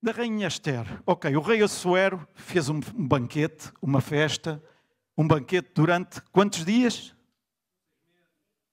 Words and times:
Da 0.00 0.12
Rainha 0.12 0.46
Esther. 0.46 0.86
Ok, 1.04 1.34
o 1.34 1.40
rei 1.40 1.60
Assuero 1.60 2.24
fez 2.32 2.68
um, 2.68 2.78
banquete, 2.94 3.72
uma 3.82 4.00
festa, 4.00 4.62
um 5.16 5.26
banquete 5.26 5.70
durante 5.74 6.22
quantos 6.30 6.64
dias? 6.64 7.16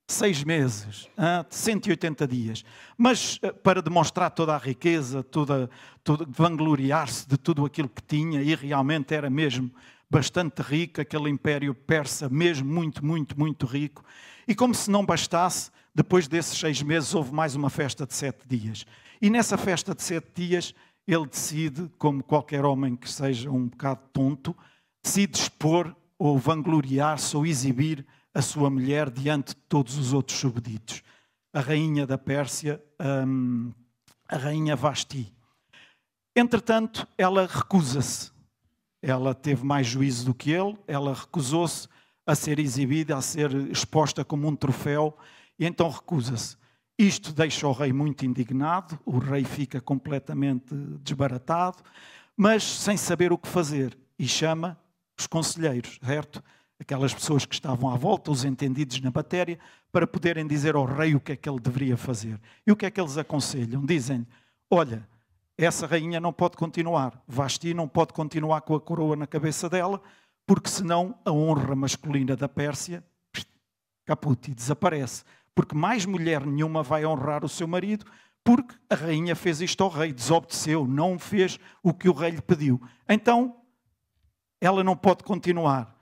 Seis 0.07 0.43
meses, 0.43 1.09
ah, 1.17 1.43
180 1.49 2.27
dias. 2.27 2.63
Mas 2.95 3.39
eh, 3.41 3.51
para 3.51 3.81
demonstrar 3.81 4.29
toda 4.29 4.53
a 4.53 4.57
riqueza, 4.59 5.23
toda, 5.23 5.67
toda 6.03 6.27
vangloriar-se 6.29 7.27
de 7.27 7.39
tudo 7.39 7.65
aquilo 7.65 7.89
que 7.89 8.03
tinha, 8.03 8.43
e 8.43 8.53
realmente 8.53 9.15
era 9.15 9.27
mesmo 9.27 9.71
bastante 10.07 10.61
rico, 10.61 11.01
aquele 11.01 11.27
império 11.27 11.73
persa, 11.73 12.29
mesmo 12.29 12.71
muito, 12.71 13.03
muito, 13.03 13.37
muito 13.39 13.65
rico. 13.65 14.05
E 14.47 14.53
como 14.53 14.75
se 14.75 14.91
não 14.91 15.03
bastasse, 15.03 15.71
depois 15.93 16.27
desses 16.27 16.55
seis 16.55 16.83
meses 16.83 17.15
houve 17.15 17.33
mais 17.33 17.55
uma 17.55 17.71
festa 17.71 18.05
de 18.05 18.13
sete 18.13 18.47
dias. 18.47 18.85
E 19.19 19.29
nessa 19.29 19.57
festa 19.57 19.95
de 19.95 20.03
sete 20.03 20.29
dias 20.35 20.75
ele 21.07 21.27
decide, 21.27 21.89
como 21.97 22.23
qualquer 22.23 22.65
homem 22.65 22.95
que 22.95 23.09
seja 23.09 23.51
um 23.51 23.67
bocado 23.67 24.01
tonto, 24.11 24.55
decide 25.03 25.37
expor 25.37 25.95
ou 26.17 26.37
vangloriar-se 26.37 27.35
ou 27.37 27.45
exibir 27.45 28.05
a 28.33 28.41
sua 28.41 28.69
mulher 28.69 29.09
diante 29.09 29.49
de 29.49 29.61
todos 29.69 29.97
os 29.97 30.13
outros 30.13 30.37
subditos. 30.37 31.03
A 31.53 31.59
rainha 31.59 32.05
da 32.05 32.17
Pérsia, 32.17 32.83
hum, 33.25 33.71
a 34.27 34.37
rainha 34.37 34.75
Vasti. 34.75 35.33
Entretanto, 36.35 37.07
ela 37.17 37.47
recusa-se. 37.47 38.31
Ela 39.01 39.33
teve 39.33 39.63
mais 39.63 39.85
juízo 39.85 40.25
do 40.25 40.33
que 40.33 40.51
ele, 40.51 40.77
ela 40.87 41.13
recusou-se 41.13 41.87
a 42.25 42.33
ser 42.33 42.59
exibida, 42.59 43.15
a 43.15 43.21
ser 43.21 43.53
exposta 43.69 44.25
como 44.25 44.47
um 44.47 44.55
troféu, 44.55 45.15
e 45.59 45.65
então 45.65 45.89
recusa-se. 45.89 46.57
Isto 46.97 47.33
deixa 47.33 47.67
o 47.67 47.71
rei 47.71 47.91
muito 47.91 48.25
indignado, 48.25 48.97
o 49.05 49.17
rei 49.17 49.43
fica 49.43 49.81
completamente 49.81 50.73
desbaratado, 51.01 51.83
mas 52.37 52.63
sem 52.63 52.95
saber 52.95 53.33
o 53.33 53.37
que 53.37 53.47
fazer, 53.47 53.97
e 54.17 54.27
chama 54.27 54.79
os 55.17 55.27
conselheiros, 55.27 55.99
certo? 56.03 56.41
aquelas 56.79 57.13
pessoas 57.13 57.45
que 57.45 57.53
estavam 57.53 57.89
à 57.89 57.95
volta, 57.95 58.31
os 58.31 58.43
entendidos 58.43 58.99
na 59.01 59.11
matéria, 59.13 59.57
para 59.91 60.05
poderem 60.05 60.45
dizer 60.45 60.75
ao 60.75 60.85
rei 60.85 61.15
o 61.15 61.19
que 61.19 61.31
é 61.31 61.35
que 61.35 61.49
ele 61.49 61.59
deveria 61.59 61.97
fazer. 61.97 62.39
E 62.65 62.71
o 62.71 62.75
que 62.75 62.85
é 62.85 62.91
que 62.91 62.99
eles 62.99 63.17
aconselham? 63.17 63.85
Dizem: 63.85 64.27
Olha, 64.69 65.07
essa 65.57 65.87
rainha 65.87 66.19
não 66.19 66.33
pode 66.33 66.57
continuar, 66.57 67.21
Vasti 67.27 67.73
não 67.73 67.87
pode 67.87 68.13
continuar 68.13 68.61
com 68.61 68.75
a 68.75 68.81
coroa 68.81 69.15
na 69.15 69.25
cabeça 69.25 69.69
dela, 69.69 70.01
porque 70.45 70.69
senão 70.69 71.17
a 71.23 71.31
honra 71.31 71.75
masculina 71.75 72.35
da 72.35 72.49
Pérsia 72.49 73.03
caput 74.05 74.51
e 74.51 74.53
desaparece. 74.53 75.23
Porque 75.55 75.73
mais 75.73 76.05
mulher 76.05 76.45
nenhuma 76.45 76.83
vai 76.83 77.05
honrar 77.05 77.45
o 77.45 77.49
seu 77.49 77.67
marido, 77.67 78.05
porque 78.43 78.75
a 78.89 78.95
rainha 78.95 79.35
fez 79.35 79.61
isto 79.61 79.83
ao 79.83 79.89
rei, 79.89 80.13
desobedeceu, 80.13 80.85
não 80.85 81.17
fez 81.17 81.57
o 81.81 81.93
que 81.93 82.07
o 82.07 82.13
rei 82.13 82.31
lhe 82.31 82.41
pediu. 82.41 82.79
Então, 83.09 83.55
ela 84.61 84.83
não 84.83 84.95
pode 84.95 85.23
continuar. 85.23 85.95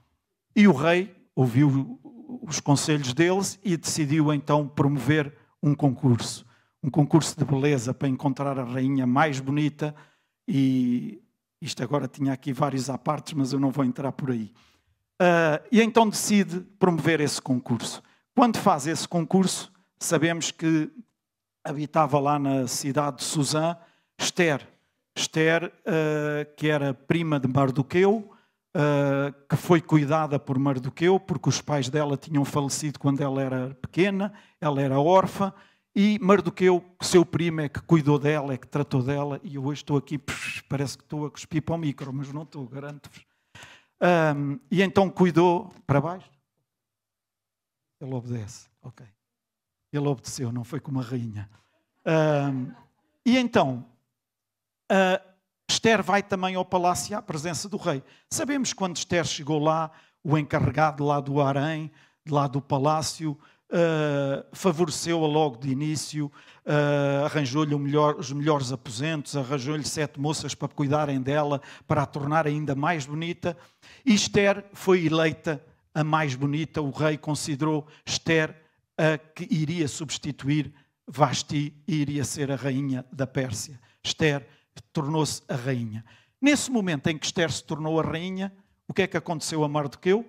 E 0.54 0.68
o 0.68 0.72
rei 0.72 1.14
ouviu 1.34 1.98
os 2.42 2.60
conselhos 2.60 3.14
deles 3.14 3.58
e 3.64 3.76
decidiu 3.76 4.32
então 4.32 4.68
promover 4.68 5.32
um 5.62 5.74
concurso. 5.74 6.44
Um 6.82 6.90
concurso 6.90 7.38
de 7.38 7.44
beleza 7.44 7.94
para 7.94 8.08
encontrar 8.08 8.58
a 8.58 8.64
rainha 8.64 9.06
mais 9.06 9.40
bonita. 9.40 9.94
E 10.46 11.22
isto 11.60 11.82
agora 11.82 12.06
tinha 12.06 12.32
aqui 12.32 12.52
vários 12.52 12.90
apartes, 12.90 13.32
mas 13.32 13.52
eu 13.52 13.58
não 13.58 13.70
vou 13.70 13.84
entrar 13.84 14.12
por 14.12 14.30
aí. 14.30 14.52
Uh, 15.20 15.64
e 15.72 15.80
então 15.80 16.08
decide 16.08 16.60
promover 16.78 17.20
esse 17.20 17.40
concurso. 17.40 18.02
Quando 18.34 18.58
faz 18.58 18.88
esse 18.88 19.06
concurso, 19.06 19.72
sabemos 19.96 20.50
que 20.50 20.90
habitava 21.62 22.18
lá 22.18 22.36
na 22.36 22.66
cidade 22.66 23.18
de 23.18 23.24
Suzã 23.24 23.76
Esther. 24.18 24.66
Esther, 25.16 25.66
uh, 25.66 26.54
que 26.56 26.68
era 26.68 26.92
prima 26.92 27.38
de 27.38 27.46
Mardoqueu, 27.46 28.28
uh, 28.74 29.32
que 29.48 29.54
foi 29.54 29.80
cuidada 29.80 30.36
por 30.40 30.58
Mardoqueu, 30.58 31.20
porque 31.20 31.48
os 31.48 31.60
pais 31.60 31.88
dela 31.88 32.16
tinham 32.16 32.44
falecido 32.44 32.98
quando 32.98 33.20
ela 33.20 33.40
era 33.40 33.78
pequena, 33.80 34.32
ela 34.60 34.82
era 34.82 34.98
órfã, 34.98 35.52
e 35.94 36.18
Mardoqueu, 36.20 36.84
seu 37.00 37.24
primo, 37.24 37.60
é 37.60 37.68
que 37.68 37.80
cuidou 37.82 38.18
dela, 38.18 38.52
é 38.52 38.56
que 38.56 38.66
tratou 38.66 39.00
dela, 39.00 39.40
e 39.44 39.54
eu 39.54 39.64
hoje 39.64 39.82
estou 39.82 39.96
aqui, 39.96 40.18
parece 40.68 40.98
que 40.98 41.04
estou 41.04 41.24
a 41.24 41.30
cuspir 41.30 41.62
para 41.62 41.76
o 41.76 41.78
micro, 41.78 42.12
mas 42.12 42.32
não 42.32 42.42
estou, 42.42 42.66
garanto-vos. 42.66 43.24
Um, 44.36 44.58
e 44.68 44.82
então 44.82 45.08
cuidou 45.08 45.72
para 45.86 46.00
baixo. 46.00 46.33
Ele 48.04 48.14
obedece, 48.14 48.66
ok. 48.82 49.06
Ele 49.90 50.06
obedeceu, 50.06 50.52
não 50.52 50.62
foi 50.62 50.78
como 50.78 51.00
a 51.00 51.02
rainha. 51.02 51.48
E 53.24 53.38
então, 53.38 53.86
uh, 54.92 55.34
Esther 55.68 56.02
vai 56.02 56.22
também 56.22 56.54
ao 56.54 56.64
palácio 56.64 57.16
à 57.16 57.22
presença 57.22 57.68
do 57.68 57.78
rei. 57.78 58.02
Sabemos 58.28 58.74
quando 58.74 58.96
Esther 58.96 59.24
chegou 59.24 59.58
lá, 59.58 59.90
o 60.22 60.36
encarregado 60.36 61.04
lá 61.04 61.20
do 61.20 61.40
harém, 61.40 61.90
lá 62.28 62.46
do 62.46 62.60
palácio, 62.60 63.38
uh, 63.70 64.44
favoreceu-a 64.52 65.26
logo 65.26 65.56
de 65.56 65.70
início, 65.70 66.30
uh, 66.66 67.24
arranjou-lhe 67.24 67.74
melhor, 67.78 68.16
os 68.16 68.30
melhores 68.32 68.70
aposentos, 68.70 69.34
arranjou-lhe 69.34 69.84
sete 69.84 70.20
moças 70.20 70.54
para 70.54 70.68
cuidarem 70.68 71.22
dela, 71.22 71.62
para 71.86 72.02
a 72.02 72.06
tornar 72.06 72.46
ainda 72.46 72.74
mais 72.74 73.06
bonita. 73.06 73.56
E 74.04 74.14
Esther 74.14 74.62
foi 74.74 75.06
eleita 75.06 75.64
a 75.94 76.02
mais 76.02 76.34
bonita. 76.34 76.82
O 76.82 76.90
rei 76.90 77.16
considerou 77.16 77.86
Esther 78.04 78.60
a 78.98 79.16
que 79.16 79.46
iria 79.50 79.88
substituir 79.88 80.74
Vasti 81.06 81.74
e 81.86 81.94
iria 81.96 82.24
ser 82.24 82.50
a 82.50 82.56
rainha 82.56 83.04
da 83.12 83.26
Pérsia. 83.26 83.80
Esther 84.02 84.46
tornou-se 84.92 85.42
a 85.48 85.54
rainha. 85.54 86.04
Nesse 86.40 86.70
momento 86.70 87.06
em 87.06 87.16
que 87.16 87.26
Esther 87.26 87.50
se 87.50 87.62
tornou 87.62 87.98
a 88.00 88.02
rainha, 88.02 88.54
o 88.88 88.92
que 88.92 89.02
é 89.02 89.06
que 89.06 89.16
aconteceu 89.16 89.64
a 89.64 89.68
Mardoqueu? 89.68 90.26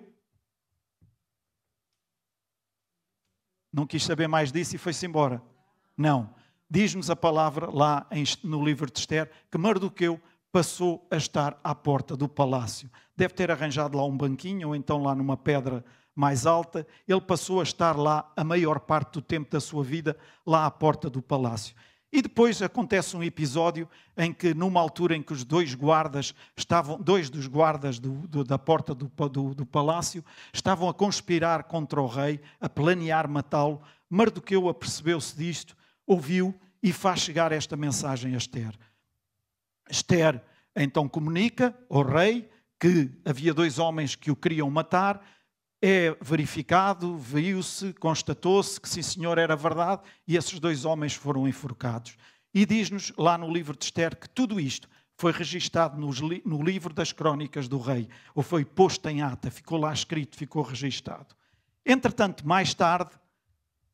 Não 3.72 3.86
quis 3.86 4.04
saber 4.04 4.26
mais 4.26 4.50
disso 4.50 4.74
e 4.74 4.78
foi-se 4.78 5.04
embora. 5.04 5.42
Não. 5.96 6.34
Diz-nos 6.68 7.10
a 7.10 7.16
palavra 7.16 7.70
lá 7.70 8.08
no 8.42 8.64
livro 8.64 8.90
de 8.90 8.98
Esther 8.98 9.30
que 9.50 9.58
Mardoqueu 9.58 10.20
passou 10.56 11.06
a 11.10 11.18
estar 11.18 11.60
à 11.62 11.74
porta 11.74 12.16
do 12.16 12.26
palácio. 12.26 12.90
Deve 13.14 13.34
ter 13.34 13.50
arranjado 13.50 13.94
lá 13.94 14.06
um 14.06 14.16
banquinho 14.16 14.68
ou 14.68 14.74
então 14.74 15.02
lá 15.02 15.14
numa 15.14 15.36
pedra 15.36 15.84
mais 16.14 16.46
alta. 16.46 16.86
Ele 17.06 17.20
passou 17.20 17.60
a 17.60 17.62
estar 17.62 17.94
lá 17.94 18.32
a 18.34 18.42
maior 18.42 18.80
parte 18.80 19.12
do 19.12 19.20
tempo 19.20 19.50
da 19.50 19.60
sua 19.60 19.84
vida, 19.84 20.16
lá 20.46 20.64
à 20.64 20.70
porta 20.70 21.10
do 21.10 21.20
palácio. 21.20 21.76
E 22.10 22.22
depois 22.22 22.62
acontece 22.62 23.14
um 23.14 23.22
episódio 23.22 23.86
em 24.16 24.32
que, 24.32 24.54
numa 24.54 24.80
altura 24.80 25.14
em 25.14 25.22
que 25.22 25.34
os 25.34 25.44
dois 25.44 25.74
guardas 25.74 26.34
estavam, 26.56 26.98
dois 26.98 27.28
dos 27.28 27.46
guardas 27.46 27.98
do, 27.98 28.26
do, 28.26 28.42
da 28.42 28.58
porta 28.58 28.94
do, 28.94 29.10
do, 29.54 29.66
palácio, 29.66 30.24
estavam 30.54 30.88
a 30.88 30.94
conspirar 30.94 31.64
contra 31.64 32.00
o 32.00 32.06
rei, 32.06 32.40
a 32.58 32.66
planear 32.66 33.28
matá-lo, 33.28 33.82
Mardoqueu 34.08 34.70
apercebeu-se 34.70 35.36
disto, 35.36 35.76
ouviu 36.06 36.58
e 36.82 36.94
faz 36.94 37.20
chegar 37.20 37.52
esta 37.52 37.76
mensagem 37.76 38.32
a 38.32 38.38
Esther. 38.38 38.72
Esther 39.90 40.42
então 40.74 41.08
comunica 41.08 41.74
ao 41.88 42.02
rei 42.02 42.50
que 42.78 43.10
havia 43.24 43.54
dois 43.54 43.78
homens 43.78 44.14
que 44.14 44.30
o 44.30 44.36
queriam 44.36 44.70
matar 44.70 45.24
é 45.80 46.16
verificado, 46.20 47.16
viu-se, 47.16 47.92
constatou-se 47.94 48.80
que 48.80 48.88
sim, 48.88 49.02
senhor, 49.02 49.38
era 49.38 49.54
verdade, 49.54 50.02
e 50.26 50.36
esses 50.36 50.58
dois 50.58 50.84
homens 50.84 51.14
foram 51.14 51.46
enforcados. 51.46 52.16
E 52.52 52.64
diz-nos 52.64 53.12
lá 53.16 53.36
no 53.36 53.52
livro 53.52 53.76
de 53.76 53.84
Esther 53.84 54.16
que 54.16 54.28
tudo 54.28 54.58
isto 54.58 54.88
foi 55.14 55.32
registado 55.32 55.98
no 55.98 56.62
livro 56.62 56.92
das 56.92 57.12
crónicas 57.12 57.68
do 57.68 57.78
rei, 57.78 58.08
ou 58.34 58.42
foi 58.42 58.64
posto 58.64 59.08
em 59.08 59.22
ata, 59.22 59.50
ficou 59.50 59.78
lá 59.78 59.92
escrito, 59.92 60.36
ficou 60.36 60.62
registado. 60.62 61.34
Entretanto, 61.84 62.46
mais 62.46 62.74
tarde, 62.74 63.10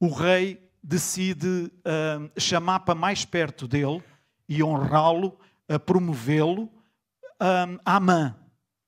o 0.00 0.08
rei 0.08 0.68
decide 0.82 1.46
uh, 1.46 2.40
chamar 2.40 2.80
para 2.80 2.94
mais 2.94 3.24
perto 3.24 3.68
dele 3.68 4.02
e 4.48 4.62
honrá-lo, 4.62 5.38
uh, 5.70 5.78
promovê-lo, 5.78 6.70
um, 7.40 7.78
Amã. 7.84 8.36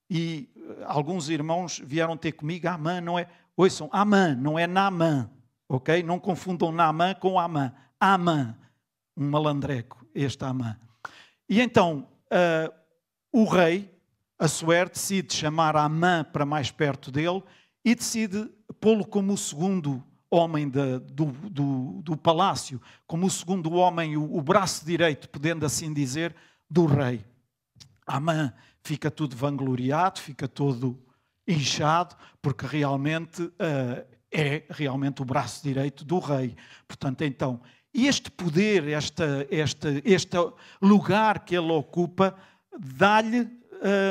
E 0.08 0.48
alguns 0.86 1.28
irmãos 1.28 1.80
vieram 1.84 2.16
ter 2.16 2.32
comigo, 2.32 2.68
Amã 2.68 3.00
não 3.00 3.18
é, 3.18 3.26
ouçam, 3.56 3.88
Amã, 3.92 4.34
não 4.34 4.58
é 4.58 4.66
Naamã, 4.66 5.30
ok? 5.68 6.02
Não 6.02 6.18
confundam 6.18 6.70
Naamã 6.70 7.14
com 7.14 7.38
Amã. 7.38 7.74
Amã, 7.98 8.56
um 9.16 9.28
malandreco, 9.28 10.06
este 10.14 10.44
Amã. 10.44 10.78
E 11.48 11.60
então, 11.60 12.08
uh, 12.26 12.72
o 13.32 13.44
rei, 13.44 13.90
Assuer, 14.38 14.90
decide 14.90 15.34
chamar 15.34 15.76
Amã 15.76 16.24
para 16.24 16.44
mais 16.44 16.70
perto 16.70 17.10
dele 17.10 17.42
e 17.84 17.94
decide 17.94 18.50
pô-lo 18.80 19.06
como 19.06 19.32
o 19.32 19.38
segundo 19.38 20.02
homem 20.30 20.68
de, 20.68 20.98
do, 20.98 21.26
do, 21.26 22.02
do, 22.02 22.16
palácio, 22.16 22.80
como 23.06 23.26
o 23.26 23.30
segundo 23.30 23.72
homem, 23.74 24.16
o, 24.16 24.36
o 24.36 24.42
braço 24.42 24.84
direito, 24.84 25.28
podendo 25.28 25.64
assim 25.64 25.92
dizer, 25.92 26.34
do 26.74 26.86
rei. 26.86 27.24
Amã 28.04 28.52
fica 28.82 29.08
tudo 29.08 29.36
vangloriado, 29.36 30.20
fica 30.20 30.48
todo 30.48 31.00
inchado, 31.46 32.16
porque 32.42 32.66
realmente 32.66 33.42
uh, 33.42 34.04
é 34.32 34.64
realmente 34.68 35.22
o 35.22 35.24
braço 35.24 35.62
direito 35.62 36.04
do 36.04 36.18
rei. 36.18 36.56
Portanto, 36.88 37.22
então, 37.22 37.60
este 37.94 38.28
poder, 38.28 38.88
esta, 38.88 39.46
este, 39.48 40.02
este 40.04 40.36
lugar 40.82 41.44
que 41.44 41.54
ele 41.54 41.70
ocupa, 41.70 42.36
dá-lhe, 42.76 43.42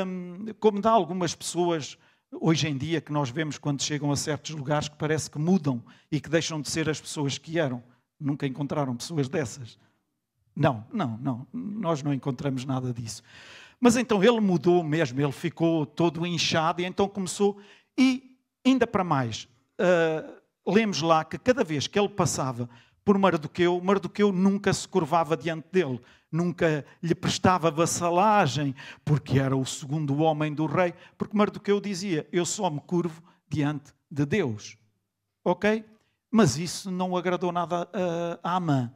hum, 0.06 0.46
como 0.58 0.80
dá 0.80 0.90
algumas 0.90 1.34
pessoas 1.34 1.98
hoje 2.32 2.66
em 2.66 2.78
dia 2.78 3.02
que 3.02 3.12
nós 3.12 3.28
vemos 3.28 3.58
quando 3.58 3.82
chegam 3.82 4.10
a 4.10 4.16
certos 4.16 4.52
lugares 4.52 4.88
que 4.88 4.96
parece 4.96 5.30
que 5.30 5.38
mudam 5.38 5.84
e 6.10 6.18
que 6.18 6.30
deixam 6.30 6.62
de 6.62 6.70
ser 6.70 6.88
as 6.88 6.98
pessoas 6.98 7.36
que 7.36 7.58
eram. 7.58 7.82
Nunca 8.18 8.46
encontraram 8.46 8.96
pessoas 8.96 9.28
dessas. 9.28 9.78
Não, 10.54 10.86
não, 10.92 11.18
não. 11.18 11.46
Nós 11.52 12.02
não 12.02 12.12
encontramos 12.12 12.64
nada 12.64 12.92
disso. 12.92 13.22
Mas 13.80 13.96
então 13.96 14.22
ele 14.22 14.40
mudou 14.40 14.82
mesmo, 14.82 15.20
ele 15.20 15.32
ficou 15.32 15.84
todo 15.84 16.26
inchado 16.26 16.80
e 16.80 16.84
então 16.84 17.08
começou. 17.08 17.58
E 17.98 18.38
ainda 18.64 18.86
para 18.86 19.04
mais, 19.04 19.48
uh, 19.80 20.72
lemos 20.72 21.02
lá 21.02 21.24
que 21.24 21.38
cada 21.38 21.64
vez 21.64 21.86
que 21.86 21.98
ele 21.98 22.08
passava 22.08 22.68
por 23.04 23.18
Mardoqueu, 23.18 23.80
Mardoqueu 23.82 24.32
nunca 24.32 24.72
se 24.72 24.88
curvava 24.88 25.36
diante 25.36 25.66
dele, 25.70 26.00
nunca 26.32 26.84
lhe 27.02 27.14
prestava 27.14 27.70
vassalagem, 27.70 28.74
porque 29.04 29.38
era 29.38 29.54
o 29.54 29.66
segundo 29.66 30.16
homem 30.22 30.54
do 30.54 30.64
rei, 30.64 30.94
porque 31.18 31.36
Mardoqueu 31.36 31.80
dizia: 31.80 32.26
Eu 32.32 32.46
só 32.46 32.70
me 32.70 32.80
curvo 32.80 33.22
diante 33.48 33.92
de 34.10 34.24
Deus. 34.24 34.78
Ok? 35.44 35.84
Mas 36.30 36.56
isso 36.56 36.90
não 36.90 37.16
agradou 37.16 37.52
nada 37.52 37.88
a 38.42 38.56
Amã. 38.56 38.90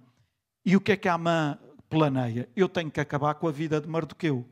E 0.69 0.77
o 0.77 0.81
que 0.83 0.93
é 0.93 0.97
que 0.99 1.09
Amã 1.09 1.59
planeia? 1.89 2.47
Eu 2.55 2.69
tenho 2.69 2.91
que 2.91 3.01
acabar 3.01 3.37
com 3.37 3.49
a 3.49 3.51
vida 3.51 3.81
de 3.81 3.89
Mardoqueu. 3.89 4.47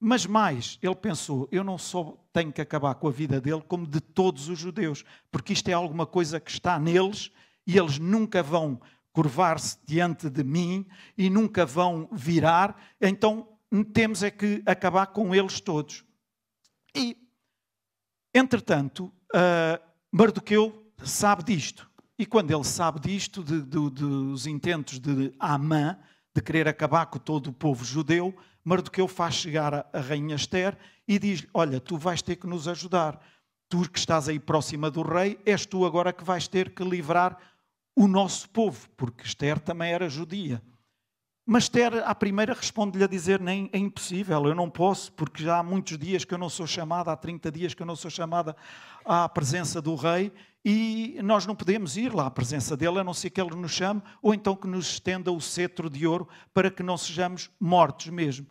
Mas 0.00 0.26
mais, 0.26 0.76
ele 0.82 0.96
pensou: 0.96 1.48
eu 1.52 1.62
não 1.62 1.78
só 1.78 2.18
tenho 2.32 2.52
que 2.52 2.60
acabar 2.60 2.96
com 2.96 3.06
a 3.06 3.12
vida 3.12 3.40
dele, 3.40 3.62
como 3.68 3.86
de 3.86 4.00
todos 4.00 4.48
os 4.48 4.58
judeus, 4.58 5.04
porque 5.30 5.52
isto 5.52 5.68
é 5.68 5.72
alguma 5.72 6.04
coisa 6.04 6.40
que 6.40 6.50
está 6.50 6.80
neles 6.80 7.30
e 7.64 7.78
eles 7.78 7.96
nunca 7.96 8.42
vão 8.42 8.80
curvar-se 9.12 9.78
diante 9.86 10.28
de 10.28 10.42
mim 10.42 10.84
e 11.16 11.30
nunca 11.30 11.64
vão 11.64 12.08
virar, 12.10 12.76
então 13.00 13.46
temos 13.94 14.24
é 14.24 14.32
que 14.32 14.64
acabar 14.66 15.06
com 15.06 15.32
eles 15.32 15.60
todos. 15.60 16.04
E, 16.92 17.16
entretanto, 18.34 19.14
uh, 19.32 19.80
Mardoqueu 20.10 20.92
sabe 21.04 21.44
disto. 21.44 21.88
E 22.18 22.24
quando 22.24 22.50
ele 22.50 22.64
sabe 22.64 23.00
disto, 23.00 23.42
de, 23.42 23.60
de, 23.60 23.90
dos 23.90 24.46
intentos 24.46 24.98
de 24.98 25.34
Amã, 25.38 25.98
de 26.34 26.40
querer 26.40 26.66
acabar 26.66 27.06
com 27.06 27.18
todo 27.18 27.48
o 27.48 27.52
povo 27.52 27.84
judeu, 27.84 28.34
Mardoqueu 28.64 29.06
faz 29.06 29.34
chegar 29.34 29.74
a, 29.74 29.86
a 29.92 30.00
rainha 30.00 30.34
Esther 30.34 30.76
e 31.06 31.18
diz 31.18 31.46
Olha, 31.52 31.78
tu 31.78 31.96
vais 31.96 32.22
ter 32.22 32.36
que 32.36 32.46
nos 32.46 32.66
ajudar. 32.66 33.20
Tu 33.68 33.88
que 33.90 33.98
estás 33.98 34.28
aí 34.28 34.38
próxima 34.38 34.90
do 34.90 35.02
rei, 35.02 35.38
és 35.44 35.66
tu 35.66 35.84
agora 35.84 36.12
que 36.12 36.24
vais 36.24 36.46
ter 36.46 36.74
que 36.74 36.84
livrar 36.84 37.36
o 37.96 38.06
nosso 38.06 38.48
povo, 38.50 38.88
porque 38.96 39.24
Esther 39.24 39.58
também 39.58 39.92
era 39.92 40.08
judia. 40.08 40.62
Mas 41.48 41.62
Esther, 41.64 42.02
à 42.04 42.12
primeira, 42.12 42.52
responde-lhe 42.52 43.04
a 43.04 43.06
dizer: 43.06 43.40
Nem 43.40 43.70
é 43.72 43.78
impossível, 43.78 44.44
eu 44.46 44.54
não 44.54 44.68
posso, 44.68 45.12
porque 45.12 45.44
já 45.44 45.58
há 45.58 45.62
muitos 45.62 45.96
dias 45.96 46.24
que 46.24 46.34
eu 46.34 46.38
não 46.38 46.48
sou 46.48 46.66
chamada, 46.66 47.12
há 47.12 47.16
30 47.16 47.52
dias 47.52 47.72
que 47.72 47.80
eu 47.80 47.86
não 47.86 47.94
sou 47.94 48.10
chamada 48.10 48.56
à 49.04 49.28
presença 49.28 49.80
do 49.80 49.94
rei, 49.94 50.32
e 50.64 51.16
nós 51.22 51.46
não 51.46 51.54
podemos 51.54 51.96
ir 51.96 52.12
lá 52.12 52.26
à 52.26 52.30
presença 52.32 52.76
dele, 52.76 52.98
a 52.98 53.04
não 53.04 53.14
ser 53.14 53.30
que 53.30 53.40
ele 53.40 53.54
nos 53.54 53.70
chame, 53.70 54.02
ou 54.20 54.34
então 54.34 54.56
que 54.56 54.66
nos 54.66 54.88
estenda 54.88 55.30
o 55.30 55.40
cetro 55.40 55.88
de 55.88 56.04
ouro 56.04 56.28
para 56.52 56.68
que 56.68 56.82
não 56.82 56.98
sejamos 56.98 57.48
mortos 57.60 58.08
mesmo. 58.08 58.48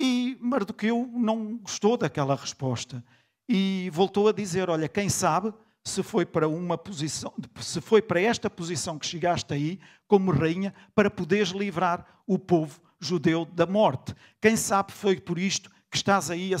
E 0.00 0.38
Mardoqueu 0.40 1.10
não 1.12 1.56
gostou 1.56 1.96
daquela 1.96 2.36
resposta 2.36 3.04
e 3.48 3.90
voltou 3.92 4.28
a 4.28 4.32
dizer: 4.32 4.70
Olha, 4.70 4.88
quem 4.88 5.08
sabe 5.08 5.52
se 5.84 6.02
foi 6.02 6.24
para 6.24 6.48
uma 6.48 6.78
posição, 6.78 7.32
se 7.60 7.80
foi 7.80 8.00
para 8.00 8.20
esta 8.20 8.48
posição 8.48 8.98
que 8.98 9.06
chegaste 9.06 9.52
aí 9.52 9.80
como 10.06 10.30
rainha 10.30 10.72
para 10.94 11.10
poderes 11.10 11.50
livrar 11.50 12.22
o 12.26 12.38
povo 12.38 12.80
judeu 13.00 13.44
da 13.44 13.66
morte. 13.66 14.14
Quem 14.40 14.56
sabe 14.56 14.92
foi 14.92 15.20
por 15.20 15.38
isto 15.38 15.70
que 15.90 15.96
estás 15.96 16.30
aí 16.30 16.52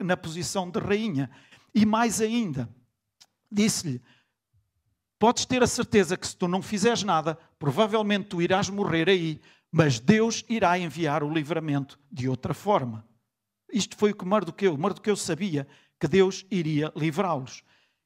na 0.00 0.16
posição 0.16 0.70
de 0.70 0.80
rainha. 0.80 1.30
E 1.74 1.84
mais 1.84 2.20
ainda, 2.20 2.68
disse-lhe: 3.50 4.02
Podes 5.18 5.44
ter 5.44 5.62
a 5.62 5.66
certeza 5.66 6.16
que 6.16 6.26
se 6.26 6.36
tu 6.36 6.48
não 6.48 6.62
fizeres 6.62 7.02
nada, 7.02 7.38
provavelmente 7.58 8.28
tu 8.30 8.42
irás 8.42 8.68
morrer 8.68 9.08
aí, 9.08 9.40
mas 9.70 10.00
Deus 10.00 10.44
irá 10.48 10.78
enviar 10.78 11.22
o 11.22 11.32
livramento 11.32 11.98
de 12.10 12.28
outra 12.28 12.52
forma. 12.52 13.06
Isto 13.72 13.96
foi 13.96 14.10
o 14.10 14.14
que 14.16 14.24
Mardoqueu, 14.24 14.76
Mardoqueu 14.76 15.16
sabia 15.16 15.66
que 16.00 16.08
Deus 16.08 16.44
iria 16.50 16.92
livrá-los. 16.96 17.62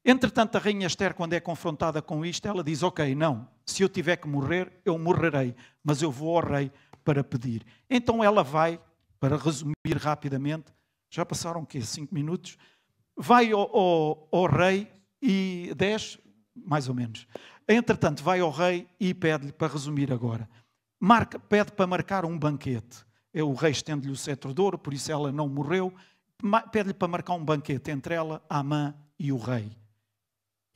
Entretanto, 0.08 0.54
a 0.54 0.60
rainha 0.60 0.86
Esther, 0.86 1.14
quando 1.14 1.32
é 1.32 1.40
confrontada 1.40 2.00
com 2.00 2.24
isto, 2.24 2.46
ela 2.46 2.62
diz: 2.62 2.84
Ok, 2.84 3.12
não, 3.16 3.48
se 3.66 3.82
eu 3.82 3.88
tiver 3.88 4.16
que 4.16 4.28
morrer, 4.28 4.72
eu 4.84 4.96
morrerei, 4.96 5.52
mas 5.82 6.00
eu 6.00 6.12
vou 6.12 6.38
ao 6.38 6.46
rei 6.46 6.70
para 7.02 7.24
pedir. 7.24 7.66
Então 7.90 8.22
ela 8.22 8.44
vai, 8.44 8.80
para 9.18 9.36
resumir 9.36 9.74
rapidamente, 9.98 10.72
já 11.10 11.26
passaram 11.26 11.62
o 11.62 11.66
quê? 11.66 11.82
Cinco 11.82 12.14
minutos? 12.14 12.56
Vai 13.16 13.50
ao, 13.50 13.76
ao, 13.76 14.28
ao 14.30 14.46
rei 14.46 14.88
e 15.20 15.72
dez, 15.76 16.20
mais 16.54 16.88
ou 16.88 16.94
menos. 16.94 17.26
Entretanto, 17.68 18.22
vai 18.22 18.38
ao 18.38 18.52
rei 18.52 18.86
e 19.00 19.12
pede-lhe, 19.12 19.50
para 19.50 19.72
resumir 19.72 20.12
agora, 20.12 20.48
marca, 21.00 21.36
pede 21.36 21.72
para 21.72 21.84
marcar 21.84 22.24
um 22.24 22.38
banquete. 22.38 23.04
É, 23.34 23.42
o 23.42 23.54
rei 23.54 23.72
estende-lhe 23.72 24.12
o 24.12 24.16
cetro 24.16 24.54
de 24.54 24.60
ouro, 24.60 24.78
por 24.78 24.94
isso 24.94 25.10
ela 25.10 25.32
não 25.32 25.48
morreu. 25.48 25.92
Pede-lhe 26.70 26.94
para 26.94 27.08
marcar 27.08 27.34
um 27.34 27.44
banquete 27.44 27.90
entre 27.90 28.14
ela, 28.14 28.40
Amã 28.48 28.94
e 29.18 29.32
o 29.32 29.36
rei. 29.36 29.76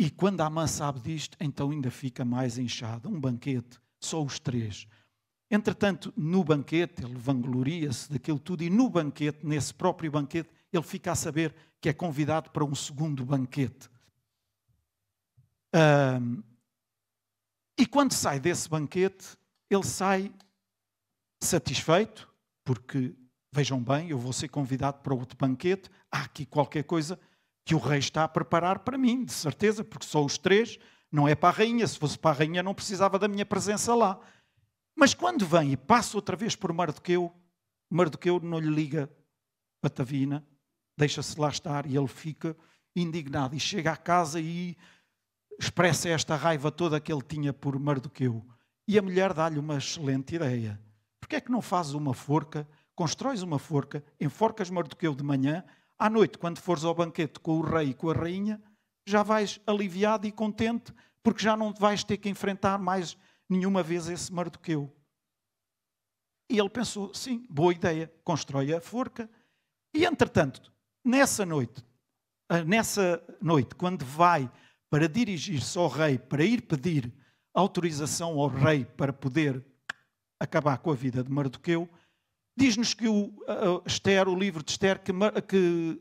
E 0.00 0.08
quando 0.08 0.40
a 0.40 0.48
mãe 0.48 0.66
sabe 0.66 0.98
disto, 0.98 1.36
então 1.38 1.70
ainda 1.70 1.90
fica 1.90 2.24
mais 2.24 2.56
inchada. 2.56 3.06
Um 3.06 3.20
banquete, 3.20 3.78
só 4.00 4.24
os 4.24 4.40
três. 4.40 4.88
Entretanto, 5.50 6.10
no 6.16 6.42
banquete, 6.42 7.04
ele 7.04 7.18
vangloria-se 7.18 8.10
daquilo 8.10 8.38
tudo, 8.38 8.64
e 8.64 8.70
no 8.70 8.88
banquete, 8.88 9.44
nesse 9.44 9.74
próprio 9.74 10.10
banquete, 10.10 10.48
ele 10.72 10.82
fica 10.82 11.12
a 11.12 11.14
saber 11.14 11.54
que 11.82 11.90
é 11.90 11.92
convidado 11.92 12.48
para 12.48 12.64
um 12.64 12.74
segundo 12.74 13.26
banquete. 13.26 13.90
Um, 15.74 16.42
e 17.78 17.84
quando 17.84 18.14
sai 18.14 18.40
desse 18.40 18.70
banquete, 18.70 19.36
ele 19.68 19.84
sai 19.84 20.32
satisfeito, 21.42 22.26
porque, 22.64 23.14
vejam 23.52 23.84
bem, 23.84 24.08
eu 24.08 24.18
vou 24.18 24.32
ser 24.32 24.48
convidado 24.48 25.00
para 25.00 25.12
outro 25.12 25.36
banquete, 25.36 25.90
há 26.10 26.22
aqui 26.22 26.46
qualquer 26.46 26.84
coisa 26.84 27.20
que 27.70 27.74
o 27.76 27.78
rei 27.78 28.00
está 28.00 28.24
a 28.24 28.28
preparar 28.28 28.80
para 28.80 28.98
mim, 28.98 29.24
de 29.24 29.32
certeza, 29.32 29.84
porque 29.84 30.04
só 30.04 30.24
os 30.24 30.36
três, 30.36 30.76
não 31.08 31.28
é 31.28 31.36
para 31.36 31.50
a 31.50 31.52
rainha. 31.58 31.86
Se 31.86 31.96
fosse 31.96 32.18
para 32.18 32.32
a 32.32 32.38
rainha, 32.40 32.64
não 32.64 32.74
precisava 32.74 33.16
da 33.16 33.28
minha 33.28 33.46
presença 33.46 33.94
lá. 33.94 34.18
Mas 34.92 35.14
quando 35.14 35.46
vem 35.46 35.70
e 35.70 35.76
passa 35.76 36.16
outra 36.16 36.34
vez 36.34 36.56
por 36.56 36.72
Mardoqueu, 36.72 37.32
Mardoqueu 37.88 38.40
não 38.40 38.58
lhe 38.58 38.68
liga 38.68 39.08
patavina, 39.80 40.44
deixa-se 40.98 41.38
lá 41.38 41.48
estar 41.48 41.86
e 41.86 41.96
ele 41.96 42.08
fica 42.08 42.56
indignado 42.96 43.54
e 43.54 43.60
chega 43.60 43.92
à 43.92 43.96
casa 43.96 44.40
e 44.40 44.76
expressa 45.56 46.08
esta 46.08 46.34
raiva 46.34 46.72
toda 46.72 46.98
que 46.98 47.12
ele 47.12 47.22
tinha 47.22 47.52
por 47.52 47.78
Mardoqueu. 47.78 48.44
E 48.88 48.98
a 48.98 49.02
mulher 49.02 49.32
dá-lhe 49.32 49.60
uma 49.60 49.78
excelente 49.78 50.34
ideia. 50.34 50.80
Porquê 51.20 51.36
é 51.36 51.40
que 51.40 51.52
não 51.52 51.62
fazes 51.62 51.92
uma 51.92 52.14
forca, 52.14 52.68
constróis 52.96 53.42
uma 53.42 53.60
forca, 53.60 54.04
enforcas 54.20 54.70
Mardoqueu 54.70 55.14
de 55.14 55.22
manhã 55.22 55.64
à 56.00 56.08
noite, 56.08 56.38
quando 56.38 56.58
fores 56.58 56.82
ao 56.82 56.94
banquete 56.94 57.38
com 57.38 57.58
o 57.58 57.60
rei 57.60 57.90
e 57.90 57.94
com 57.94 58.08
a 58.08 58.14
rainha, 58.14 58.60
já 59.06 59.22
vais 59.22 59.60
aliviado 59.66 60.26
e 60.26 60.32
contente, 60.32 60.94
porque 61.22 61.42
já 61.42 61.54
não 61.54 61.74
vais 61.74 62.02
ter 62.02 62.16
que 62.16 62.30
enfrentar 62.30 62.78
mais 62.78 63.18
nenhuma 63.46 63.82
vez 63.82 64.08
esse 64.08 64.32
Mardoqueu. 64.32 64.90
E 66.50 66.58
ele 66.58 66.70
pensou: 66.70 67.12
sim, 67.12 67.46
boa 67.50 67.74
ideia, 67.74 68.10
constrói 68.24 68.72
a 68.72 68.80
forca. 68.80 69.28
E 69.94 70.06
entretanto, 70.06 70.72
nessa 71.04 71.44
noite, 71.44 71.84
ah, 72.48 72.64
nessa 72.64 73.22
noite, 73.40 73.74
quando 73.74 74.02
vai 74.02 74.50
para 74.88 75.06
dirigir-se 75.06 75.76
ao 75.76 75.86
rei, 75.86 76.18
para 76.18 76.42
ir 76.42 76.62
pedir 76.62 77.12
autorização 77.52 78.40
ao 78.40 78.48
rei 78.48 78.86
para 78.86 79.12
poder 79.12 79.62
acabar 80.40 80.78
com 80.78 80.90
a 80.90 80.94
vida 80.94 81.22
de 81.22 81.30
Mardoqueu, 81.30 81.86
Diz-nos 82.60 82.92
que 82.92 83.08
o 83.08 83.22
uh, 83.24 83.82
Esther, 83.86 84.28
o 84.28 84.38
livro 84.38 84.62
de 84.62 84.70
Esther, 84.72 85.00
que, 85.00 85.14
que 85.48 85.98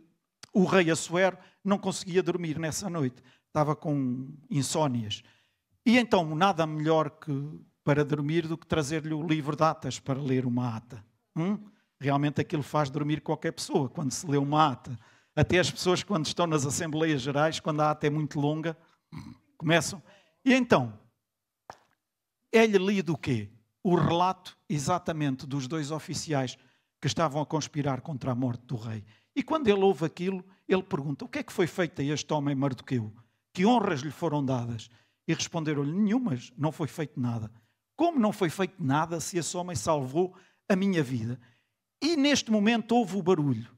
o 0.53 0.65
rei 0.65 0.91
Assuero 0.91 1.37
não 1.63 1.77
conseguia 1.77 2.21
dormir 2.21 2.59
nessa 2.59 2.89
noite. 2.89 3.23
Estava 3.47 3.77
com 3.77 4.27
insónias. 4.49 5.23
E 5.85 5.97
então, 5.97 6.35
nada 6.35 6.67
melhor 6.67 7.11
que 7.11 7.31
para 7.81 8.03
dormir 8.03 8.45
do 8.45 8.57
que 8.57 8.67
trazer-lhe 8.67 9.13
o 9.13 9.25
livro 9.25 9.55
de 9.55 9.63
atas 9.63 10.01
para 10.01 10.19
ler 10.19 10.45
uma 10.45 10.75
ata. 10.75 11.01
Hum? 11.33 11.57
Realmente 11.97 12.41
aquilo 12.41 12.61
faz 12.61 12.89
dormir 12.89 13.21
qualquer 13.21 13.53
pessoa 13.53 13.87
quando 13.87 14.11
se 14.11 14.27
lê 14.27 14.37
uma 14.37 14.73
ata. 14.73 14.99
Até 15.33 15.59
as 15.59 15.71
pessoas 15.71 16.03
quando 16.03 16.25
estão 16.25 16.45
nas 16.45 16.65
Assembleias 16.65 17.21
Gerais, 17.21 17.61
quando 17.61 17.79
a 17.79 17.91
ata 17.91 18.05
é 18.05 18.09
muito 18.09 18.37
longa, 18.37 18.77
começam. 19.57 20.03
E 20.43 20.53
então, 20.53 20.99
é-lhe 22.51 22.77
lido 22.77 23.13
o 23.13 23.17
quê? 23.17 23.49
O 23.83 23.95
relato 23.95 24.57
exatamente 24.67 25.45
dos 25.45 25.67
dois 25.67 25.91
oficiais 25.91 26.57
que 27.01 27.07
estavam 27.07 27.41
a 27.41 27.45
conspirar 27.45 28.01
contra 28.01 28.31
a 28.31 28.35
morte 28.35 28.65
do 28.65 28.75
rei. 28.75 29.03
E 29.35 29.41
quando 29.41 29.67
ele 29.67 29.81
ouve 29.81 30.05
aquilo, 30.05 30.43
ele 30.67 30.83
pergunta: 30.83 31.25
O 31.25 31.27
que 31.27 31.39
é 31.39 31.43
que 31.43 31.53
foi 31.53 31.67
feito 31.67 32.01
a 32.01 32.05
este 32.05 32.33
homem 32.33 32.55
Mardoqueu? 32.55 33.13
Que 33.53 33.65
honras 33.65 34.01
lhe 34.01 34.11
foram 34.11 34.43
dadas? 34.43 34.89
E 35.27 35.33
responderam-lhe: 35.33 35.91
Nenhumas, 35.91 36.51
não 36.57 36.71
foi 36.71 36.87
feito 36.87 37.19
nada. 37.19 37.51
Como 37.95 38.19
não 38.19 38.31
foi 38.31 38.49
feito 38.49 38.83
nada 38.83 39.19
se 39.19 39.37
esse 39.37 39.55
homem 39.55 39.75
salvou 39.75 40.35
a 40.67 40.75
minha 40.75 41.03
vida? 41.03 41.39
E 42.01 42.15
neste 42.15 42.51
momento 42.51 42.95
houve 42.95 43.17
o 43.17 43.21
barulho. 43.21 43.69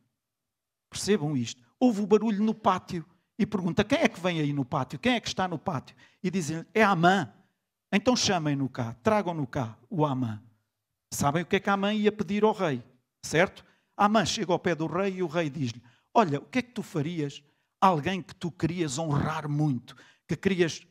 Percebam 0.90 1.36
isto. 1.36 1.64
Houve 1.80 2.02
o 2.02 2.08
barulho 2.08 2.44
no 2.44 2.54
pátio. 2.54 3.06
E 3.38 3.46
pergunta: 3.46 3.84
quem 3.84 4.00
é 4.00 4.08
que 4.08 4.20
vem 4.20 4.40
aí 4.40 4.54
no 4.54 4.66
pátio? 4.66 5.00
Quem 5.00 5.14
é 5.14 5.20
que 5.20 5.28
está 5.28 5.48
no 5.48 5.58
pátio? 5.58 5.96
E 6.24 6.30
dizem-lhe: 6.30 6.66
é 6.74 6.84
Amã. 6.84 7.32
Então 7.92 8.16
chamem-no 8.16 8.70
cá, 8.70 8.96
tragam-no 9.04 9.46
cá, 9.46 9.78
o 9.90 10.06
Amã. 10.06 10.42
Sabem 11.14 11.44
o 11.44 11.46
que 11.46 11.58
é 11.58 11.60
que 11.60 11.70
Amã 11.70 11.94
ia 11.94 12.12
pedir 12.12 12.44
ao 12.44 12.54
rei, 12.54 12.82
certo? 13.26 13.66
Amã 13.98 14.26
chega 14.26 14.54
ao 14.54 14.60
pé 14.60 14.74
do 14.74 14.88
rei 14.88 15.16
e 15.16 15.24
o 15.24 15.28
rei 15.28 15.50
diz-lhe: 15.50 15.82
Olha, 16.14 16.40
o 16.40 16.46
que 16.46 16.60
é 16.60 16.62
que 16.62 16.72
tu 16.72 16.82
farias 16.82 17.44
alguém 17.82 18.22
que 18.22 18.36
tu 18.36 18.52
querias 18.52 19.00
honrar 19.00 19.50
muito, 19.50 19.96
que 20.28 20.38
querias. 20.38 20.82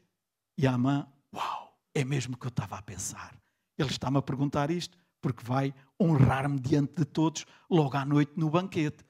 E 0.59 0.66
Amã, 0.66 1.07
uau, 1.35 1.78
é 1.95 2.04
mesmo 2.04 2.35
o 2.35 2.37
que 2.37 2.47
eu 2.47 2.50
estava 2.50 2.76
a 2.76 2.83
pensar. 2.83 3.35
Ele 3.78 3.88
está-me 3.88 4.19
a 4.19 4.23
perguntar 4.23 4.71
isto 4.71 4.99
porque 5.23 5.45
vai 5.45 5.73
honrar-me 5.99 6.59
diante 6.59 6.97
de 6.97 7.04
todos 7.04 7.47
logo 7.71 7.97
à 7.97 8.04
noite 8.04 8.33
no 8.37 8.50
banquete. 8.50 9.04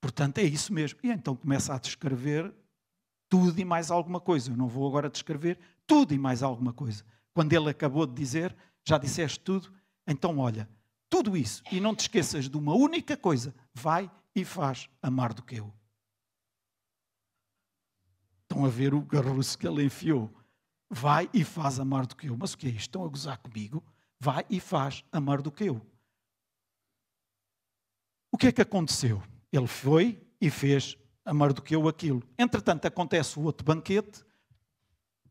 Portanto, 0.00 0.38
é 0.38 0.42
isso 0.42 0.72
mesmo. 0.72 1.00
E 1.02 1.10
então 1.10 1.34
começa 1.34 1.74
a 1.74 1.78
descrever 1.78 2.54
tudo 3.28 3.58
e 3.58 3.64
mais 3.64 3.90
alguma 3.90 4.20
coisa. 4.20 4.52
Eu 4.52 4.56
não 4.56 4.68
vou 4.68 4.86
agora 4.86 5.10
descrever 5.10 5.58
tudo 5.88 6.14
e 6.14 6.18
mais 6.18 6.42
alguma 6.42 6.72
coisa. 6.72 7.02
Quando 7.34 7.52
ele 7.52 7.70
acabou 7.70 8.06
de 8.06 8.14
dizer, 8.14 8.54
já 8.86 8.98
disseste 8.98 9.40
tudo, 9.40 9.72
então 10.06 10.38
olha, 10.38 10.68
tudo 11.10 11.36
isso, 11.36 11.62
e 11.72 11.80
não 11.80 11.96
te 11.96 12.00
esqueças 12.00 12.48
de 12.48 12.56
uma 12.56 12.74
única 12.74 13.16
coisa: 13.16 13.54
vai 13.74 14.08
e 14.34 14.44
faz 14.44 14.88
amar 15.02 15.32
do 15.32 15.42
que 15.42 15.56
eu. 15.56 15.72
Estão 18.42 18.64
a 18.64 18.68
ver 18.68 18.94
o 18.94 19.00
garruço 19.00 19.58
que 19.58 19.66
ele 19.66 19.84
enfiou. 19.84 20.32
Vai 20.90 21.28
e 21.34 21.44
faz 21.44 21.78
amar 21.78 22.06
do 22.06 22.16
que 22.16 22.28
eu. 22.28 22.36
Mas 22.36 22.54
o 22.54 22.58
que 22.58 22.66
é 22.66 22.70
isto? 22.70 22.80
Estão 22.80 23.04
a 23.04 23.08
gozar 23.08 23.38
comigo? 23.38 23.84
Vai 24.18 24.44
e 24.48 24.58
faz 24.58 25.04
amar 25.12 25.42
do 25.42 25.52
que 25.52 25.64
eu. 25.64 25.84
O 28.32 28.38
que 28.38 28.46
é 28.46 28.52
que 28.52 28.62
aconteceu? 28.62 29.22
Ele 29.52 29.66
foi 29.66 30.26
e 30.40 30.50
fez 30.50 30.96
amar 31.24 31.52
do 31.52 31.60
que 31.60 31.76
eu 31.76 31.86
aquilo. 31.88 32.22
Entretanto, 32.38 32.86
acontece 32.86 33.38
o 33.38 33.42
outro 33.42 33.66
banquete, 33.66 34.24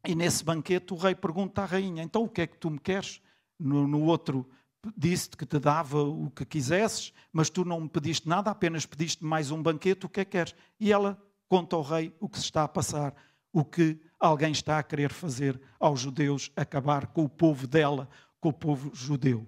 e 0.05 0.15
nesse 0.15 0.43
banquete 0.43 0.93
o 0.93 0.97
rei 0.97 1.15
pergunta 1.15 1.61
à 1.61 1.65
rainha: 1.65 2.03
então 2.03 2.23
o 2.23 2.29
que 2.29 2.41
é 2.41 2.47
que 2.47 2.57
tu 2.57 2.69
me 2.69 2.79
queres? 2.79 3.21
No, 3.59 3.87
no 3.87 4.03
outro 4.03 4.47
disse-te 4.95 5.35
que 5.35 5.45
te 5.45 5.59
dava 5.59 6.01
o 6.01 6.29
que 6.29 6.45
quisesses, 6.45 7.11
mas 7.31 7.49
tu 7.49 7.65
não 7.65 7.81
me 7.81 7.89
pediste 7.89 8.27
nada, 8.27 8.51
apenas 8.51 8.85
pediste 8.85 9.25
mais 9.25 9.51
um 9.51 9.61
banquete, 9.61 10.05
o 10.05 10.09
que 10.09 10.21
é 10.21 10.25
que 10.25 10.31
queres? 10.31 10.55
E 10.79 10.91
ela 10.91 11.21
conta 11.49 11.75
ao 11.75 11.81
rei 11.81 12.15
o 12.19 12.29
que 12.29 12.37
se 12.37 12.45
está 12.45 12.63
a 12.63 12.67
passar, 12.67 13.13
o 13.51 13.65
que 13.65 13.99
alguém 14.19 14.51
está 14.51 14.79
a 14.79 14.83
querer 14.83 15.11
fazer 15.11 15.59
aos 15.79 15.99
judeus, 15.99 16.51
acabar 16.55 17.07
com 17.07 17.23
o 17.23 17.29
povo 17.29 17.67
dela, 17.67 18.07
com 18.39 18.49
o 18.49 18.53
povo 18.53 18.91
judeu. 18.93 19.45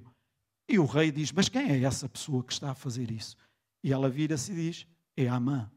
E 0.68 0.78
o 0.78 0.86
rei 0.86 1.12
diz: 1.12 1.32
Mas 1.32 1.50
quem 1.50 1.70
é 1.70 1.82
essa 1.82 2.08
pessoa 2.08 2.44
que 2.44 2.54
está 2.54 2.72
a 2.72 2.76
fazer 2.76 3.12
isso? 3.12 3.36
E 3.84 3.92
ela 3.92 4.10
vira-se 4.10 4.52
e 4.52 4.56
diz: 4.56 4.88
É 5.16 5.28
Amã. 5.28 5.70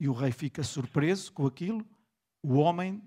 E 0.00 0.08
o 0.08 0.12
rei 0.12 0.30
fica 0.30 0.62
surpreso 0.62 1.32
com 1.32 1.46
aquilo. 1.46 1.84
O 2.42 2.54
homem, 2.54 3.02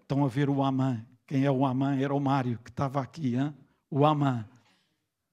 estão 0.00 0.24
a 0.24 0.28
ver 0.28 0.48
o 0.48 0.62
Amã. 0.62 1.04
Quem 1.26 1.44
é 1.44 1.50
o 1.50 1.64
Amã? 1.64 1.96
Era 1.96 2.14
o 2.14 2.20
Mário 2.20 2.58
que 2.64 2.70
estava 2.70 3.00
aqui, 3.00 3.36
hein? 3.36 3.54
o 3.90 4.06
Amã. 4.06 4.48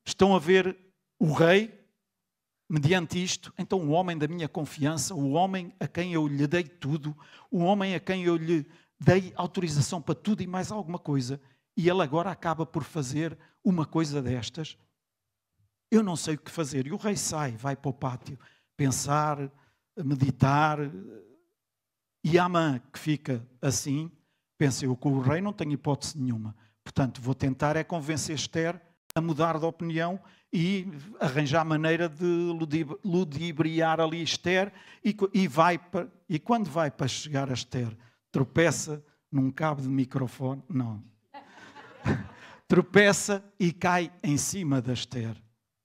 Estão 0.06 0.36
a 0.36 0.40
ver 0.40 0.78
o 1.20 1.32
rei 1.32 1.78
mediante 2.70 3.22
isto, 3.24 3.54
então 3.58 3.80
o 3.80 3.92
homem 3.92 4.18
da 4.18 4.28
minha 4.28 4.50
confiança, 4.50 5.16
o 5.16 5.32
homem 5.32 5.74
a 5.80 5.88
quem 5.88 6.14
eu 6.14 6.28
lhe 6.28 6.46
dei 6.48 6.64
tudo, 6.64 7.16
o 7.50 7.60
homem 7.60 7.96
a 7.96 8.00
quem 8.00 8.24
eu 8.24 8.36
lhe 8.36 8.68
dei 9.00 9.32
autorização 9.36 10.02
para 10.02 10.16
tudo 10.16 10.42
e 10.42 10.48
mais 10.48 10.72
alguma 10.72 11.00
coisa, 11.00 11.40
e 11.78 11.90
ele 11.90 12.02
agora 12.02 12.32
acaba 12.32 12.66
por 12.66 12.84
fazer 12.84 13.38
uma 13.64 13.86
coisa 13.86 14.22
destas. 14.22 14.78
Eu 15.90 16.04
não 16.04 16.16
sei 16.16 16.36
o 16.36 16.40
que 16.40 16.52
fazer. 16.52 16.88
E 16.88 16.92
o 16.92 16.98
rei 16.98 17.16
sai, 17.16 17.52
vai 17.52 17.76
para 17.76 17.90
o 17.90 17.94
pátio, 17.94 18.38
pensar, 18.76 19.50
meditar. 19.96 20.80
E 22.24 22.38
Amã, 22.38 22.82
que 22.92 23.00
fica 23.00 23.48
assim, 23.62 24.12
pensa 24.58 24.86
eu 24.86 24.96
com 24.96 25.14
o 25.14 25.20
rei 25.20 25.42
não 25.42 25.54
tenho 25.54 25.74
hipótese 25.74 26.18
nenhuma. 26.20 26.56
Portanto, 26.84 27.22
vou 27.22 27.36
tentar 27.36 27.76
é 27.76 27.84
convencer 27.84 28.36
Esther 28.36 28.82
a 29.14 29.22
mudar 29.22 29.60
de 29.60 29.66
opinião 29.66 30.20
e 30.52 30.88
arranjar 31.20 31.66
maneira 31.66 32.08
de 32.08 32.26
ludibriar 33.04 34.00
ali 34.00 34.22
Esther 34.22 34.72
e, 35.04 35.16
e, 35.34 35.48
vai 35.48 35.78
para, 35.78 36.08
e 36.30 36.40
quando 36.40 36.70
vai 36.70 36.90
para 36.90 37.08
chegar 37.08 37.50
a 37.50 37.54
Esther, 37.54 37.96
tropeça 38.32 39.04
num 39.32 39.52
cabo 39.52 39.82
de 39.82 39.90
microfone, 39.90 40.64
não. 40.70 41.04
tropeça 42.68 43.44
e 43.60 43.74
cai 43.74 44.12
em 44.24 44.38
cima 44.38 44.82
da 44.82 44.94
Esther 44.94 45.36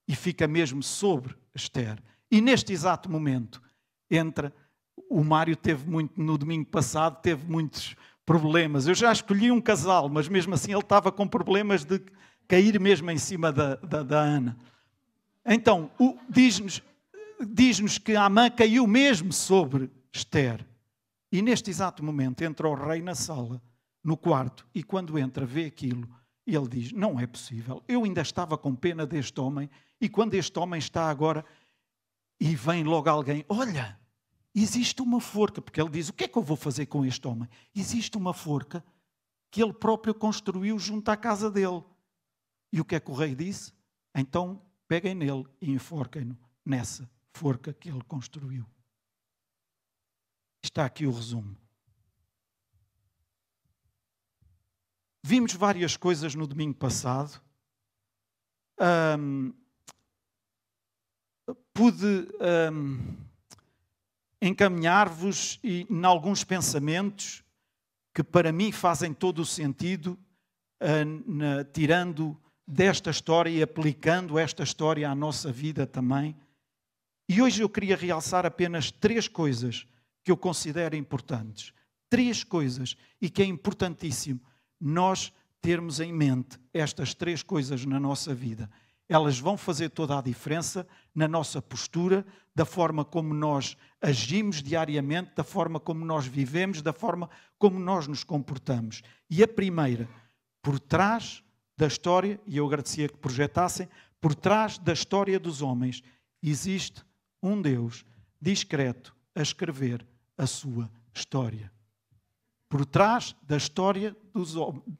e 0.06 0.14
fica 0.14 0.46
mesmo 0.46 0.82
sobre 0.82 1.34
Esther. 1.54 1.98
E 2.30 2.40
neste 2.40 2.72
exato 2.72 3.10
momento 3.10 3.60
entra 4.10 4.54
o 5.08 5.22
Mário 5.22 5.54
teve 5.56 5.88
muito 5.88 6.20
no 6.20 6.38
domingo 6.38 6.66
passado, 6.66 7.20
teve 7.20 7.44
muitos 7.50 7.94
problemas. 8.24 8.86
Eu 8.86 8.94
já 8.94 9.12
escolhi 9.12 9.50
um 9.50 9.60
casal, 9.60 10.08
mas 10.08 10.28
mesmo 10.28 10.54
assim 10.54 10.72
ele 10.72 10.80
estava 10.80 11.10
com 11.10 11.26
problemas 11.26 11.84
de 11.84 12.00
cair 12.48 12.78
mesmo 12.80 13.10
em 13.10 13.18
cima 13.18 13.52
da, 13.52 13.76
da, 13.76 14.02
da 14.02 14.20
Ana. 14.20 14.56
Então, 15.44 15.90
diz-nos 16.28 16.82
diz 17.46 17.98
que 17.98 18.14
Amã 18.16 18.50
caiu 18.50 18.86
mesmo 18.86 19.32
sobre 19.32 19.90
Esther. 20.12 20.66
E 21.30 21.40
neste 21.40 21.70
exato 21.70 22.04
momento 22.04 22.42
entra 22.42 22.68
o 22.68 22.74
rei 22.74 23.00
na 23.00 23.14
sala, 23.14 23.62
no 24.04 24.16
quarto, 24.16 24.66
e 24.74 24.82
quando 24.82 25.18
entra, 25.18 25.46
vê 25.46 25.64
aquilo, 25.64 26.08
e 26.46 26.54
ele 26.54 26.68
diz: 26.68 26.92
Não 26.92 27.18
é 27.18 27.26
possível, 27.26 27.82
eu 27.88 28.04
ainda 28.04 28.20
estava 28.20 28.58
com 28.58 28.74
pena 28.74 29.06
deste 29.06 29.40
homem, 29.40 29.70
e 30.00 30.08
quando 30.08 30.34
este 30.34 30.58
homem 30.58 30.78
está 30.78 31.08
agora, 31.08 31.44
e 32.38 32.54
vem 32.54 32.84
logo 32.84 33.08
alguém: 33.08 33.44
Olha, 33.48 33.98
existe 34.54 35.00
uma 35.00 35.20
forca, 35.20 35.62
porque 35.62 35.80
ele 35.80 35.90
diz: 35.90 36.08
O 36.08 36.12
que 36.12 36.24
é 36.24 36.28
que 36.28 36.36
eu 36.36 36.42
vou 36.42 36.56
fazer 36.56 36.86
com 36.86 37.04
este 37.04 37.26
homem? 37.26 37.48
Existe 37.74 38.16
uma 38.16 38.34
forca 38.34 38.84
que 39.50 39.62
ele 39.62 39.72
próprio 39.72 40.14
construiu 40.14 40.78
junto 40.78 41.08
à 41.10 41.16
casa 41.16 41.50
dele. 41.50 41.82
E 42.72 42.80
o 42.80 42.84
que 42.84 42.94
é 42.94 43.00
que 43.00 43.10
o 43.10 43.14
rei 43.14 43.34
disse? 43.34 43.72
Então 44.14 44.62
peguem 44.88 45.14
nele 45.14 45.46
e 45.60 45.70
enforquem-no 45.70 46.38
nessa 46.64 47.08
forca 47.32 47.72
que 47.72 47.88
ele 47.88 48.02
construiu. 48.04 48.66
Está 50.62 50.84
aqui 50.84 51.06
o 51.06 51.12
resumo. 51.12 51.56
Vimos 55.24 55.54
várias 55.54 55.96
coisas 55.96 56.34
no 56.34 56.46
domingo 56.46 56.74
passado. 56.74 57.40
Um, 59.18 59.54
pude 61.72 62.28
um, 62.72 63.16
encaminhar-vos 64.42 65.60
em 65.62 65.86
alguns 66.04 66.42
pensamentos 66.42 67.44
que 68.12 68.24
para 68.24 68.50
mim 68.50 68.72
fazem 68.72 69.14
todo 69.14 69.38
o 69.40 69.46
sentido, 69.46 70.18
na, 71.26 71.64
tirando 71.64 72.36
desta 72.66 73.10
história 73.10 73.48
e 73.50 73.62
aplicando 73.62 74.36
esta 74.36 74.64
história 74.64 75.08
à 75.08 75.14
nossa 75.14 75.52
vida 75.52 75.86
também. 75.86 76.36
E 77.28 77.40
hoje 77.40 77.62
eu 77.62 77.68
queria 77.68 77.96
realçar 77.96 78.44
apenas 78.44 78.90
três 78.90 79.28
coisas 79.28 79.86
que 80.24 80.32
eu 80.32 80.36
considero 80.36 80.96
importantes. 80.96 81.72
Três 82.10 82.42
coisas 82.42 82.96
e 83.20 83.30
que 83.30 83.42
é 83.42 83.44
importantíssimo 83.46 84.40
nós 84.80 85.32
termos 85.60 86.00
em 86.00 86.12
mente 86.12 86.58
estas 86.74 87.14
três 87.14 87.44
coisas 87.44 87.86
na 87.86 88.00
nossa 88.00 88.34
vida 88.34 88.68
elas 89.12 89.38
vão 89.38 89.58
fazer 89.58 89.90
toda 89.90 90.18
a 90.18 90.22
diferença 90.22 90.88
na 91.14 91.28
nossa 91.28 91.60
postura, 91.60 92.24
da 92.54 92.64
forma 92.64 93.04
como 93.04 93.34
nós 93.34 93.76
agimos 94.00 94.62
diariamente, 94.62 95.32
da 95.36 95.44
forma 95.44 95.78
como 95.78 96.02
nós 96.02 96.26
vivemos, 96.26 96.80
da 96.80 96.94
forma 96.94 97.28
como 97.58 97.78
nós 97.78 98.06
nos 98.06 98.24
comportamos. 98.24 99.02
E 99.28 99.42
a 99.42 99.48
primeira, 99.48 100.08
por 100.62 100.80
trás 100.80 101.44
da 101.76 101.86
história, 101.86 102.40
e 102.46 102.56
eu 102.56 102.66
agradecia 102.66 103.06
que 103.06 103.18
projetassem, 103.18 103.86
por 104.18 104.34
trás 104.34 104.78
da 104.78 104.94
história 104.94 105.38
dos 105.38 105.60
homens, 105.60 106.02
existe 106.42 107.04
um 107.42 107.60
Deus 107.60 108.06
discreto 108.40 109.14
a 109.34 109.42
escrever 109.42 110.06
a 110.38 110.46
sua 110.46 110.90
história. 111.14 111.70
Por 112.66 112.86
trás 112.86 113.36
da 113.42 113.58
história 113.58 114.16
dos, 114.32 114.54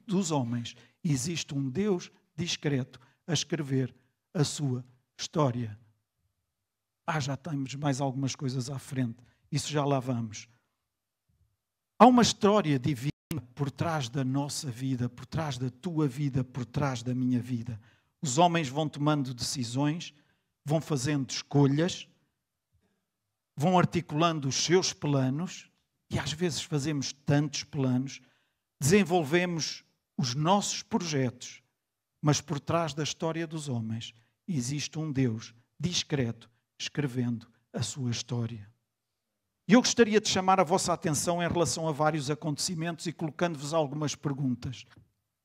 dos 0.05 0.29
homens, 0.29 0.75
existe 1.03 1.55
um 1.55 1.67
Deus 1.67 2.11
discreto 2.37 2.99
a 3.25 3.33
escrever 3.33 3.95
a 4.33 4.43
sua 4.43 4.83
história. 5.17 5.77
Ah, 7.05 7.19
já 7.19 7.35
temos 7.35 7.75
mais 7.75 8.01
algumas 8.01 8.35
coisas 8.35 8.69
à 8.69 8.79
frente, 8.79 9.17
isso 9.51 9.71
já 9.71 9.85
lá 9.85 9.99
vamos. 9.99 10.47
Há 11.99 12.07
uma 12.07 12.21
história 12.21 12.79
divina 12.79 13.11
por 13.53 13.69
trás 13.69 14.09
da 14.09 14.23
nossa 14.23 14.69
vida, 14.69 15.07
por 15.07 15.25
trás 15.25 15.57
da 15.57 15.69
tua 15.69 16.07
vida, 16.07 16.43
por 16.43 16.65
trás 16.65 17.03
da 17.03 17.13
minha 17.13 17.39
vida. 17.39 17.79
Os 18.21 18.37
homens 18.37 18.69
vão 18.69 18.87
tomando 18.87 19.33
decisões, 19.33 20.13
vão 20.65 20.81
fazendo 20.81 21.29
escolhas, 21.29 22.07
vão 23.55 23.77
articulando 23.77 24.47
os 24.47 24.55
seus 24.55 24.93
planos, 24.93 25.69
e 26.09 26.17
às 26.17 26.31
vezes 26.31 26.61
fazemos 26.61 27.11
tantos 27.11 27.63
planos, 27.63 28.21
desenvolvemos 28.79 29.83
os 30.17 30.35
nossos 30.35 30.83
projetos, 30.83 31.61
mas 32.21 32.39
por 32.39 32.59
trás 32.59 32.93
da 32.93 33.03
história 33.03 33.45
dos 33.45 33.67
homens 33.67 34.13
existe 34.47 34.97
um 34.99 35.11
Deus 35.11 35.53
discreto 35.79 36.49
escrevendo 36.77 37.47
a 37.71 37.81
sua 37.81 38.11
história. 38.11 38.71
E 39.67 39.73
eu 39.73 39.81
gostaria 39.81 40.19
de 40.19 40.27
chamar 40.27 40.59
a 40.59 40.63
vossa 40.63 40.91
atenção 40.91 41.41
em 41.41 41.47
relação 41.47 41.87
a 41.87 41.91
vários 41.91 42.29
acontecimentos 42.29 43.07
e 43.07 43.13
colocando-vos 43.13 43.73
algumas 43.73 44.13
perguntas. 44.13 44.85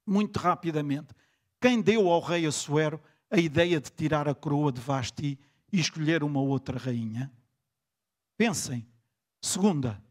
Muito 0.05 0.39
rapidamente. 0.39 1.15
Quem 1.61 1.81
deu 1.81 2.09
ao 2.09 2.21
rei 2.21 2.47
Assuero 2.47 3.01
a 3.31 3.39
ideia 3.39 3.81
de 3.81 3.91
tirar 3.91 4.29
a 4.29 4.35
coroa 4.35 4.73
de 4.73 4.81
Vasti 4.81 5.39
e 5.73 5.79
escolher 5.79 6.25
uma 6.25 6.41
outra 6.41 6.79
rainha? 6.79 7.33
Pensem. 8.37 8.87
Segunda, 9.41 10.03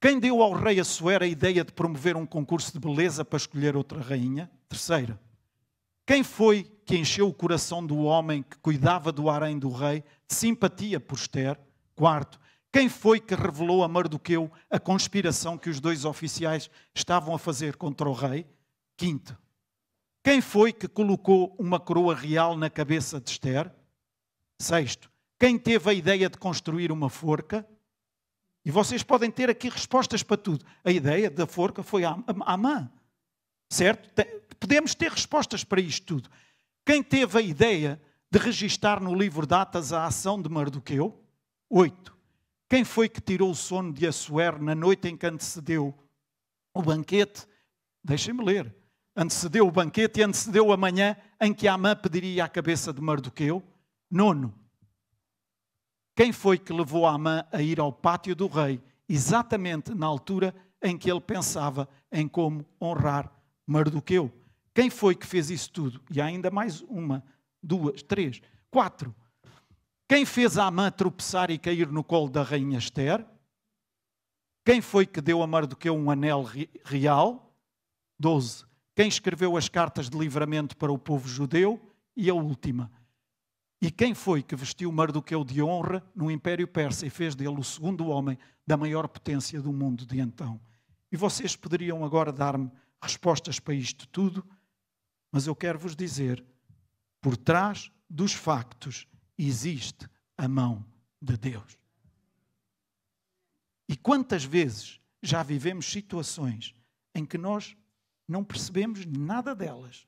quem 0.00 0.18
deu 0.18 0.42
ao 0.42 0.52
rei 0.52 0.80
Assuero 0.80 1.24
a 1.24 1.28
ideia 1.28 1.64
de 1.64 1.72
promover 1.72 2.16
um 2.16 2.26
concurso 2.26 2.72
de 2.72 2.80
beleza 2.80 3.24
para 3.24 3.36
escolher 3.36 3.76
outra 3.76 4.00
rainha? 4.00 4.50
Terceira, 4.68 5.20
quem 6.04 6.24
foi 6.24 6.64
que 6.92 6.98
encheu 6.98 7.26
o 7.26 7.32
coração 7.32 7.86
do 7.86 8.00
homem 8.00 8.42
que 8.42 8.58
cuidava 8.58 9.10
do 9.10 9.30
harém 9.30 9.58
do 9.58 9.70
rei 9.70 10.04
de 10.28 10.34
simpatia 10.34 11.00
por 11.00 11.16
Esther? 11.16 11.58
Quarto, 11.94 12.38
quem 12.70 12.86
foi 12.86 13.18
que 13.18 13.34
revelou 13.34 13.82
a 13.82 13.88
Mardoqueu 13.88 14.52
a 14.70 14.78
conspiração 14.78 15.56
que 15.56 15.70
os 15.70 15.80
dois 15.80 16.04
oficiais 16.04 16.68
estavam 16.94 17.34
a 17.34 17.38
fazer 17.38 17.76
contra 17.76 18.06
o 18.06 18.12
rei? 18.12 18.46
Quinto, 18.94 19.34
quem 20.22 20.42
foi 20.42 20.70
que 20.70 20.86
colocou 20.86 21.56
uma 21.58 21.80
coroa 21.80 22.14
real 22.14 22.58
na 22.58 22.68
cabeça 22.68 23.18
de 23.18 23.30
Esther? 23.30 23.72
Sexto, 24.60 25.10
quem 25.40 25.58
teve 25.58 25.88
a 25.88 25.94
ideia 25.94 26.28
de 26.28 26.36
construir 26.36 26.92
uma 26.92 27.08
forca? 27.08 27.66
E 28.66 28.70
vocês 28.70 29.02
podem 29.02 29.30
ter 29.30 29.48
aqui 29.48 29.70
respostas 29.70 30.22
para 30.22 30.36
tudo. 30.36 30.62
A 30.84 30.90
ideia 30.90 31.30
da 31.30 31.46
forca 31.46 31.82
foi 31.82 32.02
Amã. 32.04 32.92
Certo? 33.70 34.10
Podemos 34.60 34.94
ter 34.94 35.10
respostas 35.10 35.64
para 35.64 35.80
isto 35.80 36.04
tudo. 36.04 36.30
Quem 36.84 37.02
teve 37.02 37.38
a 37.38 37.42
ideia 37.42 38.00
de 38.30 38.38
registar 38.38 39.00
no 39.00 39.14
livro 39.14 39.46
Datas 39.46 39.92
a 39.92 40.04
ação 40.04 40.40
de 40.40 40.48
Mardoqueu? 40.48 41.16
Oito. 41.70 42.16
Quem 42.68 42.84
foi 42.84 43.08
que 43.08 43.20
tirou 43.20 43.50
o 43.50 43.54
sono 43.54 43.92
de 43.92 44.06
Assuero 44.06 44.62
na 44.62 44.74
noite 44.74 45.06
em 45.06 45.16
que 45.16 45.26
antecedeu 45.26 45.94
o 46.74 46.82
banquete? 46.82 47.46
Deixem-me 48.02 48.44
ler. 48.44 48.74
Antecedeu 49.14 49.66
o 49.66 49.70
banquete 49.70 50.20
e 50.20 50.22
antecedeu 50.22 50.72
a 50.72 50.76
manhã 50.76 51.16
em 51.40 51.52
que 51.52 51.68
Amã 51.68 51.94
pediria 51.94 52.44
a 52.44 52.48
cabeça 52.48 52.92
de 52.92 53.00
Mardoqueu? 53.00 53.62
Nono. 54.10 54.52
Quem 56.16 56.32
foi 56.32 56.58
que 56.58 56.72
levou 56.72 57.06
Amã 57.06 57.44
a 57.52 57.62
ir 57.62 57.78
ao 57.78 57.92
pátio 57.92 58.34
do 58.34 58.46
rei, 58.46 58.82
exatamente 59.08 59.94
na 59.94 60.06
altura 60.06 60.54
em 60.82 60.96
que 60.98 61.10
ele 61.10 61.20
pensava 61.20 61.88
em 62.10 62.26
como 62.26 62.66
honrar 62.80 63.30
Mardoqueu? 63.66 64.32
Quem 64.74 64.88
foi 64.88 65.14
que 65.14 65.26
fez 65.26 65.50
isso 65.50 65.70
tudo? 65.70 66.00
E 66.10 66.20
ainda 66.20 66.50
mais 66.50 66.80
uma, 66.82 67.24
duas, 67.62 68.02
três, 68.02 68.40
quatro. 68.70 69.14
Quem 70.08 70.24
fez 70.24 70.58
a 70.58 70.66
Amã 70.66 70.90
tropeçar 70.90 71.50
e 71.50 71.58
cair 71.58 71.88
no 71.88 72.02
colo 72.04 72.28
da 72.28 72.42
rainha 72.42 72.78
Esther? 72.78 73.24
Quem 74.64 74.80
foi 74.80 75.06
que 75.06 75.20
deu 75.20 75.42
a 75.42 75.46
Mardoqueu 75.46 75.94
um 75.94 76.10
anel 76.10 76.46
real? 76.84 77.54
Doze. 78.18 78.64
Quem 78.94 79.08
escreveu 79.08 79.56
as 79.56 79.68
cartas 79.68 80.08
de 80.08 80.18
livramento 80.18 80.76
para 80.76 80.92
o 80.92 80.98
povo 80.98 81.28
judeu? 81.28 81.80
E 82.16 82.28
a 82.28 82.34
última. 82.34 82.90
E 83.80 83.90
quem 83.90 84.14
foi 84.14 84.42
que 84.42 84.54
vestiu 84.54 84.92
Mardoqueu 84.92 85.42
de 85.42 85.62
honra 85.62 86.04
no 86.14 86.30
Império 86.30 86.68
Persa 86.68 87.06
e 87.06 87.10
fez 87.10 87.34
dele 87.34 87.58
o 87.58 87.64
segundo 87.64 88.06
homem 88.06 88.38
da 88.66 88.76
maior 88.76 89.08
potência 89.08 89.60
do 89.60 89.72
mundo 89.72 90.06
de 90.06 90.20
então? 90.20 90.60
E 91.10 91.16
vocês 91.16 91.56
poderiam 91.56 92.04
agora 92.04 92.32
dar-me 92.32 92.70
respostas 93.02 93.58
para 93.58 93.74
isto 93.74 94.06
tudo, 94.08 94.46
mas 95.32 95.46
eu 95.46 95.56
quero 95.56 95.78
vos 95.78 95.96
dizer: 95.96 96.44
por 97.20 97.36
trás 97.36 97.90
dos 98.08 98.34
factos 98.34 99.08
existe 99.38 100.06
a 100.36 100.46
mão 100.46 100.84
de 101.20 101.36
Deus. 101.38 101.78
E 103.88 103.96
quantas 103.96 104.44
vezes 104.44 105.00
já 105.22 105.42
vivemos 105.42 105.90
situações 105.90 106.74
em 107.14 107.24
que 107.24 107.38
nós 107.38 107.76
não 108.28 108.44
percebemos 108.44 109.04
nada 109.06 109.54
delas, 109.54 110.06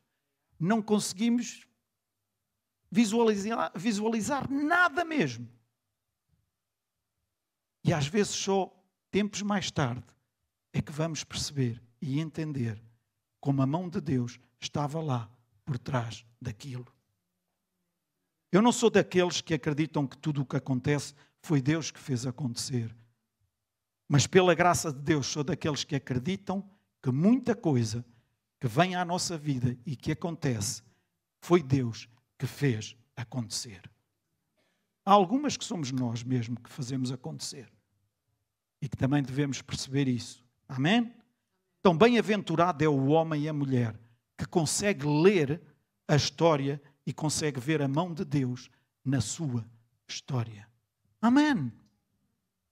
não 0.59 0.83
conseguimos 0.83 1.67
visualizar, 2.91 3.73
visualizar 3.75 4.51
nada 4.51 5.05
mesmo. 5.05 5.49
E 7.83 7.93
às 7.93 8.07
vezes 8.07 8.33
só 8.33 8.73
tempos 9.11 9.43
mais 9.43 9.71
tarde 9.71 10.07
é 10.73 10.81
que 10.81 10.93
vamos 10.93 11.23
perceber 11.23 11.83
e 12.01 12.19
entender 12.19 12.83
como 13.45 13.61
a 13.61 13.67
mão 13.67 13.91
de 13.91 14.01
Deus 14.01 14.41
estava 14.59 15.03
lá 15.03 15.31
por 15.67 15.77
trás 15.77 16.25
daquilo. 16.41 16.87
Eu 18.51 18.63
não 18.63 18.73
sou 18.73 18.89
daqueles 18.89 19.43
que 19.43 19.53
acreditam 19.53 20.07
que 20.07 20.17
tudo 20.17 20.41
o 20.41 20.47
que 20.47 20.57
acontece 20.57 21.13
foi 21.43 21.61
Deus 21.61 21.91
que 21.91 22.01
fez 22.01 22.25
acontecer. 22.25 22.97
Mas 24.09 24.27
pela 24.27 24.55
graça 24.55 24.91
de 24.91 24.99
Deus 24.99 25.27
sou 25.27 25.45
daqueles 25.45 25.85
que 25.85 25.95
acreditam 25.95 26.67
que 27.03 27.11
muita 27.11 27.55
coisa 27.55 28.03
que 28.59 28.67
vem 28.67 28.95
à 28.97 29.05
nossa 29.05 29.37
vida 29.37 29.77
e 29.85 29.95
que 29.95 30.11
acontece 30.11 30.83
foi 31.43 31.63
Deus 31.63 32.09
que 32.39 32.47
fez 32.47 32.97
acontecer. 33.15 33.83
Há 35.05 35.13
algumas 35.13 35.55
que 35.55 35.67
somos 35.67 35.93
nós 35.93 36.23
mesmo 36.23 36.59
que 36.59 36.71
fazemos 36.71 37.13
acontecer 37.13 37.71
e 38.81 38.89
que 38.89 38.97
também 38.97 39.23
devemos 39.23 39.61
perceber 39.61 40.09
isso. 40.09 40.43
Amém? 40.67 41.15
Então, 41.85 41.95
bem-aventurado 41.95 42.83
é 42.83 42.89
o 42.89 43.09
homem 43.09 43.43
e 43.43 43.49
a 43.51 43.53
mulher 43.53 44.01
que 44.39 44.47
consegue 44.47 45.07
ler 45.07 45.61
a 46.09 46.17
história 46.17 46.81
e 47.05 47.13
consegue 47.13 47.61
ver 47.61 47.83
a 47.83 47.87
mão 47.87 48.15
de 48.15 48.25
Deus 48.25 48.71
na 49.05 49.21
sua 49.21 49.69
história. 50.09 50.67
Amém. 51.21 51.71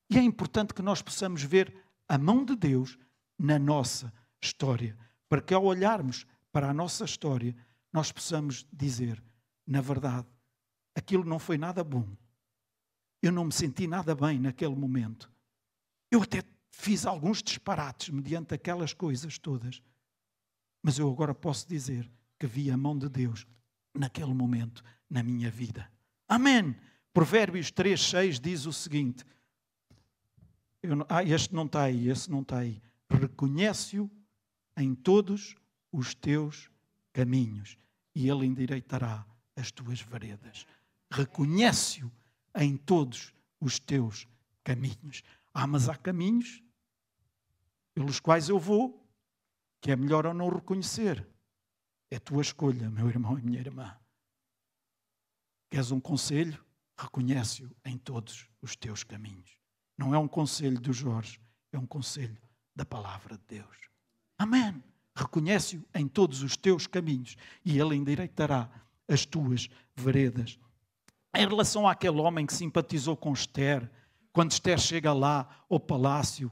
E 0.09 0.16
é 0.16 0.22
importante 0.22 0.72
que 0.72 0.81
nós 0.81 1.03
possamos 1.03 1.42
ver 1.42 1.77
a 2.09 2.16
mão 2.16 2.42
de 2.42 2.57
Deus 2.57 2.98
na 3.38 3.59
nossa 3.59 4.11
história, 4.40 4.96
para 5.29 5.42
que 5.42 5.53
ao 5.53 5.62
olharmos 5.62 6.27
para 6.51 6.70
a 6.70 6.72
nossa 6.72 7.05
história, 7.05 7.55
nós 7.92 8.11
possamos 8.11 8.66
dizer: 8.72 9.22
na 9.66 9.83
verdade, 9.83 10.27
aquilo 10.94 11.27
não 11.27 11.38
foi 11.38 11.59
nada 11.59 11.85
bom. 11.85 12.09
Eu 13.20 13.31
não 13.31 13.44
me 13.44 13.53
senti 13.53 13.87
nada 13.87 14.14
bem 14.14 14.40
naquele 14.40 14.75
momento. 14.75 15.31
Eu 16.11 16.22
até 16.22 16.42
fiz 16.72 17.06
alguns 17.06 17.42
disparates 17.42 18.08
mediante 18.08 18.54
aquelas 18.54 18.92
coisas 18.92 19.38
todas. 19.38 19.80
Mas 20.82 20.98
eu 20.98 21.08
agora 21.08 21.35
posso 21.35 21.68
dizer 21.68 22.11
que 22.38 22.46
vi 22.46 22.70
a 22.70 22.76
mão 22.76 22.98
de 22.98 23.08
Deus 23.08 23.46
naquele 23.94 24.35
momento 24.35 24.82
na 25.08 25.22
minha 25.22 25.50
vida. 25.50 25.88
Amém. 26.26 26.74
Provérbios 27.12 27.70
3, 27.70 28.00
6 28.00 28.40
diz 28.40 28.66
o 28.66 28.72
seguinte: 28.72 29.24
não, 30.82 31.06
ah, 31.08 31.22
este 31.22 31.54
não 31.54 31.66
está 31.66 31.82
aí, 31.85 32.08
esse 32.08 32.30
não 32.30 32.40
está 32.40 32.58
aí. 32.58 32.82
Reconhece-o 33.08 34.11
em 34.76 34.94
todos 34.94 35.54
os 35.92 36.14
teus 36.14 36.70
caminhos 37.12 37.76
e 38.14 38.28
ele 38.28 38.46
endireitará 38.46 39.26
as 39.54 39.70
tuas 39.70 40.00
veredas. 40.00 40.66
Reconhece-o 41.11 42.11
em 42.56 42.76
todos 42.76 43.32
os 43.61 43.78
teus 43.78 44.26
caminhos. 44.64 45.22
Ah, 45.54 45.66
mas 45.66 45.88
há 45.88 45.96
caminhos 45.96 46.62
pelos 47.94 48.18
quais 48.20 48.48
eu 48.48 48.58
vou, 48.58 49.06
que 49.80 49.90
é 49.90 49.96
melhor 49.96 50.24
eu 50.24 50.34
não 50.34 50.48
reconhecer. 50.48 51.26
É 52.10 52.18
tua 52.18 52.42
escolha, 52.42 52.90
meu 52.90 53.08
irmão 53.08 53.38
e 53.38 53.42
minha 53.42 53.60
irmã. 53.60 53.96
Queres 55.70 55.90
um 55.90 56.00
conselho? 56.00 56.62
Reconhece-o 56.98 57.74
em 57.84 57.96
todos 57.96 58.48
os 58.60 58.76
teus 58.76 59.02
caminhos. 59.02 59.58
Não 59.96 60.14
é 60.14 60.18
um 60.18 60.28
conselho 60.28 60.80
do 60.80 60.92
Jorge, 60.92 61.40
é 61.72 61.78
um 61.78 61.86
conselho 61.86 62.40
da 62.74 62.84
palavra 62.84 63.36
de 63.36 63.44
Deus. 63.58 63.76
Amém. 64.38 64.82
Reconhece-o 65.14 65.84
em 65.94 66.08
todos 66.08 66.42
os 66.42 66.56
teus 66.56 66.86
caminhos 66.86 67.36
e 67.64 67.78
ele 67.78 67.96
endireitará 67.96 68.70
as 69.08 69.26
tuas 69.26 69.68
veredas. 69.94 70.58
Em 71.34 71.46
relação 71.46 71.88
àquele 71.88 72.18
homem 72.20 72.46
que 72.46 72.52
simpatizou 72.52 73.16
com 73.16 73.32
Esther, 73.32 73.90
quando 74.32 74.52
Esther 74.52 74.78
chega 74.78 75.12
lá 75.12 75.64
ao 75.68 75.78
palácio, 75.78 76.50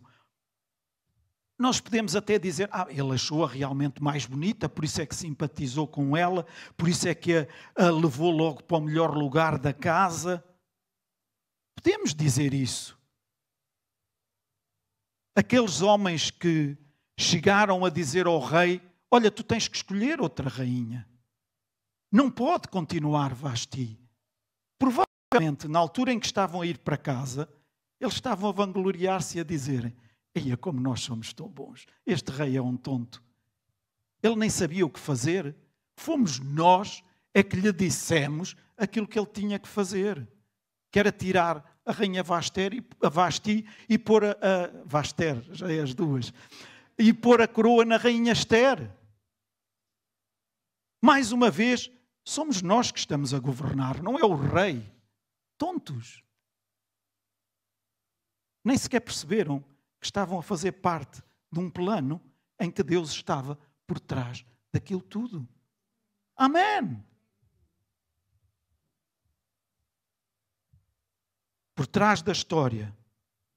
nós 1.60 1.78
podemos 1.78 2.16
até 2.16 2.38
dizer, 2.38 2.70
ah, 2.72 2.86
ele 2.88 3.12
achou-a 3.12 3.46
realmente 3.46 4.02
mais 4.02 4.24
bonita, 4.24 4.66
por 4.66 4.82
isso 4.82 5.02
é 5.02 5.04
que 5.04 5.14
simpatizou 5.14 5.86
com 5.86 6.16
ela, 6.16 6.46
por 6.74 6.88
isso 6.88 7.06
é 7.06 7.14
que 7.14 7.36
a, 7.36 7.46
a 7.76 7.90
levou 7.90 8.30
logo 8.30 8.62
para 8.62 8.78
o 8.78 8.80
melhor 8.80 9.14
lugar 9.14 9.58
da 9.58 9.72
casa. 9.72 10.42
Podemos 11.74 12.14
dizer 12.14 12.54
isso. 12.54 12.98
Aqueles 15.36 15.82
homens 15.82 16.30
que 16.30 16.78
chegaram 17.18 17.84
a 17.84 17.90
dizer 17.90 18.26
ao 18.26 18.40
rei: 18.40 18.80
Olha, 19.10 19.30
tu 19.30 19.44
tens 19.44 19.68
que 19.68 19.76
escolher 19.76 20.18
outra 20.18 20.48
rainha. 20.48 21.06
Não 22.10 22.30
pode 22.30 22.68
continuar 22.68 23.34
Vasti. 23.34 24.00
Provavelmente, 24.78 25.68
na 25.68 25.78
altura 25.78 26.10
em 26.10 26.18
que 26.18 26.26
estavam 26.26 26.62
a 26.62 26.66
ir 26.66 26.78
para 26.78 26.96
casa, 26.96 27.46
eles 28.00 28.14
estavam 28.14 28.48
a 28.48 28.52
vangloriar-se 28.52 29.38
e 29.38 29.40
a 29.40 29.44
dizerem: 29.44 29.94
Eia, 30.34 30.56
como 30.56 30.80
nós 30.80 31.00
somos 31.00 31.32
tão 31.32 31.48
bons. 31.48 31.86
Este 32.06 32.30
rei 32.32 32.56
é 32.56 32.62
um 32.62 32.76
tonto. 32.76 33.22
Ele 34.22 34.36
nem 34.36 34.48
sabia 34.50 34.86
o 34.86 34.90
que 34.90 34.98
fazer. 34.98 35.54
Fomos 35.96 36.38
nós 36.38 37.02
é 37.34 37.42
que 37.42 37.56
lhe 37.56 37.72
dissemos 37.72 38.56
aquilo 38.76 39.06
que 39.06 39.18
ele 39.18 39.26
tinha 39.26 39.58
que 39.58 39.68
fazer, 39.68 40.26
que 40.90 40.98
era 40.98 41.12
tirar 41.12 41.78
a 41.84 41.92
rainha 41.92 42.22
Vaster 42.22 42.72
e, 42.72 42.84
a 43.02 43.08
Vasti 43.08 43.66
e 43.88 43.98
pôr 43.98 44.24
a, 44.24 44.30
a 44.30 44.84
Vaster, 44.84 45.42
já 45.52 45.70
é 45.70 45.80
as 45.80 45.94
duas, 45.94 46.32
e 46.98 47.12
pôr 47.12 47.40
a 47.40 47.48
coroa 47.48 47.84
na 47.84 47.96
rainha 47.96 48.32
Esther. 48.32 48.90
Mais 51.02 51.32
uma 51.32 51.50
vez, 51.50 51.90
somos 52.24 52.62
nós 52.62 52.90
que 52.90 52.98
estamos 52.98 53.34
a 53.34 53.38
governar, 53.38 54.02
não 54.02 54.18
é 54.18 54.24
o 54.24 54.34
rei. 54.34 54.82
Tontos. 55.58 56.22
Nem 58.64 58.76
sequer 58.76 59.00
perceberam 59.00 59.60
que 59.98 60.06
estavam 60.06 60.38
a 60.38 60.42
fazer 60.42 60.72
parte 60.72 61.22
de 61.50 61.58
um 61.58 61.70
plano 61.70 62.20
em 62.58 62.70
que 62.70 62.82
Deus 62.82 63.10
estava 63.10 63.58
por 63.86 63.98
trás 63.98 64.44
daquilo 64.72 65.02
tudo. 65.02 65.48
Amém. 66.36 67.02
Por 71.74 71.86
trás 71.86 72.22
da 72.22 72.32
história, 72.32 72.94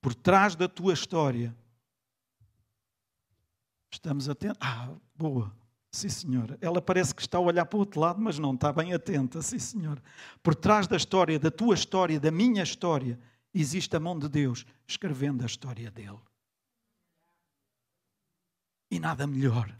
por 0.01 0.15
trás 0.15 0.55
da 0.55 0.67
tua 0.67 0.93
história, 0.93 1.55
estamos 3.91 4.29
atentos. 4.29 4.57
Ah, 4.61 4.89
boa. 5.15 5.53
Sim, 5.91 6.09
senhora. 6.09 6.57
Ela 6.59 6.81
parece 6.81 7.13
que 7.13 7.21
está 7.21 7.37
a 7.37 7.41
olhar 7.41 7.65
para 7.65 7.77
o 7.77 7.81
outro 7.81 7.99
lado, 7.99 8.19
mas 8.19 8.39
não 8.39 8.55
está 8.55 8.73
bem 8.73 8.93
atenta. 8.93 9.41
Sim, 9.41 9.59
senhora. 9.59 10.01
Por 10.41 10.55
trás 10.55 10.87
da 10.87 10.97
história, 10.97 11.37
da 11.37 11.51
tua 11.51 11.75
história, 11.75 12.19
da 12.19 12.31
minha 12.31 12.63
história, 12.63 13.19
existe 13.61 13.95
a 13.95 13.99
mão 13.99 14.17
de 14.17 14.27
Deus 14.27 14.65
escrevendo 14.87 15.43
a 15.43 15.45
história 15.45 15.91
dele. 15.91 16.19
E 18.89 18.99
nada 18.99 19.27
melhor 19.27 19.75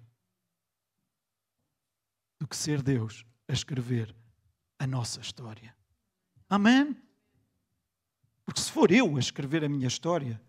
do 2.39 2.47
que 2.47 2.55
ser 2.55 2.81
Deus 2.81 3.25
a 3.47 3.53
escrever 3.53 4.15
a 4.79 4.85
nossa 4.85 5.21
história. 5.21 5.75
Amém? 6.49 6.95
Porque 8.45 8.59
se 8.59 8.71
for 8.71 8.91
eu 8.91 9.15
a 9.15 9.19
escrever 9.19 9.63
a 9.63 9.69
minha 9.69 9.87
história, 9.87 10.41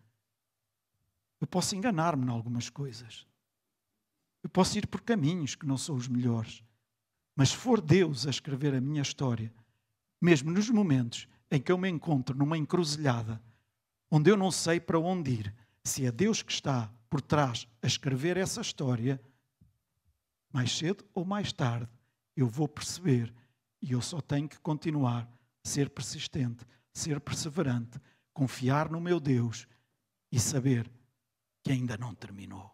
eu 1.41 1.47
posso 1.47 1.77
enganar-me 1.77 2.27
em 2.27 2.31
algumas 2.31 2.69
coisas. 2.69 3.27
Eu 4.43 4.51
posso 4.51 4.77
ir 4.79 4.87
por 4.87 5.03
caminhos 5.03 5.55
que 5.55 5.67
não 5.67 5.79
são 5.79 5.95
os 5.95 6.09
melhores. 6.09 6.63
Mas 7.37 7.51
se 7.51 7.57
for 7.57 7.81
Deus 7.81 8.27
a 8.27 8.31
escrever 8.31 8.75
a 8.75 8.81
minha 8.81 9.03
história, 9.03 9.53
mesmo 10.21 10.51
nos 10.51 10.69
momentos 10.71 11.29
em 11.55 11.61
que 11.61 11.71
eu 11.71 11.79
me 11.79 11.89
encontro 11.89 12.37
numa 12.37 12.59
encruzilhada, 12.59 13.41
onde 14.11 14.29
eu 14.29 14.37
não 14.37 14.51
sei 14.51 14.81
para 14.81 14.99
onde 14.99 15.31
ir, 15.31 15.55
se 15.85 16.05
é 16.05 16.11
Deus 16.11 16.43
que 16.43 16.51
está 16.51 16.93
por 17.09 17.21
trás 17.21 17.69
a 17.81 17.87
escrever 17.87 18.37
essa 18.37 18.61
história, 18.61 19.23
mais 20.53 20.77
cedo 20.77 21.05
ou 21.15 21.25
mais 21.25 21.53
tarde 21.53 21.89
eu 22.37 22.49
vou 22.49 22.67
perceber 22.67 23.33
e 23.81 23.93
eu 23.93 24.03
só 24.03 24.21
tenho 24.21 24.49
que 24.49 24.59
continuar 24.59 25.23
a 25.65 25.69
ser 25.69 25.91
persistente, 25.91 26.67
ser 26.93 27.21
perseverante, 27.21 28.01
confiar 28.33 28.91
no 28.91 29.01
meu 29.01 29.21
Deus 29.21 29.69
e 30.33 30.41
saber 30.41 30.91
que 31.63 31.71
ainda 31.71 31.97
não 31.97 32.17
terminou. 32.17 32.69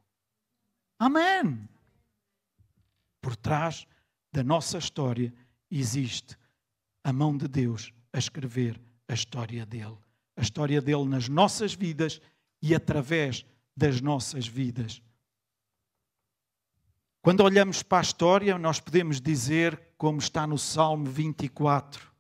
Amém! 0.98 1.68
Por 3.20 3.36
trás 3.36 3.86
da 4.32 4.42
nossa 4.42 4.78
história 4.78 5.34
existe 5.70 6.34
a 7.04 7.12
mão 7.12 7.36
de 7.36 7.46
Deus 7.46 7.92
a 8.12 8.18
escrever 8.18 8.80
a 9.08 9.14
história 9.14 9.64
dele. 9.66 9.98
A 10.36 10.42
história 10.42 10.80
dele 10.80 11.04
nas 11.04 11.28
nossas 11.28 11.74
vidas 11.74 12.20
e 12.62 12.74
através 12.74 13.44
das 13.76 14.00
nossas 14.00 14.46
vidas. 14.46 15.02
Quando 17.22 17.42
olhamos 17.42 17.82
para 17.82 17.98
a 17.98 18.02
história, 18.02 18.58
nós 18.58 18.80
podemos 18.80 19.20
dizer, 19.20 19.80
como 19.98 20.18
está 20.18 20.46
no 20.46 20.56
Salmo 20.56 21.04
24, 21.04 22.10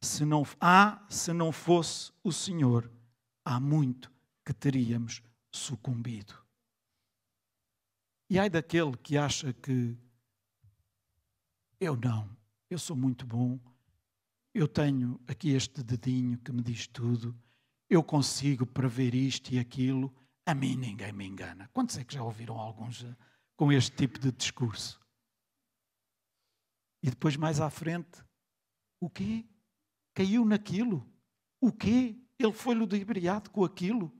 se 0.00 0.24
não, 0.24 0.46
ah, 0.60 1.04
se 1.08 1.32
não 1.32 1.50
fosse 1.50 2.12
o 2.22 2.30
Senhor, 2.30 2.90
há 3.44 3.58
muito 3.58 4.12
que 4.44 4.52
teríamos 4.52 5.22
sucumbido. 5.50 6.34
E 8.30 8.38
ai 8.38 8.50
daquele 8.50 8.94
que 8.96 9.16
acha 9.16 9.52
que 9.54 9.96
eu 11.80 11.96
não, 11.96 12.28
eu 12.68 12.78
sou 12.78 12.94
muito 12.94 13.24
bom, 13.24 13.58
eu 14.58 14.66
tenho 14.66 15.20
aqui 15.28 15.50
este 15.50 15.84
dedinho 15.84 16.36
que 16.38 16.50
me 16.50 16.60
diz 16.60 16.88
tudo, 16.88 17.32
eu 17.88 18.02
consigo 18.02 18.66
prever 18.66 19.14
isto 19.14 19.54
e 19.54 19.58
aquilo, 19.58 20.12
a 20.44 20.52
mim 20.52 20.74
ninguém 20.74 21.12
me 21.12 21.24
engana. 21.24 21.70
Quantos 21.72 21.96
é 21.96 22.02
que 22.02 22.14
já 22.14 22.24
ouviram 22.24 22.58
alguns 22.58 23.06
com 23.56 23.70
este 23.70 23.94
tipo 23.96 24.18
de 24.18 24.32
discurso? 24.32 25.00
E 27.00 27.08
depois 27.08 27.36
mais 27.36 27.60
à 27.60 27.70
frente, 27.70 28.20
o 29.00 29.08
quê? 29.08 29.46
Caiu 30.12 30.44
naquilo. 30.44 31.08
O 31.60 31.70
quê? 31.70 32.20
Ele 32.36 32.52
foi 32.52 32.74
ludibriado 32.74 33.50
com 33.50 33.64
aquilo. 33.64 34.12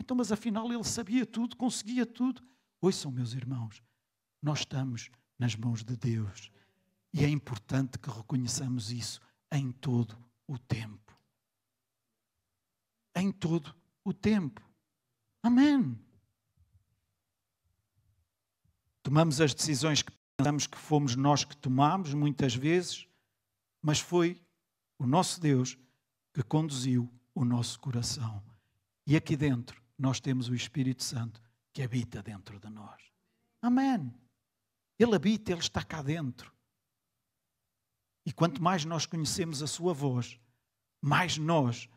Então, 0.00 0.16
mas 0.16 0.32
afinal 0.32 0.72
ele 0.72 0.82
sabia 0.82 1.24
tudo, 1.24 1.56
conseguia 1.56 2.04
tudo. 2.04 2.42
Ouçam, 2.80 3.12
meus 3.12 3.32
irmãos, 3.32 3.80
nós 4.42 4.60
estamos 4.60 5.08
nas 5.38 5.54
mãos 5.54 5.84
de 5.84 5.96
Deus. 5.96 6.50
E 7.12 7.24
é 7.24 7.28
importante 7.28 7.96
que 7.96 8.10
reconheçamos 8.10 8.90
isso 8.90 9.20
em 9.52 9.72
todo 9.72 10.16
o 10.46 10.58
tempo. 10.58 11.16
Em 13.14 13.32
todo 13.32 13.74
o 14.04 14.12
tempo. 14.12 14.62
Amém. 15.42 15.98
Tomamos 19.02 19.40
as 19.40 19.54
decisões 19.54 20.02
que 20.02 20.12
pensamos 20.36 20.66
que 20.66 20.78
fomos 20.78 21.16
nós 21.16 21.44
que 21.44 21.56
tomamos, 21.56 22.14
muitas 22.14 22.54
vezes, 22.54 23.08
mas 23.82 24.00
foi 24.00 24.40
o 24.98 25.06
nosso 25.06 25.40
Deus 25.40 25.78
que 26.32 26.42
conduziu 26.42 27.10
o 27.34 27.44
nosso 27.44 27.78
coração. 27.80 28.42
E 29.06 29.16
aqui 29.16 29.36
dentro 29.36 29.82
nós 29.96 30.20
temos 30.20 30.48
o 30.48 30.54
Espírito 30.54 31.02
Santo 31.02 31.40
que 31.72 31.82
habita 31.82 32.22
dentro 32.22 32.58
de 32.60 32.68
nós. 32.68 33.02
Amém. 33.62 34.14
Ele 34.98 35.14
habita, 35.14 35.52
ele 35.52 35.60
está 35.60 35.82
cá 35.82 36.02
dentro. 36.02 36.52
E 38.28 38.32
quanto 38.32 38.62
mais 38.62 38.84
nós 38.84 39.06
conhecemos 39.06 39.62
a 39.62 39.66
sua 39.66 39.94
voz, 39.94 40.38
mais 41.00 41.38
nós 41.38 41.88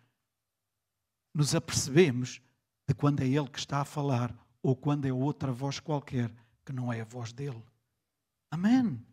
nos 1.34 1.54
apercebemos 1.54 2.40
de 2.88 2.96
quando 2.96 3.20
é 3.20 3.28
ele 3.28 3.50
que 3.50 3.60
está 3.60 3.82
a 3.82 3.86
falar 3.86 4.34
ou 4.64 4.74
quando 4.74 5.06
é 5.06 5.12
outra 5.12 5.52
voz 5.52 5.82
qualquer 5.82 6.34
que 6.66 6.72
não 6.72 6.92
é 6.92 7.02
a 7.02 7.04
voz 7.04 7.34
dele. 7.34 7.62
Amém. 8.50 9.06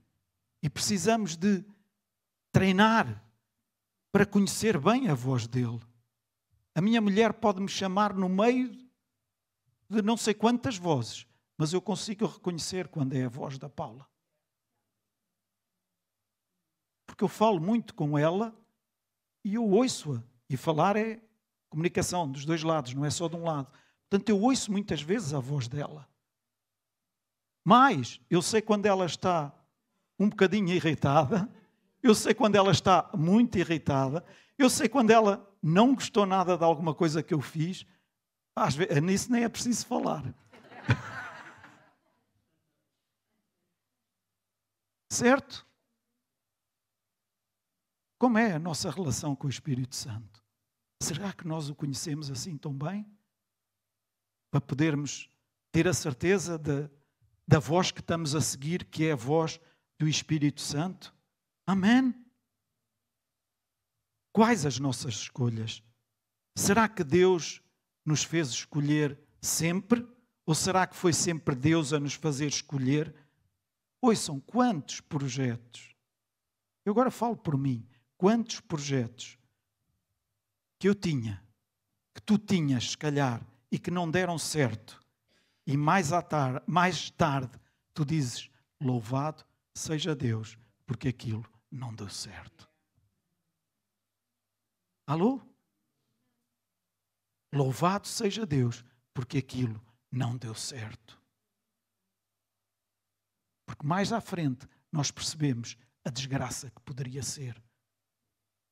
E 0.63 0.71
precisamos 0.71 1.37
de 1.37 1.65
treinar 2.53 3.21
para 4.13 4.25
conhecer 4.25 4.79
bem 4.79 5.09
a 5.09 5.15
voz 5.15 5.49
dele. 5.49 5.81
A 6.73 6.81
minha 6.81 7.01
mulher 7.01 7.33
pode 7.33 7.61
me 7.61 7.69
chamar 7.69 8.15
no 8.15 8.29
meio 8.29 8.71
de 9.91 10.03
não 10.03 10.17
sei 10.17 10.35
quantas 10.35 10.77
vozes, 10.79 11.27
mas 11.57 11.73
eu 11.73 11.83
consigo 11.83 12.27
reconhecer 12.27 12.87
quando 12.87 13.15
é 13.15 13.25
a 13.25 13.29
voz 13.29 13.59
da 13.59 13.69
Paula. 13.69 14.09
Porque 17.09 17.25
eu 17.25 17.29
falo 17.29 17.59
muito 17.59 17.95
com 17.95 18.19
ela 18.19 18.55
e 19.43 19.55
eu 19.55 19.65
ouço-a. 19.65 20.23
E 20.49 20.57
falar 20.57 20.97
é 20.97 21.21
comunicação 21.69 22.31
dos 22.31 22.45
dois 22.45 22.63
lados, 22.63 22.95
não 22.95 23.05
é 23.05 23.11
só 23.11 23.27
de 23.29 23.35
um 23.35 23.45
lado. 23.45 23.67
Portanto, 24.09 24.29
eu 24.29 24.41
ouço 24.41 24.71
muitas 24.71 25.03
vezes 25.03 25.35
a 25.35 25.41
voz 25.41 25.67
dela. 25.67 26.07
Mas 27.65 28.21
eu 28.31 28.41
sei 28.41 28.63
quando 28.63 28.87
ela 28.87 29.07
está 29.07 29.53
um 30.19 30.29
bocadinho 30.29 30.69
irritada, 30.69 31.49
eu 32.03 32.15
sei 32.15 32.35
quando 32.35 32.57
ela 32.57 32.71
está 32.71 33.11
muito 33.15 33.59
irritada, 33.59 34.25
eu 34.57 34.71
sei 34.71 34.89
quando 34.89 35.11
ela 35.11 35.47
não 35.63 35.95
gostou 35.95 36.25
nada 36.25 36.57
de 36.57 36.65
alguma 36.65 36.95
coisa 36.95 37.23
que 37.23 37.35
eu 37.35 37.41
fiz. 37.41 37.85
Às 38.55 38.75
vezes, 38.75 39.03
nisso 39.03 39.33
nem 39.33 39.45
é 39.45 39.49
preciso 39.49 39.87
falar. 39.87 40.25
certo? 45.11 45.68
Como 48.19 48.37
é 48.37 48.53
a 48.53 48.59
nossa 48.59 48.91
relação 48.91 49.37
com 49.37 49.47
o 49.47 49.51
Espírito 49.51 49.95
Santo? 49.95 50.45
Será 51.01 51.33
que 51.33 51.47
nós 51.47 51.71
o 51.71 51.75
conhecemos 51.75 52.31
assim 52.31 52.57
tão 52.57 52.77
bem? 52.77 53.07
Para 54.51 54.61
podermos 54.61 55.31
ter 55.71 55.87
a 55.87 55.95
certeza 55.95 56.59
de, 56.59 56.91
da 57.47 57.61
voz 57.61 57.93
que 57.93 58.01
estamos 58.01 58.35
a 58.35 58.41
seguir, 58.41 58.85
que 58.87 59.07
é 59.07 59.13
a 59.13 59.17
voz 59.17 59.61
do 60.01 60.09
Espírito 60.09 60.61
Santo? 60.61 61.15
Amém? 61.65 62.13
Quais 64.33 64.67
as 64.67 64.81
nossas 64.81 65.15
escolhas? 65.15 65.83
Será 66.57 66.89
que 66.89 67.05
Deus 67.05 67.63
nos 68.05 68.25
fez 68.25 68.49
escolher 68.49 69.17
sempre? 69.41 70.05
Ou 70.45 70.57
será 70.57 70.89
que 70.89 70.97
foi 70.97 71.13
sempre 71.13 71.55
Deus 71.55 71.93
a 71.93 72.01
nos 72.01 72.15
fazer 72.15 72.47
escolher? 72.47 73.15
Ouçam, 74.03 74.41
quantos 74.41 75.01
projetos? 75.01 75.95
Eu 76.85 76.93
agora 76.93 77.13
falo 77.13 77.37
por 77.37 77.57
mim. 77.57 77.89
Quantos 78.19 78.61
projetos 78.61 79.39
que 80.79 80.89
eu 80.89 80.95
tinha, 80.95 81.43
que 82.13 82.21
tu 82.21 82.37
tinhas, 82.37 82.91
se 82.91 82.99
calhar, 82.99 83.41
e 83.71 83.79
que 83.79 83.91
não 83.91 84.11
deram 84.11 84.37
certo, 84.37 85.01
e 85.65 85.77
mais, 85.77 86.11
tarde, 86.29 86.61
mais 86.67 87.11
tarde 87.11 87.59
tu 87.95 88.05
dizes: 88.05 88.51
Louvado 88.81 89.45
seja 89.73 90.17
Deus, 90.17 90.59
porque 90.85 91.09
aquilo 91.09 91.49
não 91.71 91.95
deu 91.95 92.09
certo. 92.09 92.69
Alô? 95.07 95.41
Louvado 97.53 98.07
seja 98.07 98.45
Deus, 98.45 98.85
porque 99.15 99.39
aquilo 99.39 99.81
não 100.11 100.37
deu 100.37 100.55
certo. 100.55 101.21
Porque 103.65 103.87
mais 103.87 104.13
à 104.13 104.21
frente 104.21 104.67
nós 104.91 105.11
percebemos 105.11 105.77
a 106.05 106.11
desgraça 106.11 106.71
que 106.71 106.81
poderia 106.81 107.23
ser, 107.23 107.63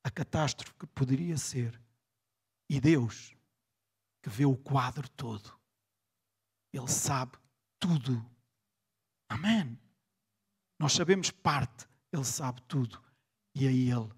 a 0.07 0.11
catástrofe 0.11 0.73
que 0.75 0.87
poderia 0.87 1.37
ser. 1.37 1.81
E 2.71 2.81
Deus, 2.81 3.35
que 4.23 4.31
vê 4.31 4.47
o 4.47 4.57
quadro 4.57 5.09
todo, 5.11 5.53
Ele 6.73 6.87
sabe 6.87 7.37
tudo. 7.81 8.25
Amém. 9.29 9.77
Nós 10.79 10.93
sabemos 10.93 11.33
parte, 11.33 11.89
Ele 12.13 12.25
sabe 12.25 12.63
tudo. 12.69 13.03
E 13.53 13.67
aí 13.67 13.91
Ele 13.91 14.09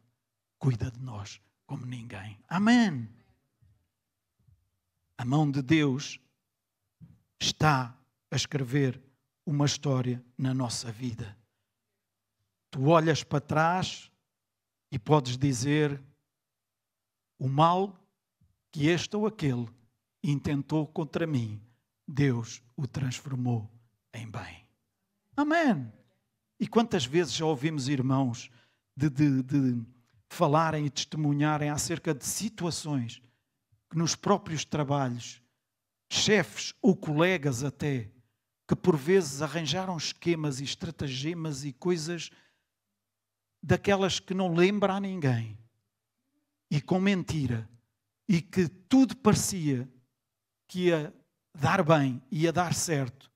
cuida 0.59 0.90
de 0.90 1.01
nós 1.01 1.40
como 1.66 1.87
ninguém. 1.87 2.38
Amém. 2.48 3.09
A 5.16 5.24
mão 5.24 5.51
de 5.51 5.62
Deus 5.62 6.20
está 7.40 7.98
a 8.31 8.37
escrever 8.37 9.03
uma 9.46 9.64
história 9.64 10.22
na 10.37 10.53
nossa 10.53 10.92
vida. 10.92 11.35
Tu 12.70 12.85
olhas 12.85 13.24
para 13.24 13.40
trás 13.40 14.12
e 14.90 14.98
podes 14.98 15.37
dizer 15.37 16.01
o 17.38 17.48
mal 17.48 17.96
que 18.70 18.87
este 18.87 19.16
ou 19.16 19.27
aquele 19.27 19.68
intentou 20.22 20.87
contra 20.87 21.27
mim, 21.27 21.61
Deus 22.07 22.62
o 22.77 22.87
transformou 22.87 23.70
em 24.12 24.29
bem. 24.29 24.66
Amém. 25.37 25.92
E 26.59 26.66
quantas 26.66 27.05
vezes 27.05 27.35
já 27.35 27.44
ouvimos 27.44 27.88
irmãos 27.88 28.51
de, 28.96 29.09
de, 29.09 29.42
de 29.42 29.87
falarem 30.29 30.87
e 30.87 30.90
testemunharem 30.90 31.70
acerca 31.70 32.12
de 32.12 32.24
situações 32.24 33.22
que 33.88 33.96
nos 33.96 34.14
próprios 34.14 34.64
trabalhos, 34.64 35.40
chefes 36.11 36.74
ou 36.83 36.96
colegas 36.96 37.62
até, 37.62 38.11
que 38.66 38.77
por 38.77 38.96
vezes 38.96 39.40
arranjaram 39.40 39.96
esquemas 39.96 40.61
e 40.61 40.64
estratagemas 40.64 41.64
e 41.64 41.72
coisas 41.72 42.31
daquelas 43.62 44.20
que 44.20 44.34
não 44.34 44.54
lembra 44.54 44.94
a 44.94 45.00
ninguém 45.00 45.58
e 46.70 46.80
com 46.80 47.00
mentira 47.00 47.68
e 48.28 48.40
que 48.42 48.68
tudo 48.68 49.16
parecia 49.16 49.90
que 50.68 50.86
ia 50.86 51.14
dar 51.54 51.82
bem, 51.82 52.22
ia 52.30 52.52
dar 52.52 52.74
certo. 52.74 53.30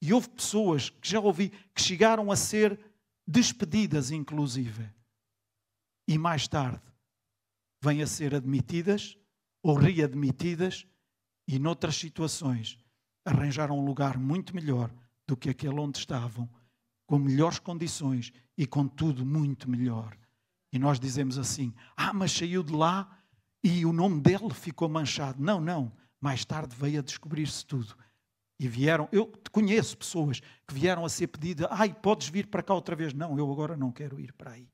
E 0.00 0.12
houve 0.12 0.28
pessoas 0.30 0.90
que 0.90 1.08
já 1.08 1.20
ouvi 1.20 1.50
que 1.74 1.82
chegaram 1.82 2.30
a 2.32 2.36
ser 2.36 2.78
despedidas, 3.26 4.10
inclusive. 4.10 4.88
E 6.06 6.16
mais 6.16 6.48
tarde 6.48 6.82
vêm 7.82 8.02
a 8.02 8.06
ser 8.06 8.34
admitidas 8.34 9.18
ou 9.62 9.74
readmitidas 9.74 10.86
e, 11.46 11.58
noutras 11.58 11.96
situações, 11.96 12.78
arranjaram 13.24 13.78
um 13.78 13.84
lugar 13.84 14.16
muito 14.18 14.54
melhor 14.54 14.90
do 15.26 15.36
que 15.36 15.50
aquele 15.50 15.78
onde 15.78 15.98
estavam, 15.98 16.48
com 17.08 17.18
melhores 17.18 17.58
condições 17.58 18.30
e 18.56 18.66
com 18.66 18.86
tudo 18.86 19.24
muito 19.24 19.68
melhor. 19.68 20.16
E 20.70 20.78
nós 20.78 21.00
dizemos 21.00 21.38
assim: 21.38 21.74
ah, 21.96 22.12
mas 22.12 22.30
saiu 22.30 22.62
de 22.62 22.72
lá 22.72 23.18
e 23.64 23.84
o 23.86 23.92
nome 23.92 24.20
dele 24.20 24.52
ficou 24.52 24.88
manchado. 24.88 25.42
Não, 25.42 25.58
não. 25.58 25.90
Mais 26.20 26.44
tarde 26.44 26.76
veio 26.76 27.00
a 27.00 27.02
descobrir-se 27.02 27.64
tudo. 27.64 27.96
E 28.60 28.68
vieram, 28.68 29.08
eu 29.10 29.32
conheço 29.50 29.96
pessoas 29.96 30.40
que 30.66 30.74
vieram 30.74 31.04
a 31.04 31.08
ser 31.08 31.28
pedidas, 31.28 31.68
ai, 31.70 31.94
podes 31.94 32.28
vir 32.28 32.46
para 32.48 32.62
cá 32.62 32.74
outra 32.74 32.94
vez. 32.94 33.14
Não, 33.14 33.38
eu 33.38 33.50
agora 33.50 33.76
não 33.76 33.90
quero 33.90 34.20
ir 34.20 34.32
para 34.34 34.52
aí. 34.52 34.68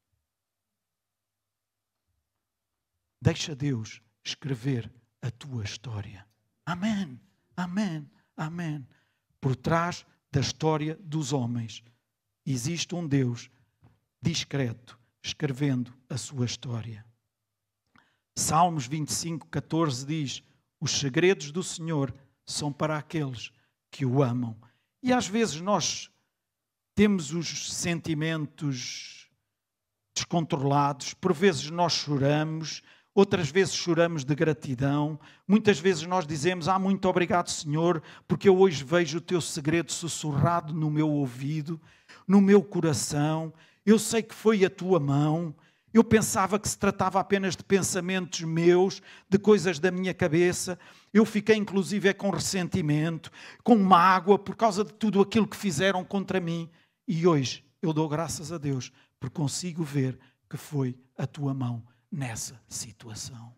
Deixa 3.23 3.55
Deus 3.55 4.03
escrever 4.25 4.92
a 5.23 5.31
tua 5.31 5.62
história. 5.62 6.27
Amém, 6.66 7.20
amém, 7.57 8.11
amém. 8.37 8.87
Por 9.40 9.55
trás 9.55 10.05
da 10.33 10.40
história 10.40 10.99
dos 11.01 11.33
homens 11.33 11.85
existe 12.52 12.94
um 12.94 13.07
Deus 13.07 13.50
discreto, 14.20 14.98
escrevendo 15.22 15.92
a 16.09 16.16
sua 16.16 16.46
história. 16.46 17.04
Salmos 18.37 18.87
25, 18.87 19.46
14 19.48 20.07
diz: 20.07 20.42
Os 20.80 20.90
segredos 20.90 21.52
do 21.52 21.62
Senhor 21.62 22.14
são 22.44 22.72
para 22.72 22.98
aqueles 22.98 23.52
que 23.90 24.04
o 24.04 24.22
amam. 24.22 24.57
E 25.02 25.12
às 25.12 25.28
vezes 25.28 25.61
nós 25.61 26.11
temos 26.94 27.33
os 27.33 27.72
sentimentos 27.72 29.28
descontrolados, 30.14 31.12
por 31.14 31.33
vezes 31.33 31.70
nós 31.70 31.92
choramos, 31.92 32.83
outras 33.14 33.50
vezes 33.50 33.74
choramos 33.74 34.24
de 34.24 34.35
gratidão, 34.35 35.18
muitas 35.46 35.78
vezes 35.78 36.04
nós 36.04 36.26
dizemos: 36.26 36.68
Ah, 36.68 36.78
muito 36.78 37.09
obrigado, 37.09 37.50
Senhor, 37.50 38.02
porque 38.26 38.48
eu 38.48 38.59
hoje 38.59 38.83
vejo 38.83 39.18
o 39.18 39.20
teu 39.20 39.40
segredo 39.40 39.92
sussurrado 39.92 40.72
no 40.72 40.90
meu 40.90 41.09
ouvido, 41.09 41.80
no 42.26 42.40
meu 42.40 42.62
coração. 42.62 43.52
Eu 43.84 43.98
sei 43.98 44.22
que 44.22 44.34
foi 44.34 44.64
a 44.64 44.70
tua 44.70 44.98
mão, 44.98 45.54
eu 45.94 46.02
pensava 46.02 46.58
que 46.58 46.68
se 46.68 46.76
tratava 46.76 47.20
apenas 47.20 47.54
de 47.54 47.62
pensamentos 47.62 48.40
meus, 48.40 49.00
de 49.28 49.38
coisas 49.38 49.78
da 49.78 49.92
minha 49.92 50.12
cabeça. 50.12 50.76
Eu 51.12 51.24
fiquei, 51.24 51.54
inclusive, 51.54 52.12
com 52.14 52.30
ressentimento, 52.30 53.30
com 53.62 53.76
mágoa 53.76 54.37
por 54.37 54.56
causa 54.56 54.84
de 54.84 54.92
tudo 54.92 55.20
aquilo 55.20 55.46
que 55.46 55.56
fizeram 55.56 56.04
contra 56.04 56.40
mim. 56.40 56.68
E 57.06 57.24
hoje 57.26 57.64
eu 57.80 57.92
dou 57.92 58.08
graças 58.08 58.50
a 58.50 58.58
Deus 58.58 58.90
porque 59.20 59.37
consigo 59.37 59.84
ver 59.84 60.18
que 60.50 60.56
foi 60.56 60.98
a 61.16 61.28
tua 61.28 61.54
mão 61.54 61.87
nessa 62.10 62.60
situação. 62.68 63.54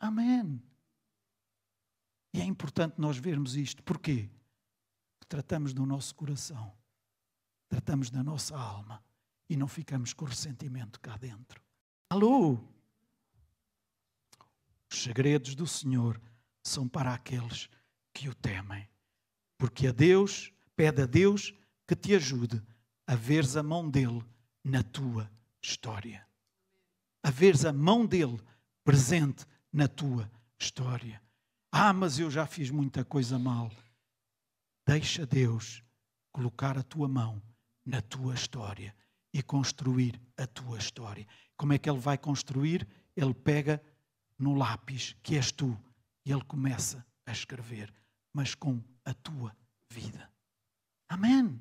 Amém. 0.00 0.60
E 2.34 2.40
é 2.40 2.44
importante 2.44 2.94
nós 2.98 3.16
vermos 3.16 3.54
isto. 3.54 3.80
Porquê? 3.84 4.28
Tratamos 5.28 5.72
do 5.72 5.86
nosso 5.86 6.14
coração, 6.16 6.72
tratamos 7.72 8.10
da 8.10 8.22
nossa 8.22 8.54
alma 8.54 9.02
e 9.48 9.56
não 9.56 9.66
ficamos 9.66 10.12
com 10.12 10.26
ressentimento 10.26 11.00
cá 11.00 11.16
dentro. 11.16 11.62
Alô? 12.10 12.62
Os 14.92 15.02
segredos 15.02 15.54
do 15.54 15.66
Senhor 15.66 16.20
são 16.62 16.86
para 16.86 17.14
aqueles 17.14 17.70
que 18.12 18.28
o 18.28 18.34
temem. 18.34 18.86
Porque 19.56 19.86
a 19.86 19.92
Deus, 19.92 20.52
pede 20.76 21.00
a 21.00 21.06
Deus 21.06 21.54
que 21.88 21.96
te 21.96 22.14
ajude 22.14 22.62
a 23.06 23.14
veres 23.14 23.56
a 23.56 23.62
mão 23.62 23.88
dele 23.88 24.22
na 24.62 24.82
tua 24.82 25.30
história. 25.62 26.26
A 27.22 27.30
veres 27.30 27.64
a 27.64 27.72
mão 27.72 28.04
dele 28.04 28.38
presente 28.84 29.46
na 29.72 29.88
tua 29.88 30.30
história. 30.58 31.22
Ah, 31.70 31.94
mas 31.94 32.18
eu 32.18 32.30
já 32.30 32.46
fiz 32.46 32.70
muita 32.70 33.02
coisa 33.02 33.38
mal. 33.38 33.72
Deixa 34.86 35.24
Deus 35.24 35.82
colocar 36.30 36.76
a 36.76 36.82
tua 36.82 37.08
mão 37.08 37.40
na 37.84 38.00
tua 38.00 38.34
história 38.34 38.94
e 39.32 39.42
construir 39.42 40.20
a 40.36 40.46
tua 40.46 40.78
história. 40.78 41.26
Como 41.56 41.72
é 41.72 41.78
que 41.78 41.88
ele 41.88 41.98
vai 41.98 42.18
construir? 42.18 42.86
Ele 43.16 43.34
pega 43.34 43.82
no 44.38 44.54
lápis, 44.54 45.16
que 45.22 45.36
és 45.36 45.52
tu, 45.52 45.78
e 46.24 46.32
ele 46.32 46.44
começa 46.44 47.04
a 47.26 47.32
escrever, 47.32 47.92
mas 48.32 48.54
com 48.54 48.82
a 49.04 49.14
tua 49.14 49.56
vida. 49.88 50.30
Amém. 51.08 51.60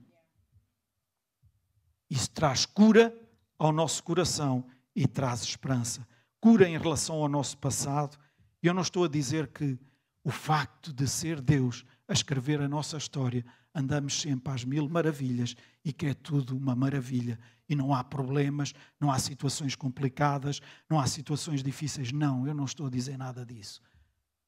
Isso 2.09 2.29
traz 2.31 2.65
cura 2.65 3.15
ao 3.57 3.71
nosso 3.71 4.03
coração 4.03 4.67
e 4.95 5.07
traz 5.07 5.43
esperança. 5.43 6.07
Cura 6.39 6.67
em 6.67 6.77
relação 6.77 7.15
ao 7.17 7.29
nosso 7.29 7.57
passado. 7.57 8.17
Eu 8.61 8.73
não 8.73 8.81
estou 8.81 9.05
a 9.05 9.07
dizer 9.07 9.47
que 9.47 9.79
o 10.23 10.31
facto 10.31 10.91
de 10.91 11.07
ser 11.07 11.39
Deus 11.39 11.85
a 12.07 12.13
escrever 12.13 12.61
a 12.61 12.67
nossa 12.67 12.97
história 12.97 13.45
andamos 13.73 14.21
sempre 14.21 14.53
às 14.53 14.63
mil 14.63 14.87
maravilhas 14.89 15.55
e 15.83 15.93
que 15.93 16.07
é 16.07 16.13
tudo 16.13 16.55
uma 16.55 16.75
maravilha. 16.75 17.39
E 17.67 17.75
não 17.75 17.93
há 17.93 18.03
problemas, 18.03 18.73
não 18.99 19.11
há 19.11 19.17
situações 19.17 19.75
complicadas, 19.75 20.59
não 20.89 20.99
há 20.99 21.07
situações 21.07 21.63
difíceis. 21.63 22.11
Não, 22.11 22.45
eu 22.45 22.53
não 22.53 22.65
estou 22.65 22.87
a 22.87 22.89
dizer 22.89 23.17
nada 23.17 23.45
disso. 23.45 23.81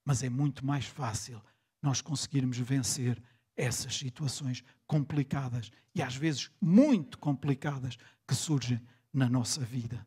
Mas 0.05 0.23
é 0.23 0.29
muito 0.29 0.65
mais 0.65 0.85
fácil 0.85 1.41
nós 1.81 2.01
conseguirmos 2.01 2.57
vencer 2.57 3.21
essas 3.55 3.95
situações 3.95 4.63
complicadas 4.87 5.71
e 5.93 6.01
às 6.01 6.15
vezes 6.15 6.49
muito 6.59 7.17
complicadas 7.17 7.97
que 8.27 8.35
surgem 8.35 8.81
na 9.13 9.29
nossa 9.29 9.61
vida. 9.61 10.05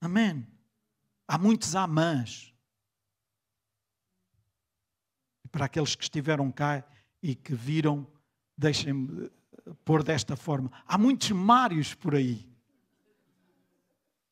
Amém. 0.00 0.46
Há 1.28 1.38
muitos 1.38 1.76
amãs. 1.76 2.52
Para 5.50 5.66
aqueles 5.66 5.94
que 5.94 6.02
estiveram 6.02 6.50
cá 6.50 6.84
e 7.22 7.34
que 7.34 7.54
viram 7.54 8.06
deixem-me 8.60 9.24
eh, 9.24 9.30
pôr 9.84 10.02
desta 10.02 10.36
forma. 10.36 10.70
Há 10.86 10.96
muitos 10.98 11.30
Mários 11.30 11.94
por 11.94 12.14
aí. 12.14 12.48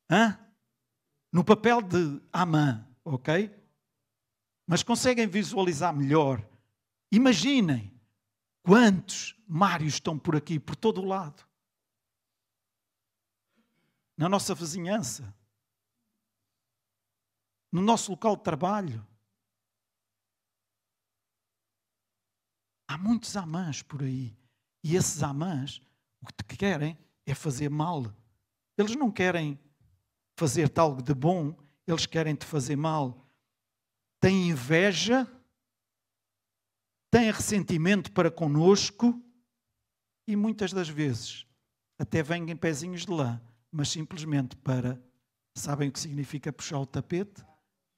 Hã? 0.09 0.39
No 1.31 1.43
papel 1.43 1.81
de 1.81 2.21
Amã, 2.31 2.87
ok? 3.03 3.53
Mas 4.65 4.83
conseguem 4.83 5.27
visualizar 5.27 5.95
melhor. 5.95 6.47
Imaginem 7.11 7.99
Quantos 8.69 9.35
Mários 9.47 9.95
estão 9.95 10.19
por 10.19 10.35
aqui, 10.35 10.59
por 10.59 10.75
todo 10.75 11.01
o 11.01 11.05
lado? 11.05 11.43
Na 14.15 14.29
nossa 14.29 14.53
vizinhança, 14.53 15.33
no 17.71 17.81
nosso 17.81 18.11
local 18.11 18.35
de 18.35 18.43
trabalho. 18.43 19.07
Há 22.89 22.97
muitos 22.97 23.37
amãs 23.37 23.83
por 23.83 24.01
aí. 24.01 24.35
E 24.83 24.95
esses 24.95 25.21
amãs, 25.21 25.79
o 26.23 26.25
que 26.25 26.57
querem 26.57 26.97
é 27.23 27.35
fazer 27.35 27.69
mal. 27.69 28.03
Eles 28.75 28.95
não 28.95 29.11
querem 29.11 29.59
fazer-te 30.35 30.79
algo 30.79 30.99
de 30.99 31.13
bom, 31.13 31.55
eles 31.85 32.07
querem 32.07 32.33
te 32.33 32.47
fazer 32.47 32.75
mal. 32.75 33.29
Têm 34.19 34.49
inveja, 34.49 35.27
têm 37.11 37.31
ressentimento 37.31 38.11
para 38.11 38.31
conosco 38.31 39.21
e 40.27 40.35
muitas 40.35 40.73
das 40.73 40.89
vezes 40.89 41.45
até 41.99 42.23
vêm 42.23 42.49
em 42.49 42.57
pezinhos 42.57 43.05
de 43.05 43.11
lã, 43.11 43.39
mas 43.71 43.89
simplesmente 43.89 44.55
para. 44.55 44.99
Sabem 45.53 45.89
o 45.89 45.91
que 45.91 45.99
significa 45.99 46.51
puxar 46.51 46.79
o 46.79 46.87
tapete? 46.87 47.45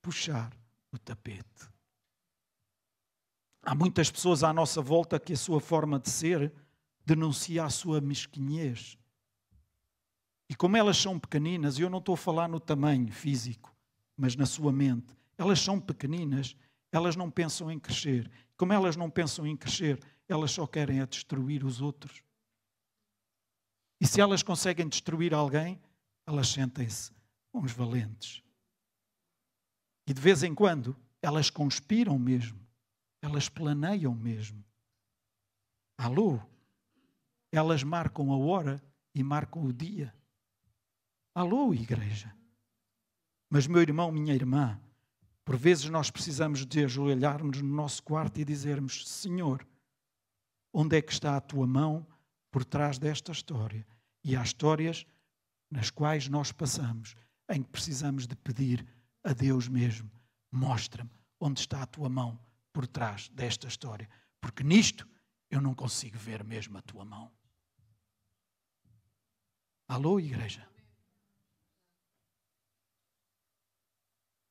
Puxar 0.01 0.51
o 0.91 0.97
tapete. 0.97 1.70
Há 3.63 3.76
muitas 3.76 4.10
pessoas 4.10 4.43
à 4.43 4.52
nossa 4.52 4.82
volta 4.82 5.19
que 5.19 5.34
a 5.34 5.38
sua 5.38 5.60
forma 5.60 6.00
de 6.00 6.10
ser 6.10 6.52
denuncia 7.06 7.63
a 7.63 7.69
sua 7.69 8.02
mesquinhez. 8.02 8.97
E 10.50 10.56
como 10.56 10.76
elas 10.76 10.97
são 10.97 11.19
pequeninas, 11.19 11.80
eu 11.80 11.89
não 11.89 12.00
estou 12.00 12.15
a 12.15 12.17
falar 12.17 12.47
no 12.47 12.60
tamanho 12.60 13.12
físico, 13.12 13.74
mas 14.17 14.36
na 14.36 14.45
sua 14.45 14.71
mente, 14.71 15.15
elas 15.38 15.60
são 15.62 15.80
pequeninas, 15.80 16.56
elas 16.91 17.15
não 17.15 17.32
pensam 17.32 17.71
em 17.71 17.80
crescer. 17.80 18.30
Como 18.58 18.74
elas 18.74 18.95
não 18.95 19.10
pensam 19.10 19.47
em 19.47 19.56
crescer, 19.56 20.00
elas 20.28 20.52
só 20.52 20.67
querem 20.67 21.00
a 21.00 21.06
destruir 21.06 21.63
os 21.63 21.82
outros. 21.82 22.24
E 24.00 24.08
se 24.08 24.19
elas 24.19 24.43
conseguem 24.43 24.88
destruir 24.89 25.34
alguém, 25.34 25.80
elas 26.26 26.47
sentem-se 26.50 27.12
uns 27.54 27.71
valentes. 27.71 28.43
E 30.08 30.13
de 30.13 30.19
vez 30.19 30.43
em 30.43 30.54
quando, 30.54 30.95
elas 31.21 31.50
conspiram 31.50 32.17
mesmo, 32.17 32.61
elas 33.21 33.47
planeiam 33.47 34.15
mesmo. 34.15 34.63
Alô? 35.97 36.39
Elas 37.51 37.84
marcam 37.84 38.31
a 38.31 38.38
hora 38.38 38.84
e 39.13 39.21
marcam 39.21 39.63
o 39.63 39.71
dia. 39.71 40.13
Alô, 41.36 41.73
igreja. 41.73 42.36
Mas, 43.49 43.67
meu 43.67 43.81
irmão, 43.81 44.12
minha 44.12 44.34
irmã, 44.34 44.81
por 45.45 45.55
vezes 45.55 45.89
nós 45.89 46.10
precisamos 46.10 46.65
de 46.65 46.84
ajoelharmos 46.84 47.62
no 47.62 47.73
nosso 47.73 48.01
quarto 48.03 48.39
e 48.39 48.45
dizermos: 48.45 49.07
Senhor, 49.07 49.67
onde 50.73 50.97
é 50.97 51.01
que 51.01 51.12
está 51.12 51.38
a 51.38 51.41
tua 51.41 51.67
mão 51.67 52.07
por 52.49 52.65
trás 52.65 52.97
desta 52.97 53.31
história? 53.31 53.86
E 54.23 54.36
há 54.36 54.41
histórias 54.41 55.05
nas 55.69 55.89
quais 55.89 56.27
nós 56.27 56.51
passamos 56.51 57.15
em 57.49 57.62
que 57.62 57.69
precisamos 57.69 58.25
de 58.25 58.36
pedir 58.36 58.86
a 59.23 59.34
Deus 59.34 59.67
mesmo: 59.67 60.10
mostra-me 60.51 61.12
onde 61.39 61.60
está 61.60 61.84
a 61.84 61.88
tua 61.88 62.10
mão 62.10 62.39
por 62.71 62.88
trás 62.88 63.29
desta 63.29 63.67
história, 63.67 64.10
porque 64.39 64.63
nisto 64.63 65.07
eu 65.49 65.62
não 65.62 65.75
consigo 65.75 66.17
ver 66.17 66.43
mesmo 66.43 66.77
a 66.77 66.81
tua 66.81 67.03
mão. 67.03 67.31
Alô, 69.88 70.19
igreja? 70.19 70.67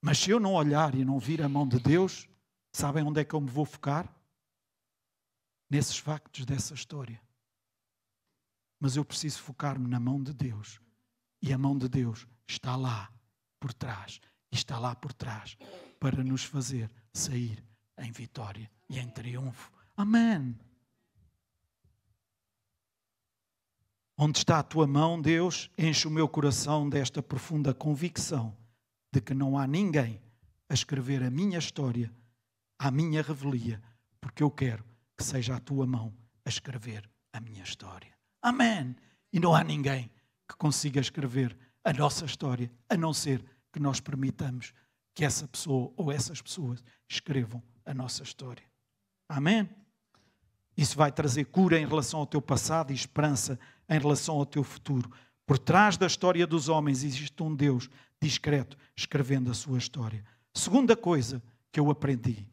Mas 0.01 0.19
se 0.19 0.31
eu 0.31 0.39
não 0.39 0.55
olhar 0.55 0.95
e 0.95 1.05
não 1.05 1.19
vir 1.19 1.43
a 1.43 1.49
mão 1.49 1.67
de 1.67 1.79
Deus, 1.79 2.29
sabem 2.73 3.03
onde 3.03 3.21
é 3.21 3.25
que 3.25 3.35
eu 3.35 3.41
me 3.41 3.51
vou 3.51 3.65
focar? 3.65 4.15
Nesses 5.69 5.99
factos 5.99 6.45
dessa 6.45 6.75
história. 6.75 7.21
Mas 8.79 8.97
eu 8.97 9.05
preciso 9.05 9.41
focar-me 9.43 9.87
na 9.87 10.01
mão 10.01 10.23
de 10.23 10.33
Deus. 10.33 10.81
E 11.41 11.53
a 11.53 11.59
mão 11.59 11.77
de 11.77 11.89
Deus 11.89 12.27
está 12.47 12.77
lá 12.77 13.13
por 13.59 13.73
trás. 13.73 14.21
Está 14.51 14.79
lá 14.79 14.95
por 14.95 15.13
trás 15.13 15.57
para 15.99 16.25
nos 16.25 16.45
fazer 16.45 16.91
sair 17.13 17.65
em 18.01 18.11
vitória 18.11 18.71
e 18.89 18.99
em 18.99 19.09
triunfo. 19.09 19.71
Amém. 19.97 20.59
Onde 24.17 24.39
está 24.39 24.59
a 24.59 24.63
tua 24.63 24.87
mão, 24.87 25.21
Deus, 25.21 25.71
enche 25.79 26.07
o 26.07 26.11
meu 26.11 26.29
coração 26.29 26.89
desta 26.89 27.23
profunda 27.23 27.73
convicção 27.73 28.55
de 29.13 29.21
que 29.21 29.33
não 29.33 29.57
há 29.57 29.67
ninguém 29.67 30.21
a 30.69 30.75
escrever 30.75 31.23
a 31.23 31.31
minha 31.31 31.59
história, 31.59 32.13
a 32.79 32.91
minha 32.91 33.23
revelia, 33.23 33.83
porque 34.21 34.43
eu 34.43 34.51
quero 34.51 34.85
que 35.17 35.25
seja 35.25 35.57
a 35.57 35.61
tua 35.61 35.87
mão 35.87 36.15
a 36.45 36.49
escrever 36.49 37.09
a 37.33 37.41
minha 37.41 37.63
história. 37.63 38.13
Amém. 38.43 38.95
E 39.33 39.41
não 39.41 39.55
há 39.55 39.65
ninguém 39.65 40.11
que 40.49 40.57
consiga 40.57 41.01
escrever 41.01 41.57
a 41.85 41.93
nossa 41.93 42.25
história, 42.25 42.71
a 42.89 42.97
não 42.97 43.15
ser 43.15 43.45
que 43.73 43.81
nós 43.81 44.01
permitamos 44.01 44.73
que 45.15 45.25
essa 45.25 45.47
pessoa 45.49 45.93
ou 45.97 46.13
essas 46.13 46.43
pessoas 46.43 46.85
escrevam 47.09 47.63
a 47.85 47.95
nossa 47.95 48.23
história. 48.23 48.65
Amém? 49.29 49.69
Isso 50.77 50.97
vai 50.97 51.13
trazer 51.13 51.45
cura 51.47 51.79
em 51.79 51.87
relação 51.87 52.21
ao 52.21 52.27
teu 52.27 52.41
passado 52.41 52.91
e 52.91 52.95
esperança 52.95 53.59
em 53.89 53.99
relação 53.99 54.37
ao 54.37 54.47
teu 54.47 54.65
futuro. 54.65 55.11
Por 55.47 55.59
trás 55.59 55.97
da 55.97 56.07
história 56.07 56.47
dos 56.47 56.69
homens 56.69 57.03
existe 57.03 57.43
um 57.43 57.55
Deus 57.55 57.91
discreto 58.21 58.77
escrevendo 58.97 59.51
a 59.51 59.55
sua 59.55 59.79
história. 59.79 60.25
Segunda 60.55 60.97
coisa 60.97 61.43
que 61.73 61.81
eu 61.81 61.91
aprendi: 61.91 62.47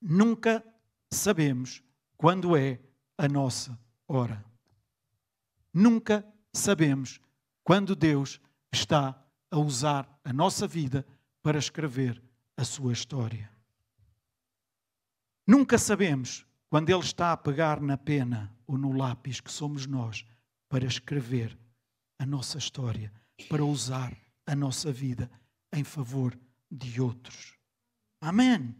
nunca 0.00 0.64
sabemos 1.10 1.82
quando 2.16 2.56
é 2.56 2.78
a 3.18 3.28
nossa 3.28 3.78
hora. 4.06 4.44
Nunca 5.72 6.24
sabemos 6.52 7.20
quando 7.64 7.96
Deus 7.96 8.40
está 8.72 9.20
a 9.50 9.58
usar 9.58 10.08
a 10.24 10.32
nossa 10.32 10.66
vida 10.66 11.06
para 11.42 11.58
escrever 11.58 12.22
a 12.56 12.64
sua 12.64 12.92
história. 12.92 13.50
Nunca 15.46 15.78
sabemos 15.78 16.46
quando 16.68 16.90
Ele 16.90 17.00
está 17.00 17.32
a 17.32 17.36
pegar 17.36 17.80
na 17.80 17.96
pena 17.96 18.54
ou 18.66 18.78
no 18.78 18.92
lápis 18.92 19.40
que 19.40 19.50
somos 19.50 19.86
nós 19.86 20.24
para 20.68 20.86
escrever 20.86 21.58
a 22.18 22.24
nossa 22.24 22.58
história 22.58 23.12
para 23.48 23.64
usar 23.64 24.16
a 24.46 24.54
nossa 24.54 24.92
vida 24.92 25.30
em 25.72 25.84
favor 25.84 26.38
de 26.70 27.00
outros. 27.00 27.54
Amém. 28.20 28.74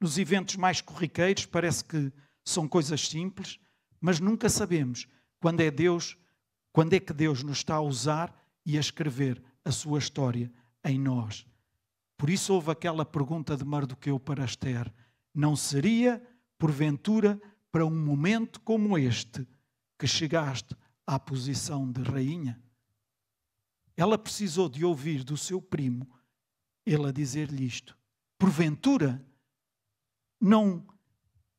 Nos 0.00 0.18
eventos 0.18 0.56
mais 0.56 0.80
corriqueiros 0.80 1.46
parece 1.46 1.84
que 1.84 2.12
são 2.44 2.68
coisas 2.68 3.08
simples, 3.08 3.58
mas 4.00 4.20
nunca 4.20 4.48
sabemos 4.48 5.08
quando 5.40 5.60
é 5.60 5.70
Deus, 5.70 6.16
quando 6.72 6.94
é 6.94 7.00
que 7.00 7.12
Deus 7.12 7.42
nos 7.42 7.58
está 7.58 7.76
a 7.76 7.80
usar 7.80 8.34
e 8.64 8.76
a 8.76 8.80
escrever 8.80 9.42
a 9.64 9.70
sua 9.70 9.98
história 9.98 10.52
em 10.84 10.98
nós. 10.98 11.46
Por 12.24 12.30
isso 12.30 12.54
houve 12.54 12.70
aquela 12.70 13.04
pergunta 13.04 13.54
de 13.54 13.66
Mardoqueu 13.66 14.18
para 14.18 14.46
Esther: 14.46 14.90
não 15.34 15.54
seria, 15.54 16.26
porventura, 16.56 17.38
para 17.70 17.84
um 17.84 17.94
momento 17.94 18.62
como 18.62 18.96
este 18.96 19.46
que 19.98 20.06
chegaste 20.06 20.74
à 21.06 21.18
posição 21.18 21.92
de 21.92 22.00
rainha? 22.00 22.58
Ela 23.94 24.16
precisou 24.16 24.70
de 24.70 24.86
ouvir 24.86 25.22
do 25.22 25.36
seu 25.36 25.60
primo 25.60 26.08
ele 26.86 27.08
a 27.08 27.12
dizer-lhe 27.12 27.66
isto. 27.66 27.94
Porventura, 28.38 29.22
não, 30.40 30.82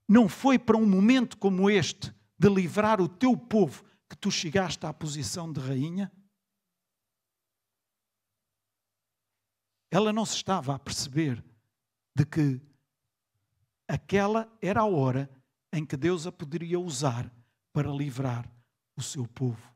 não 0.09 0.27
foi 0.27 0.57
para 0.57 0.77
um 0.77 0.87
momento 0.87 1.37
como 1.37 1.69
este 1.69 2.11
de 2.39 2.49
livrar 2.49 2.99
o 2.99 3.07
teu 3.07 3.37
povo 3.37 3.85
que 4.09 4.17
tu 4.17 4.31
chegaste 4.31 4.83
à 4.83 4.91
posição 4.91 5.53
de 5.53 5.59
rainha? 5.59 6.11
Ela 9.95 10.11
não 10.11 10.25
se 10.25 10.35
estava 10.35 10.75
a 10.75 10.77
perceber 10.77 11.41
de 12.13 12.25
que 12.25 12.59
aquela 13.87 14.45
era 14.61 14.81
a 14.81 14.85
hora 14.85 15.29
em 15.71 15.85
que 15.85 15.95
Deus 15.95 16.27
a 16.27 16.33
poderia 16.33 16.77
usar 16.77 17.31
para 17.71 17.89
livrar 17.89 18.45
o 18.97 19.01
seu 19.01 19.25
povo. 19.25 19.73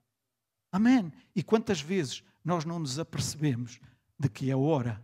Amém. 0.74 1.10
E 1.34 1.42
quantas 1.42 1.80
vezes 1.80 2.22
nós 2.44 2.66
não 2.66 2.80
nos 2.80 3.00
apercebemos 3.00 3.80
de 4.20 4.28
que 4.28 4.50
é 4.50 4.54
a 4.54 4.58
hora, 4.58 5.02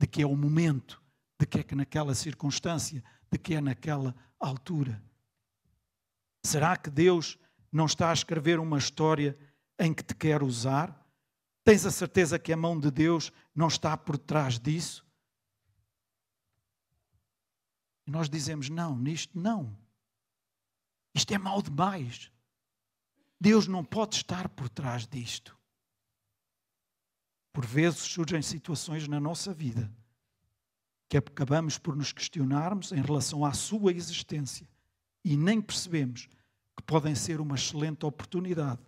de 0.00 0.08
que 0.08 0.20
é 0.20 0.26
o 0.26 0.34
momento, 0.34 1.00
de 1.38 1.46
que 1.46 1.60
é 1.60 1.62
que 1.62 1.76
naquela 1.76 2.12
circunstância, 2.12 3.04
de 3.30 3.38
que 3.38 3.54
é 3.54 3.60
naquela 3.60 4.16
altura. 4.36 5.00
Será 6.44 6.76
que 6.76 6.90
Deus 6.90 7.38
não 7.70 7.86
está 7.86 8.10
a 8.10 8.14
escrever 8.14 8.58
uma 8.58 8.78
história 8.78 9.38
em 9.78 9.94
que 9.94 10.02
te 10.02 10.16
quer 10.16 10.42
usar? 10.42 11.00
Tens 11.62 11.86
a 11.86 11.90
certeza 11.92 12.36
que 12.36 12.52
a 12.52 12.56
mão 12.56 12.76
de 12.76 12.90
Deus 12.90 13.32
não 13.60 13.68
está 13.68 13.94
por 13.94 14.16
trás 14.16 14.58
disso? 14.58 15.06
Nós 18.06 18.30
dizemos: 18.30 18.70
não, 18.70 18.96
nisto 18.96 19.38
não. 19.38 19.76
Isto 21.14 21.34
é 21.34 21.38
mal 21.38 21.60
demais. 21.60 22.32
Deus 23.38 23.66
não 23.66 23.84
pode 23.84 24.16
estar 24.16 24.48
por 24.48 24.68
trás 24.68 25.06
disto. 25.06 25.56
Por 27.52 27.66
vezes 27.66 28.00
surgem 28.00 28.40
situações 28.40 29.06
na 29.06 29.20
nossa 29.20 29.52
vida 29.52 29.92
que 31.08 31.18
acabamos 31.18 31.76
por 31.76 31.96
nos 31.96 32.12
questionarmos 32.12 32.92
em 32.92 33.02
relação 33.02 33.44
à 33.44 33.52
sua 33.52 33.92
existência 33.92 34.66
e 35.24 35.36
nem 35.36 35.60
percebemos 35.60 36.28
que 36.76 36.82
podem 36.84 37.14
ser 37.14 37.40
uma 37.40 37.56
excelente 37.56 38.06
oportunidade 38.06 38.80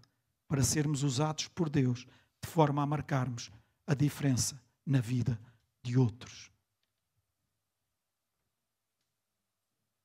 para 0.47 0.63
sermos 0.63 1.03
usados 1.03 1.49
por 1.49 1.69
Deus 1.69 2.07
de 2.43 2.49
forma 2.49 2.81
a 2.83 2.87
marcarmos 2.87 3.51
a 3.87 3.95
diferença 3.95 4.62
na 4.85 5.01
vida 5.01 5.41
de 5.83 5.97
outros. 5.99 6.51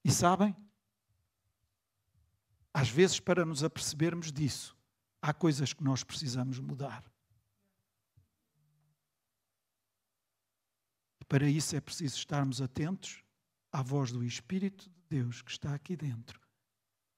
E 0.03 0.11
sabem? 0.11 0.55
Às 2.73 2.89
vezes, 2.89 3.19
para 3.19 3.45
nos 3.45 3.63
apercebermos 3.63 4.31
disso, 4.31 4.77
há 5.21 5.33
coisas 5.33 5.73
que 5.73 5.83
nós 5.83 6.03
precisamos 6.03 6.59
mudar. 6.59 7.03
Para 11.27 11.49
isso 11.49 11.75
é 11.75 11.81
preciso 11.81 12.15
estarmos 12.15 12.61
atentos 12.61 13.21
à 13.71 13.81
voz 13.81 14.11
do 14.11 14.23
Espírito 14.23 14.89
de 14.89 15.01
Deus 15.09 15.41
que 15.41 15.51
está 15.51 15.73
aqui 15.73 15.95
dentro. 15.95 16.39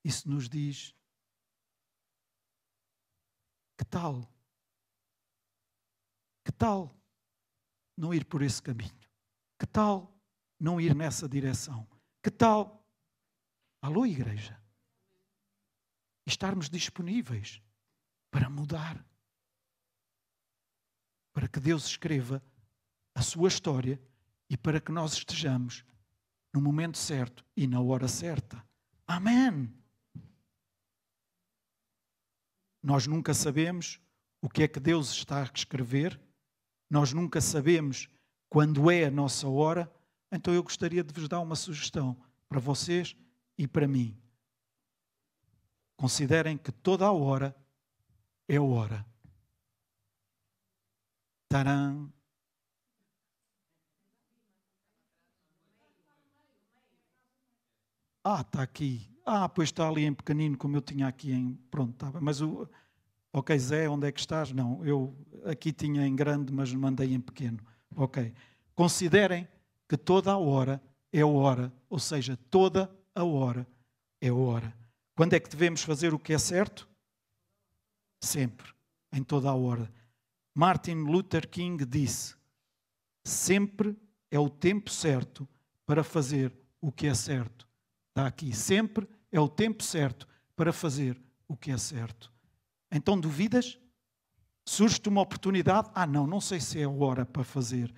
Isso 0.04 0.28
nos 0.28 0.50
diz: 0.50 0.96
que 3.78 3.86
tal? 3.86 4.28
Que 6.44 6.52
tal 6.52 6.99
não 8.00 8.14
ir 8.14 8.26
por 8.26 8.42
esse 8.42 8.62
caminho? 8.62 8.96
Que 9.60 9.68
tal 9.68 10.18
não 10.60 10.80
ir 10.80 10.96
nessa 10.96 11.28
direção? 11.28 11.88
Que 12.24 12.32
tal? 12.32 12.88
Alô, 13.82 14.06
igreja? 14.06 14.60
Estarmos 16.26 16.70
disponíveis 16.70 17.62
para 18.32 18.50
mudar. 18.50 19.06
Para 21.34 21.48
que 21.48 21.60
Deus 21.60 21.86
escreva 21.86 22.42
a 23.14 23.22
sua 23.22 23.50
história 23.50 24.02
e 24.50 24.56
para 24.56 24.80
que 24.80 24.92
nós 24.92 25.14
estejamos 25.14 25.84
no 26.54 26.62
momento 26.62 26.98
certo 26.98 27.46
e 27.56 27.68
na 27.68 27.82
hora 27.82 28.08
certa. 28.08 28.66
Amém. 29.06 29.74
Nós 32.82 33.08
nunca 33.08 33.34
sabemos 33.34 34.00
o 34.42 34.50
que 34.50 34.64
é 34.64 34.68
que 34.68 34.80
Deus 34.80 35.12
está 35.12 35.42
a 35.42 35.52
escrever, 35.54 36.20
nós 36.90 37.14
nunca 37.14 37.40
sabemos 37.40 38.10
quando 38.50 38.90
é 38.90 39.06
a 39.06 39.12
nossa 39.12 39.48
hora, 39.48 39.92
então 40.32 40.54
eu 40.54 40.64
gostaria 40.64 41.04
de 41.04 41.14
vos 41.14 41.28
dar 41.28 41.40
uma 41.40 41.56
sugestão 41.56 42.18
para 42.48 42.60
vocês 42.60 43.16
e 43.58 43.68
para 43.68 43.88
mim. 43.88 44.18
Considerem 45.96 46.58
que 46.58 46.72
toda 46.72 47.06
a 47.06 47.12
hora 47.12 47.56
é 48.48 48.60
hora. 48.60 49.06
Taran. 51.48 52.10
Ah, 58.24 58.42
está 58.42 58.62
aqui. 58.62 59.10
Ah, 59.26 59.48
pois 59.48 59.70
está 59.70 59.88
ali 59.88 60.06
em 60.06 60.14
pequenino, 60.14 60.58
como 60.58 60.76
eu 60.78 60.82
tinha 60.82 61.08
aqui 61.08 61.32
em. 61.32 61.56
Pronto, 61.70 61.94
estava. 61.94 62.22
Mas 62.22 62.42
o. 62.42 62.68
Ok, 63.32 63.58
Zé, 63.60 63.88
onde 63.88 64.08
é 64.08 64.12
que 64.12 64.20
estás? 64.20 64.52
Não, 64.52 64.84
eu 64.84 65.16
aqui 65.46 65.72
tinha 65.72 66.06
em 66.06 66.16
grande, 66.16 66.52
mas 66.52 66.74
mandei 66.74 67.14
em 67.14 67.22
pequeno. 67.22 67.60
Ok. 67.96 68.34
Considerem 68.74 69.48
que 69.88 69.98
toda 69.98 70.32
a 70.32 70.38
hora 70.38 70.82
é 71.12 71.24
hora, 71.24 71.72
ou 71.90 72.00
seja, 72.00 72.38
toda 72.50 72.90
a 73.14 73.24
hora 73.24 73.68
é 74.22 74.32
hora. 74.32 74.74
Quando 75.16 75.34
é 75.34 75.40
que 75.40 75.50
devemos 75.50 75.84
fazer 75.84 76.14
o 76.14 76.20
que 76.20 76.34
é 76.34 76.38
certo? 76.40 76.88
Sempre, 78.24 78.72
em 79.14 79.24
toda 79.24 79.50
a 79.50 79.54
hora. 79.54 79.92
Martin 80.56 81.04
Luther 81.04 81.48
King 81.48 81.86
disse: 81.86 82.36
sempre 83.24 83.96
é 84.32 84.40
o 84.40 84.50
tempo 84.50 84.90
certo 84.90 85.48
para 85.86 86.04
fazer 86.04 86.54
o 86.82 86.92
que 86.92 87.08
é 87.08 87.14
certo. 87.14 87.68
Está 88.10 88.28
aqui. 88.28 88.54
Sempre 88.56 89.08
é 89.32 89.40
o 89.40 89.48
tempo 89.48 89.84
certo 89.84 90.28
para 90.56 90.74
fazer 90.74 91.22
o 91.48 91.56
que 91.56 91.72
é 91.72 91.78
certo. 91.78 92.32
Então 92.92 93.20
duvidas? 93.20 93.80
Surge-te 94.66 95.10
uma 95.10 95.22
oportunidade? 95.22 95.90
Ah, 95.94 96.06
não, 96.06 96.28
não 96.28 96.40
sei 96.40 96.60
se 96.60 96.80
é 96.80 96.84
a 96.84 96.90
hora 96.90 97.26
para 97.26 97.44
fazer. 97.44 97.94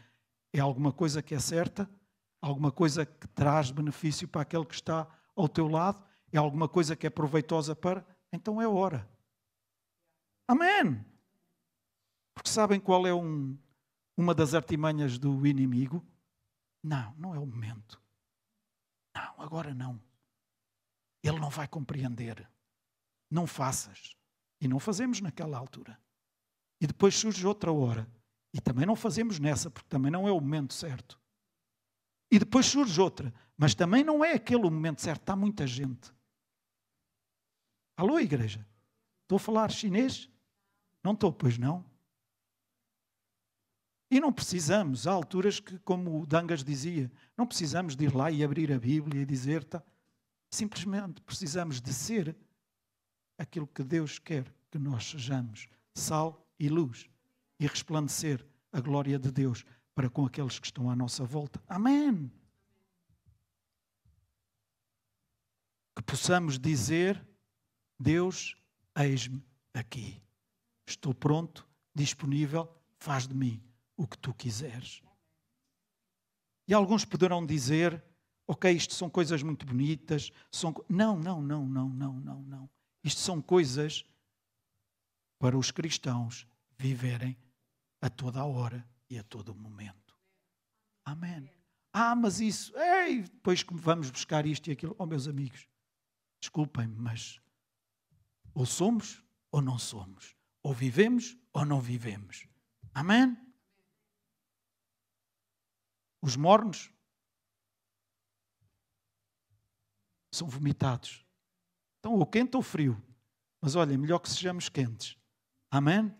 É 0.53 0.59
alguma 0.59 0.91
coisa 0.91 1.21
que 1.21 1.35
é 1.35 1.39
certa? 1.39 1.89
Alguma 2.41 2.71
coisa 2.71 3.05
que 3.05 3.27
traz 3.27 3.71
benefício 3.71 4.27
para 4.27 4.41
aquele 4.41 4.65
que 4.65 4.73
está 4.73 5.07
ao 5.35 5.47
teu 5.47 5.67
lado? 5.67 6.03
É 6.31 6.37
alguma 6.37 6.67
coisa 6.67 6.95
que 6.95 7.05
é 7.05 7.09
proveitosa 7.09 7.75
para? 7.75 8.05
Então 8.31 8.61
é 8.61 8.67
hora. 8.67 9.09
Amém! 10.47 11.05
Porque 12.33 12.49
sabem 12.49 12.79
qual 12.79 13.05
é 13.05 13.13
um, 13.13 13.57
uma 14.17 14.33
das 14.33 14.53
artimanhas 14.53 15.17
do 15.17 15.45
inimigo? 15.45 16.05
Não, 16.83 17.13
não 17.15 17.35
é 17.35 17.39
o 17.39 17.45
momento. 17.45 18.01
Não, 19.15 19.41
agora 19.41 19.73
não. 19.73 20.01
Ele 21.23 21.39
não 21.39 21.49
vai 21.49 21.67
compreender. 21.67 22.49
Não 23.29 23.45
faças. 23.45 24.15
E 24.62 24.68
não 24.68 24.80
fazemos 24.80 25.20
naquela 25.20 25.57
altura. 25.57 25.99
E 26.80 26.88
depois 26.88 27.16
surge 27.16 27.45
outra 27.45 27.72
hora. 27.72 28.07
E 28.53 28.62
também 28.62 28.86
não 28.86 28.95
fazemos 28.95 29.39
nessa, 29.39 29.70
porque 29.70 29.89
também 29.89 30.12
não 30.12 30.28
é 30.28 30.32
o 30.32 30.39
momento 30.39 30.74
certo. 30.74 31.20
E 32.30 32.39
depois 32.39 32.68
surge 32.68 33.01
outra. 33.01 33.34
Mas 33.57 33.76
também 33.76 34.03
não 34.03 34.24
é 34.24 34.34
aquele 34.34 34.66
o 34.66 34.72
momento 34.72 35.01
certo. 35.01 35.22
Está 35.22 35.36
muita 35.36 35.66
gente. 35.66 36.14
Alô, 37.97 38.20
igreja? 38.20 38.66
Estou 39.24 39.38
a 39.38 39.39
falar 39.39 39.72
chinês? 39.72 40.30
Não 41.03 41.14
estou, 41.14 41.34
pois 41.34 41.57
não. 41.57 41.84
E 44.09 44.20
não 44.20 44.32
precisamos, 44.32 45.07
há 45.07 45.12
alturas 45.12 45.59
que, 45.59 45.80
como 45.80 46.22
o 46.22 46.26
Dangas 46.26 46.64
dizia, 46.64 47.12
não 47.36 47.47
precisamos 47.47 47.95
de 47.95 48.05
ir 48.05 48.14
lá 48.14 48.30
e 48.30 48.43
abrir 48.43 48.72
a 48.72 48.78
Bíblia 48.78 49.22
e 49.22 49.26
dizer, 49.26 49.64
tá, 49.64 49.82
Simplesmente 50.51 51.22
precisamos 51.22 51.80
de 51.80 51.93
ser 51.93 52.36
aquilo 53.41 53.67
que 53.67 53.83
Deus 53.83 54.19
quer 54.19 54.53
que 54.69 54.77
nós 54.77 55.09
sejamos: 55.09 55.67
sal 55.93 56.47
e 56.59 56.69
luz, 56.69 57.09
e 57.59 57.67
resplandecer 57.67 58.45
a 58.71 58.79
glória 58.79 59.17
de 59.19 59.31
Deus 59.31 59.65
para 59.93 60.09
com 60.09 60.25
aqueles 60.25 60.59
que 60.59 60.67
estão 60.67 60.89
à 60.89 60.95
nossa 60.95 61.25
volta. 61.25 61.61
Amém. 61.67 62.31
Que 65.95 66.03
possamos 66.03 66.59
dizer: 66.59 67.21
Deus, 67.99 68.55
eis-me 68.95 69.43
aqui. 69.73 70.21
Estou 70.85 71.13
pronto, 71.13 71.67
disponível, 71.93 72.73
faz 72.97 73.27
de 73.27 73.33
mim 73.33 73.61
o 73.97 74.07
que 74.07 74.17
tu 74.17 74.33
quiseres. 74.33 75.01
E 76.67 76.73
alguns 76.73 77.03
poderão 77.03 77.45
dizer: 77.45 78.03
ok, 78.47 78.71
isto 78.71 78.93
são 78.93 79.09
coisas 79.09 79.41
muito 79.43 79.65
bonitas. 79.65 80.31
São... 80.51 80.73
Não, 80.87 81.17
não, 81.17 81.41
não, 81.41 81.65
não, 81.65 81.89
não, 81.89 82.13
não, 82.13 82.41
não. 82.43 82.69
Isto 83.03 83.21
são 83.21 83.41
coisas 83.41 84.05
para 85.39 85.57
os 85.57 85.71
cristãos 85.71 86.47
viverem 86.77 87.37
a 87.99 88.09
toda 88.09 88.39
a 88.39 88.45
hora 88.45 88.87
e 89.09 89.17
a 89.17 89.23
todo 89.23 89.55
momento. 89.55 90.15
Amém. 91.03 91.51
Ah, 91.93 92.15
mas 92.15 92.39
isso, 92.39 92.77
ei, 92.77 93.23
depois 93.23 93.63
que 93.63 93.73
vamos 93.73 94.09
buscar 94.09 94.45
isto 94.45 94.69
e 94.69 94.71
aquilo. 94.71 94.95
Oh, 94.97 95.05
meus 95.05 95.27
amigos, 95.27 95.67
desculpem-me, 96.39 96.95
mas 96.95 97.41
ou 98.53 98.65
somos 98.65 99.23
ou 99.51 99.61
não 99.61 99.77
somos. 99.77 100.35
Ou 100.63 100.73
vivemos 100.73 101.37
ou 101.51 101.65
não 101.65 101.81
vivemos. 101.81 102.47
Amém? 102.93 103.35
Os 106.21 106.35
mornos 106.35 106.91
são 110.31 110.47
vomitados. 110.47 111.25
Então, 112.01 112.15
ou 112.15 112.25
quente 112.25 112.57
ou 112.57 112.63
frio. 112.63 112.99
Mas 113.61 113.75
olha, 113.75 113.93
é 113.93 113.97
melhor 113.97 114.17
que 114.17 114.29
sejamos 114.29 114.67
quentes. 114.67 115.15
Amém? 115.69 116.11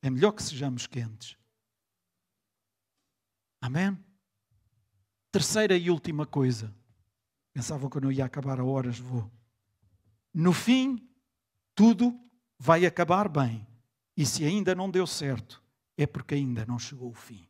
É 0.00 0.08
melhor 0.08 0.30
que 0.30 0.42
sejamos 0.42 0.86
quentes. 0.86 1.36
Amém? 3.60 3.98
Terceira 5.32 5.76
e 5.76 5.90
última 5.90 6.24
coisa. 6.24 6.72
Pensavam 7.52 7.90
que 7.90 7.96
eu 7.96 8.02
não 8.02 8.12
ia 8.12 8.24
acabar 8.24 8.60
a 8.60 8.64
horas, 8.64 8.96
vou. 8.96 9.28
No 10.32 10.52
fim, 10.52 11.10
tudo 11.74 12.18
vai 12.56 12.86
acabar 12.86 13.28
bem. 13.28 13.66
E 14.16 14.24
se 14.24 14.44
ainda 14.44 14.72
não 14.72 14.88
deu 14.88 15.06
certo, 15.06 15.60
é 15.96 16.06
porque 16.06 16.36
ainda 16.36 16.64
não 16.64 16.78
chegou 16.78 17.10
o 17.10 17.14
fim. 17.14 17.48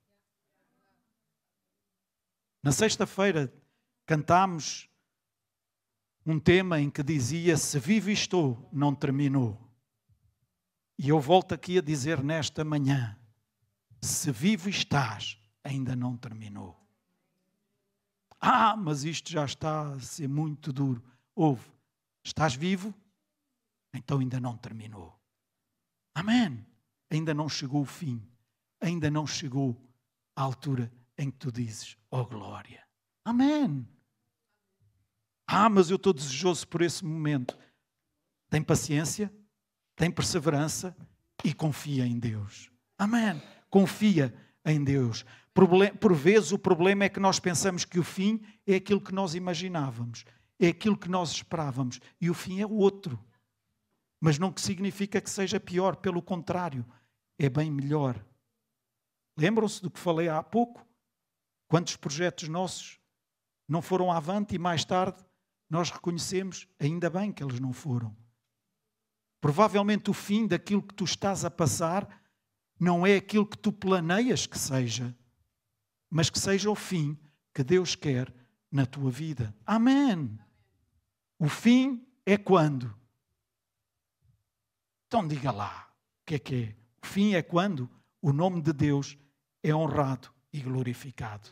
Na 2.62 2.72
sexta-feira 2.72 3.52
cantámos 4.06 4.88
um 6.24 6.38
tema 6.38 6.80
em 6.80 6.90
que 6.90 7.02
dizia: 7.02 7.56
Se 7.56 7.78
vivo 7.78 8.10
estou, 8.10 8.68
não 8.72 8.94
terminou. 8.94 9.60
E 10.98 11.08
eu 11.08 11.20
volto 11.20 11.52
aqui 11.52 11.78
a 11.78 11.82
dizer 11.82 12.22
nesta 12.22 12.64
manhã: 12.64 13.18
Se 14.00 14.30
vivo 14.30 14.68
estás, 14.68 15.38
ainda 15.64 15.96
não 15.96 16.16
terminou. 16.16 16.78
Ah, 18.40 18.76
mas 18.76 19.04
isto 19.04 19.30
já 19.30 19.44
está 19.44 19.92
a 19.92 20.00
ser 20.00 20.28
muito 20.28 20.72
duro. 20.72 21.02
Ouve, 21.34 21.70
estás 22.24 22.54
vivo? 22.54 22.92
Então 23.94 24.18
ainda 24.18 24.40
não 24.40 24.56
terminou. 24.56 25.16
Amém. 26.14 26.66
Ainda 27.10 27.32
não 27.32 27.48
chegou 27.48 27.82
o 27.82 27.86
fim. 27.86 28.20
Ainda 28.80 29.10
não 29.10 29.26
chegou 29.26 29.76
a 30.34 30.42
altura 30.42 30.92
em 31.16 31.30
que 31.30 31.38
tu 31.38 31.52
dizes: 31.52 31.96
Oh 32.10 32.24
glória. 32.24 32.82
Amém. 33.24 33.86
Ah, 35.46 35.68
mas 35.68 35.90
eu 35.90 35.96
estou 35.96 36.12
desejoso 36.12 36.66
por 36.68 36.82
esse 36.82 37.04
momento. 37.04 37.58
Tem 38.48 38.62
paciência, 38.62 39.32
tem 39.96 40.10
perseverança 40.10 40.96
e 41.44 41.52
confia 41.52 42.06
em 42.06 42.18
Deus. 42.18 42.70
Amém. 42.98 43.42
Confia 43.68 44.34
em 44.64 44.82
Deus. 44.82 45.24
Por 45.52 46.14
vezes 46.14 46.52
o 46.52 46.58
problema 46.58 47.04
é 47.04 47.08
que 47.08 47.20
nós 47.20 47.38
pensamos 47.38 47.84
que 47.84 47.98
o 47.98 48.04
fim 48.04 48.40
é 48.66 48.76
aquilo 48.76 49.00
que 49.00 49.14
nós 49.14 49.34
imaginávamos, 49.34 50.24
é 50.58 50.68
aquilo 50.68 50.96
que 50.96 51.08
nós 51.08 51.30
esperávamos 51.30 52.00
e 52.20 52.30
o 52.30 52.34
fim 52.34 52.60
é 52.60 52.66
o 52.66 52.72
outro. 52.72 53.22
Mas 54.20 54.38
não 54.38 54.54
significa 54.56 55.20
que 55.20 55.28
seja 55.28 55.58
pior, 55.58 55.96
pelo 55.96 56.22
contrário, 56.22 56.86
é 57.38 57.48
bem 57.50 57.70
melhor. 57.70 58.24
Lembram-se 59.36 59.82
do 59.82 59.90
que 59.90 59.98
falei 59.98 60.28
há 60.28 60.42
pouco? 60.42 60.86
Quantos 61.68 61.96
projetos 61.96 62.48
nossos 62.48 62.98
não 63.68 63.82
foram 63.82 64.12
avante 64.12 64.54
e 64.54 64.58
mais 64.58 64.84
tarde 64.84 65.22
nós 65.72 65.90
reconhecemos, 65.90 66.68
ainda 66.78 67.08
bem 67.08 67.32
que 67.32 67.42
eles 67.42 67.58
não 67.58 67.72
foram. 67.72 68.14
Provavelmente 69.40 70.10
o 70.10 70.12
fim 70.12 70.46
daquilo 70.46 70.82
que 70.82 70.92
tu 70.92 71.04
estás 71.04 71.46
a 71.46 71.50
passar 71.50 72.06
não 72.78 73.06
é 73.06 73.16
aquilo 73.16 73.46
que 73.46 73.56
tu 73.56 73.72
planeias 73.72 74.46
que 74.46 74.58
seja, 74.58 75.16
mas 76.10 76.28
que 76.28 76.38
seja 76.38 76.70
o 76.70 76.74
fim 76.74 77.18
que 77.54 77.64
Deus 77.64 77.94
quer 77.94 78.30
na 78.70 78.84
tua 78.84 79.10
vida. 79.10 79.56
Amém. 79.64 80.38
O 81.38 81.48
fim 81.48 82.06
é 82.26 82.36
quando? 82.36 82.94
Então 85.06 85.26
diga 85.26 85.50
lá, 85.50 85.90
o 86.20 86.26
que 86.26 86.34
é 86.34 86.38
que 86.38 86.54
é? 86.54 86.76
O 87.02 87.06
fim 87.06 87.32
é 87.32 87.40
quando 87.40 87.88
o 88.20 88.30
nome 88.30 88.60
de 88.60 88.74
Deus 88.74 89.16
é 89.62 89.74
honrado 89.74 90.30
e 90.52 90.60
glorificado. 90.60 91.48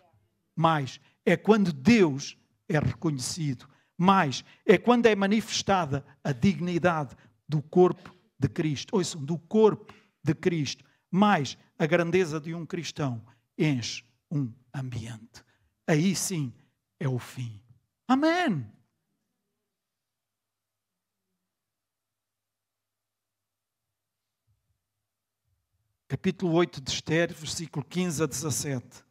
Mais, 0.54 1.00
é 1.24 1.38
quando 1.38 1.72
Deus 1.72 2.36
é 2.68 2.78
reconhecido. 2.78 3.66
Mais, 4.02 4.42
é 4.64 4.78
quando 4.78 5.04
é 5.04 5.14
manifestada 5.14 6.02
a 6.24 6.32
dignidade 6.32 7.14
do 7.46 7.60
corpo 7.60 8.16
de 8.38 8.48
Cristo. 8.48 8.96
Ouçam, 8.96 9.22
do 9.22 9.38
corpo 9.38 9.92
de 10.24 10.34
Cristo. 10.34 10.82
Mais, 11.10 11.58
a 11.78 11.84
grandeza 11.84 12.40
de 12.40 12.54
um 12.54 12.64
cristão 12.64 13.22
enche 13.58 14.02
um 14.30 14.50
ambiente. 14.74 15.44
Aí 15.86 16.16
sim 16.16 16.50
é 16.98 17.06
o 17.06 17.18
fim. 17.18 17.60
Amém. 18.08 18.66
Capítulo 26.08 26.54
8 26.54 26.80
de 26.80 26.90
Esther, 26.90 27.34
versículo 27.34 27.84
15 27.84 28.22
a 28.22 28.26
17. 28.26 29.04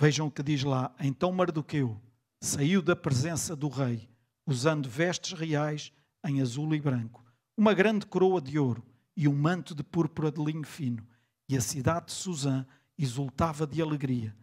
Vejam 0.00 0.26
o 0.26 0.30
que 0.30 0.42
diz 0.42 0.64
lá. 0.64 0.96
Então 0.98 1.30
Mardoqueu 1.32 2.00
saiu 2.46 2.80
da 2.80 2.94
presença 2.94 3.56
do 3.56 3.68
rei, 3.68 4.08
usando 4.46 4.88
vestes 4.88 5.36
reais 5.36 5.92
em 6.24 6.40
azul 6.40 6.72
e 6.76 6.80
branco, 6.80 7.24
uma 7.56 7.74
grande 7.74 8.06
coroa 8.06 8.40
de 8.40 8.56
ouro 8.56 8.86
e 9.16 9.26
um 9.26 9.34
manto 9.34 9.74
de 9.74 9.82
púrpura 9.82 10.30
de 10.30 10.42
linho 10.42 10.64
fino. 10.64 11.04
E 11.48 11.56
a 11.56 11.60
cidade 11.60 12.06
de 12.06 12.12
Suzã 12.12 12.64
exultava 12.96 13.66
de 13.66 13.82
alegria. 13.82 14.34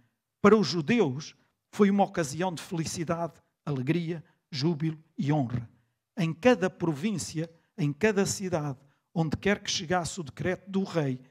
Para 0.41 0.58
os 0.58 0.68
judeus 0.68 1.34
foi 1.72 1.89
uma 1.89 2.04
ocasião 2.04 2.54
de 2.54 2.62
felicidade, 2.62 3.36
alegria, 3.66 4.22
júbilo 4.51 5.01
e 5.18 5.32
honra. 5.32 5.70
Em 6.18 6.34
cada 6.34 6.70
província, 6.70 7.49
em 7.78 7.93
cada 7.93 8.26
cidade, 8.26 8.80
onde 9.14 9.38
quer 9.38 9.64
que 9.64 9.72
chegasse 9.72 10.20
o 10.20 10.24
decreto 10.24 10.70
do 10.70 10.84
rei, 10.84 11.22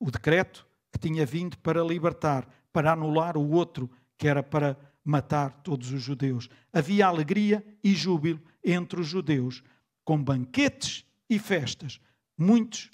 o 0.00 0.10
decreto 0.10 0.66
que 0.90 0.98
tinha 0.98 1.26
vindo 1.26 1.58
para 1.58 1.82
libertar, 1.82 2.48
para 2.72 2.92
anular 2.92 3.36
o 3.36 3.50
outro, 3.50 3.90
que 4.16 4.26
era 4.26 4.42
para 4.42 4.87
matar 5.08 5.62
todos 5.62 5.90
os 5.90 6.02
judeus. 6.02 6.50
Havia 6.70 7.06
alegria 7.06 7.64
e 7.82 7.94
júbilo 7.94 8.42
entre 8.62 9.00
os 9.00 9.06
judeus, 9.06 9.62
com 10.04 10.22
banquetes 10.22 11.02
e 11.30 11.38
festas. 11.38 11.98
Muitos 12.36 12.90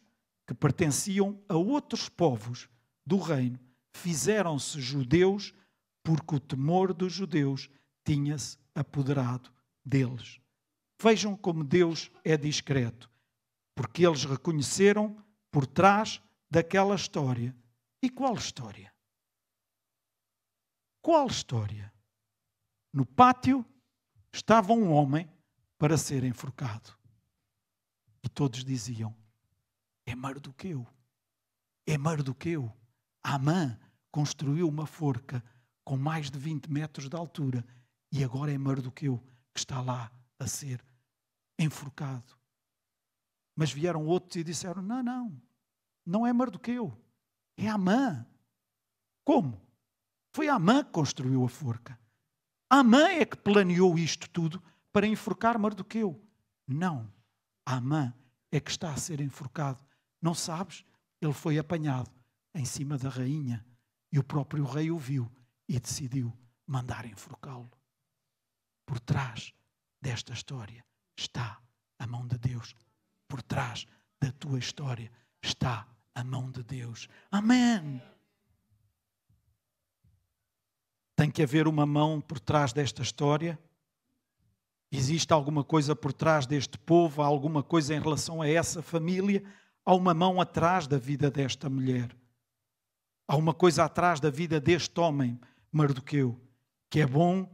que 0.47 0.55
pertenciam 0.55 1.43
a 1.49 1.57
outros 1.57 2.09
povos 2.09 2.69
do 3.05 3.19
reino 3.19 3.59
fizeram-se 3.93 4.81
judeus 4.81 5.53
porque 6.05 6.37
o 6.37 6.41
temor 6.41 6.95
dos 6.95 7.13
judeus 7.13 7.69
tinha-se 8.05 8.59
apoderado 8.77 9.51
deles. 9.85 10.41
Vejam 11.03 11.37
como 11.37 11.65
Deus 11.65 12.13
é 12.23 12.37
discreto, 12.37 13.11
porque 13.75 14.07
eles 14.07 14.25
reconheceram 14.25 15.17
por 15.51 15.67
trás 15.67 16.23
daquela 16.49 16.95
história. 16.95 17.57
E 18.01 18.09
qual 18.09 18.35
história? 18.35 18.95
Qual 21.03 21.27
história? 21.27 21.94
No 22.95 23.05
pátio 23.05 23.67
estava 24.33 24.73
um 24.73 24.93
homem 24.93 25.29
para 25.77 25.99
ser 25.99 26.23
enforcado. 26.23 26.97
E 28.23 28.29
todos 28.29 28.65
diziam: 28.65 29.13
É 30.07 30.15
Mardoqueu. 30.15 30.87
É 31.85 31.99
Mardoqueu. 31.99 32.73
Amã 33.21 33.77
construiu 34.13 34.69
uma 34.69 34.87
forca 34.87 35.43
com 35.83 35.97
mais 35.97 36.31
de 36.31 36.39
20 36.39 36.71
metros 36.71 37.09
de 37.09 37.17
altura 37.17 37.67
e 38.13 38.23
agora 38.23 38.53
é 38.53 38.57
Mardoqueu 38.57 39.19
que 39.53 39.59
está 39.59 39.81
lá 39.81 40.09
a 40.39 40.47
ser 40.47 40.81
enforcado. 41.59 42.39
Mas 43.57 43.73
vieram 43.73 44.07
outros 44.07 44.37
e 44.37 44.45
disseram: 44.45 44.81
Não, 44.81 45.03
não, 45.03 45.43
não 46.07 46.25
é 46.25 46.33
Mardoqueu, 46.33 46.97
é 47.57 47.67
Amã. 47.69 48.25
Como? 49.25 49.61
Foi 50.33 50.49
Amã 50.49 50.85
que 50.85 50.93
construiu 50.93 51.45
a 51.45 51.49
forca. 51.49 52.04
Amã 52.69 53.09
é 53.09 53.25
que 53.25 53.37
planeou 53.37 53.99
isto 53.99 54.29
tudo 54.31 54.63
para 54.93 55.07
enforcar 55.07 55.59
Mardoqueu. 55.59 56.21
Não. 56.67 57.13
Amã 57.65 58.13
é 58.51 58.61
que 58.61 58.71
está 58.71 58.93
a 58.93 58.97
ser 58.97 59.21
enforcado. 59.21 59.83
Não 60.21 60.35
sabes? 60.35 60.85
Ele 61.21 61.33
foi 61.33 61.59
apanhado 61.59 62.11
em 62.55 62.65
cima 62.65 62.97
da 62.97 63.09
rainha 63.09 63.65
e 64.13 64.19
o 64.19 64.25
próprio 64.25 64.65
rei 64.65 64.91
o 64.91 64.99
viu 64.99 65.31
e 65.69 65.79
decidiu 65.79 66.33
mandar 66.67 67.05
enforcá-lo. 67.05 67.71
Por 68.87 69.01
trás 69.01 69.53
desta 70.01 70.33
história 70.33 70.85
está 71.17 71.61
a 71.99 72.07
mão 72.07 72.27
de 72.27 72.39
Deus. 72.39 72.75
Por 73.27 73.43
trás 73.43 73.87
da 74.21 74.31
tua 74.33 74.59
história 74.59 75.11
está 75.43 75.89
a 76.15 76.23
mão 76.23 76.51
de 76.51 76.63
Deus. 76.63 77.09
Amém. 77.31 78.01
Tem 81.25 81.31
que 81.31 81.43
haver 81.43 81.67
uma 81.67 81.87
mão 81.87 82.21
por 82.21 82.39
trás 82.39 82.75
desta 82.75 83.01
história? 83.01 83.59
Existe 84.93 85.33
alguma 85.33 85.65
coisa 85.65 85.97
por 85.97 86.13
trás 86.13 86.45
deste 86.45 86.77
povo? 86.77 87.23
Há 87.23 87.25
alguma 87.25 87.63
coisa 87.63 87.95
em 87.95 87.99
relação 87.99 88.43
a 88.43 88.47
essa 88.47 88.83
família? 88.83 89.43
Há 89.87 89.95
uma 89.95 90.13
mão 90.13 90.39
atrás 90.39 90.87
da 90.87 90.99
vida 90.99 91.31
desta 91.31 91.71
mulher. 91.71 92.15
Há 93.27 93.37
uma 93.37 93.55
coisa 93.55 93.87
atrás 93.87 94.21
da 94.21 94.29
vida 94.29 94.61
deste 94.61 95.01
homem, 95.01 95.41
Mardoqueu, 95.73 96.39
que 96.91 97.01
é 97.01 97.07
bom 97.07 97.49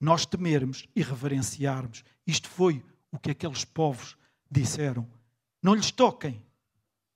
nós 0.00 0.24
temermos 0.24 0.88
e 0.96 1.02
reverenciarmos. 1.02 2.02
Isto 2.26 2.48
foi 2.48 2.82
o 3.12 3.18
que 3.18 3.32
aqueles 3.32 3.66
povos 3.66 4.16
disseram. 4.50 5.06
Não 5.62 5.74
lhes 5.74 5.90
toquem, 5.90 6.42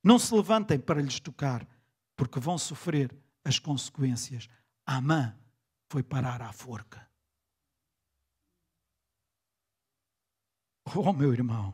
não 0.03 0.19
se 0.19 0.35
levantem 0.35 0.77
para 0.77 1.01
lhes 1.01 1.19
tocar, 1.19 1.67
porque 2.15 2.39
vão 2.39 2.59
sofrer 2.59 3.11
as 3.43 3.57
consequências. 3.57 4.47
Amã 4.85 5.35
foi 5.89 6.03
parar 6.03 6.41
à 6.41 6.53
forca. 6.53 7.09
Oh, 10.95 11.11
meu 11.11 11.33
irmão, 11.33 11.73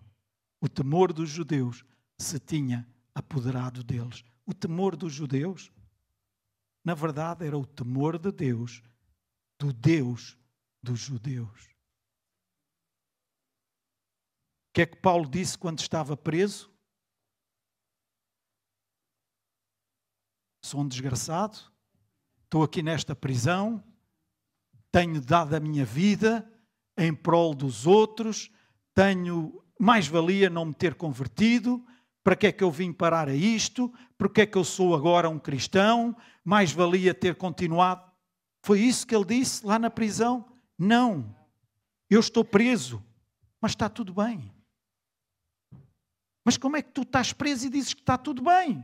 o 0.61 0.69
temor 0.69 1.11
dos 1.13 1.29
judeus 1.29 1.83
se 2.19 2.39
tinha 2.39 2.87
apoderado 3.13 3.83
deles. 3.83 4.23
O 4.45 4.53
temor 4.53 4.95
dos 4.95 5.13
judeus, 5.13 5.71
na 6.83 6.93
verdade, 6.93 7.45
era 7.45 7.57
o 7.57 7.65
temor 7.65 8.17
de 8.17 8.31
Deus, 8.31 8.81
do 9.59 9.73
Deus 9.73 10.37
dos 10.81 10.99
judeus. 10.99 11.65
O 14.69 14.73
que 14.75 14.81
é 14.81 14.85
que 14.85 14.97
Paulo 14.97 15.29
disse 15.29 15.57
quando 15.57 15.79
estava 15.79 16.15
preso? 16.17 16.73
Sou 20.63 20.81
um 20.81 20.87
desgraçado, 20.87 21.57
estou 22.43 22.63
aqui 22.63 22.81
nesta 22.81 23.15
prisão, 23.15 23.83
tenho 24.95 25.19
dado 25.19 25.53
a 25.53 25.59
minha 25.59 25.83
vida 25.83 26.49
em 26.97 27.13
prol 27.13 27.53
dos 27.53 27.85
outros, 27.85 28.49
tenho 28.93 29.61
mais 29.77 30.07
valia 30.07 30.49
não 30.49 30.63
me 30.63 30.73
ter 30.73 30.95
convertido, 30.95 31.85
para 32.23 32.33
que 32.33 32.47
é 32.47 32.51
que 32.53 32.63
eu 32.63 32.71
vim 32.71 32.93
parar 32.93 33.27
a 33.27 33.35
isto? 33.35 33.93
Porque 34.17 34.39
é 34.39 34.45
que 34.45 34.57
eu 34.57 34.63
sou 34.63 34.95
agora 34.95 35.29
um 35.29 35.37
cristão? 35.37 36.15
Mais 36.45 36.71
valia 36.71 37.13
ter 37.13 37.35
continuado. 37.35 38.09
Foi 38.63 38.79
isso 38.79 39.05
que 39.05 39.13
ele 39.13 39.25
disse 39.25 39.65
lá 39.65 39.77
na 39.77 39.89
prisão? 39.89 40.49
Não. 40.79 41.35
Eu 42.09 42.21
estou 42.21 42.45
preso, 42.45 43.03
mas 43.59 43.73
está 43.73 43.89
tudo 43.89 44.13
bem. 44.13 44.49
Mas 46.45 46.55
como 46.55 46.77
é 46.77 46.81
que 46.81 46.93
tu 46.93 47.01
estás 47.01 47.33
preso 47.33 47.67
e 47.67 47.69
dizes 47.69 47.93
que 47.93 47.99
está 47.99 48.17
tudo 48.17 48.41
bem? 48.41 48.81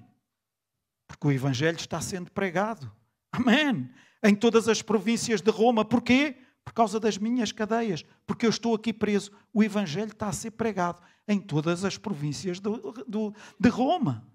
Porque 1.08 1.26
o 1.26 1.32
Evangelho 1.32 1.78
está 1.78 2.02
sendo 2.02 2.30
pregado. 2.34 2.92
Amém 3.32 3.90
em 4.24 4.36
todas 4.36 4.68
as 4.68 4.82
províncias 4.82 5.42
de 5.42 5.52
Roma. 5.52 5.84
Porquê? 5.84 6.36
por 6.64 6.74
causa 6.74 7.00
das 7.00 7.18
minhas 7.18 7.52
cadeias, 7.52 8.04
porque 8.26 8.46
eu 8.46 8.50
estou 8.50 8.76
aqui 8.76 8.94
preso. 8.94 9.32
O 9.54 9.64
Evangelho 9.64 10.12
está 10.12 10.28
a 10.28 10.34
ser 10.34 10.52
pregado 10.52 11.02
em 11.28 11.40
todas 11.40 11.84
as 11.84 11.98
províncias 11.98 12.60
do, 12.60 12.78
do, 13.08 13.34
de 13.60 13.70
Roma. 13.70 14.28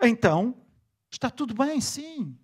Então, 0.00 0.54
está 1.10 1.30
tudo 1.30 1.54
bem, 1.54 1.80
sim. 1.80 2.38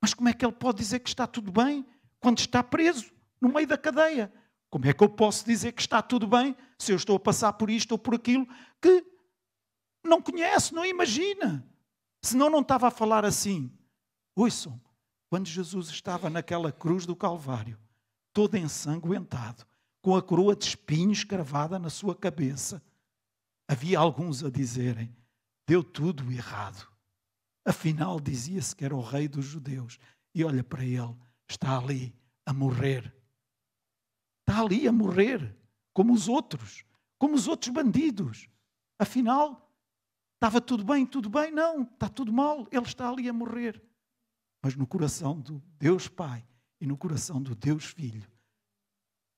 Mas 0.00 0.14
como 0.14 0.28
é 0.28 0.32
que 0.32 0.44
ele 0.44 0.52
pode 0.52 0.78
dizer 0.78 1.00
que 1.00 1.08
está 1.08 1.26
tudo 1.26 1.50
bem 1.50 1.86
quando 2.20 2.38
está 2.38 2.62
preso 2.62 3.10
no 3.40 3.52
meio 3.52 3.66
da 3.66 3.76
cadeia? 3.76 4.32
Como 4.70 4.86
é 4.86 4.92
que 4.92 5.02
eu 5.02 5.08
posso 5.08 5.44
dizer 5.44 5.72
que 5.72 5.80
está 5.80 6.00
tudo 6.02 6.26
bem 6.26 6.56
se 6.78 6.92
eu 6.92 6.96
estou 6.96 7.16
a 7.16 7.20
passar 7.20 7.52
por 7.54 7.70
isto 7.70 7.92
ou 7.92 7.98
por 7.98 8.14
aquilo 8.14 8.46
que 8.80 9.04
não 10.04 10.22
conhece, 10.22 10.74
não 10.74 10.84
imagina? 10.84 11.66
Senão 12.22 12.48
não 12.48 12.60
estava 12.60 12.88
a 12.88 12.90
falar 12.90 13.24
assim. 13.24 13.72
Ouçam, 14.38 14.80
quando 15.28 15.48
Jesus 15.48 15.88
estava 15.88 16.30
naquela 16.30 16.70
cruz 16.70 17.04
do 17.04 17.16
Calvário, 17.16 17.76
todo 18.32 18.56
ensanguentado, 18.56 19.66
com 20.00 20.14
a 20.14 20.22
coroa 20.22 20.54
de 20.54 20.64
espinhos 20.64 21.24
cravada 21.24 21.76
na 21.76 21.90
sua 21.90 22.14
cabeça, 22.14 22.80
havia 23.66 23.98
alguns 23.98 24.44
a 24.44 24.48
dizerem: 24.48 25.12
deu 25.66 25.82
tudo 25.82 26.30
errado. 26.30 26.86
Afinal, 27.64 28.20
dizia-se 28.20 28.76
que 28.76 28.84
era 28.84 28.94
o 28.94 29.00
rei 29.00 29.26
dos 29.26 29.44
judeus. 29.44 29.98
E 30.32 30.44
olha 30.44 30.62
para 30.62 30.84
ele, 30.84 31.16
está 31.50 31.76
ali 31.76 32.14
a 32.46 32.52
morrer. 32.52 33.12
Está 34.42 34.62
ali 34.62 34.86
a 34.86 34.92
morrer, 34.92 35.52
como 35.92 36.12
os 36.12 36.28
outros, 36.28 36.84
como 37.18 37.34
os 37.34 37.48
outros 37.48 37.74
bandidos. 37.74 38.48
Afinal, 39.00 39.68
estava 40.34 40.60
tudo 40.60 40.84
bem, 40.84 41.04
tudo 41.04 41.28
bem? 41.28 41.50
Não, 41.50 41.82
está 41.82 42.08
tudo 42.08 42.32
mal. 42.32 42.68
Ele 42.70 42.86
está 42.86 43.10
ali 43.10 43.28
a 43.28 43.32
morrer. 43.32 43.82
Mas 44.62 44.74
no 44.74 44.86
coração 44.86 45.40
do 45.40 45.62
Deus 45.78 46.08
Pai 46.08 46.44
e 46.80 46.86
no 46.86 46.96
coração 46.96 47.40
do 47.42 47.54
Deus 47.54 47.84
Filho, 47.84 48.26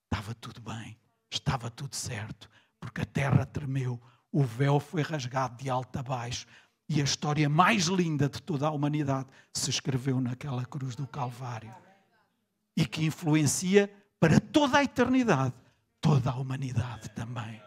estava 0.05 0.35
tudo 0.35 0.61
bem, 0.61 0.99
estava 1.31 1.71
tudo 1.71 1.95
certo, 1.95 2.51
porque 2.79 3.03
a 3.03 3.07
terra 3.07 3.45
tremeu, 3.47 4.01
o 4.33 4.43
véu 4.43 4.81
foi 4.81 5.03
rasgado 5.03 5.57
de 5.63 5.69
alto 5.69 5.99
a 5.99 6.03
baixo 6.03 6.47
e 6.89 7.01
a 7.01 7.05
história 7.05 7.49
mais 7.49 7.85
linda 7.85 8.29
de 8.29 8.43
toda 8.43 8.67
a 8.67 8.71
humanidade 8.71 9.29
se 9.53 9.71
escreveu 9.71 10.21
naquela 10.21 10.65
cruz 10.65 10.97
do 10.97 11.07
Calvário. 11.07 11.75
E 12.77 12.87
que 12.87 13.05
influencia 13.05 13.93
para 14.19 14.41
toda 14.41 14.79
a 14.79 14.85
eternidade 14.85 15.55
toda 16.01 16.31
a 16.31 16.37
humanidade 16.37 17.11
também. 17.11 17.63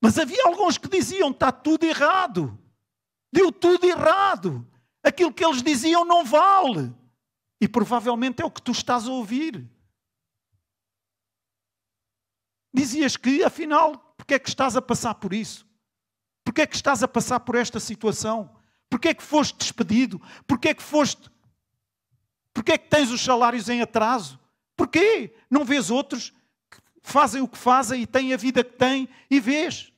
Mas 0.00 0.18
havia 0.18 0.46
alguns 0.46 0.78
que 0.78 0.88
diziam: 0.88 1.30
está 1.30 1.50
tudo 1.52 1.84
errado, 1.84 2.58
deu 3.32 3.52
tudo 3.52 3.84
errado, 3.84 4.66
aquilo 5.02 5.32
que 5.32 5.44
eles 5.44 5.62
diziam 5.62 6.04
não 6.04 6.24
vale. 6.24 6.92
E 7.60 7.68
provavelmente 7.68 8.42
é 8.42 8.44
o 8.44 8.50
que 8.50 8.62
tu 8.62 8.72
estás 8.72 9.06
a 9.06 9.12
ouvir. 9.12 9.68
Dizias 12.72 13.16
que, 13.16 13.42
afinal, 13.42 14.14
porque 14.16 14.34
é 14.34 14.38
que 14.38 14.48
estás 14.48 14.76
a 14.76 14.82
passar 14.82 15.14
por 15.14 15.32
isso? 15.32 15.66
Porque 16.44 16.62
é 16.62 16.66
que 16.66 16.76
estás 16.76 17.02
a 17.02 17.08
passar 17.08 17.40
por 17.40 17.54
esta 17.54 17.78
situação? 17.78 18.56
Porque 18.88 19.08
é 19.08 19.14
que 19.14 19.22
foste 19.22 19.56
despedido? 19.58 20.20
Porque 20.46 20.68
é 20.68 20.74
que 20.74 20.82
foste. 20.82 21.30
Porque 22.52 22.72
é 22.72 22.78
que 22.78 22.88
tens 22.88 23.10
os 23.10 23.20
salários 23.20 23.68
em 23.68 23.80
atraso? 23.80 24.38
Porquê? 24.76 25.34
Não 25.50 25.64
vês 25.64 25.90
outros 25.90 26.30
que 26.70 26.78
fazem 27.02 27.42
o 27.42 27.48
que 27.48 27.58
fazem 27.58 28.02
e 28.02 28.06
têm 28.06 28.32
a 28.32 28.36
vida 28.36 28.64
que 28.64 28.76
têm 28.76 29.08
e 29.30 29.38
vês? 29.38 29.92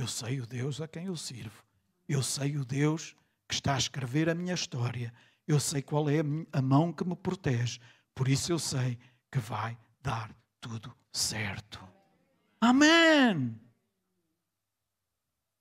Eu 0.00 0.06
sei 0.06 0.40
o 0.40 0.46
Deus 0.46 0.80
a 0.80 0.88
quem 0.88 1.08
eu 1.08 1.16
sirvo. 1.16 1.62
Eu 2.08 2.22
sei 2.22 2.56
o 2.56 2.64
Deus 2.64 3.14
que 3.46 3.52
está 3.52 3.74
a 3.74 3.78
escrever 3.78 4.30
a 4.30 4.34
minha 4.34 4.54
história. 4.54 5.12
Eu 5.46 5.60
sei 5.60 5.82
qual 5.82 6.08
é 6.08 6.20
a 6.54 6.62
mão 6.62 6.90
que 6.90 7.04
me 7.04 7.14
protege. 7.14 7.78
Por 8.14 8.26
isso 8.26 8.50
eu 8.50 8.58
sei 8.58 8.98
que 9.30 9.38
vai 9.38 9.78
dar 10.00 10.34
tudo 10.58 10.96
certo. 11.12 11.86
Amém. 12.58 13.60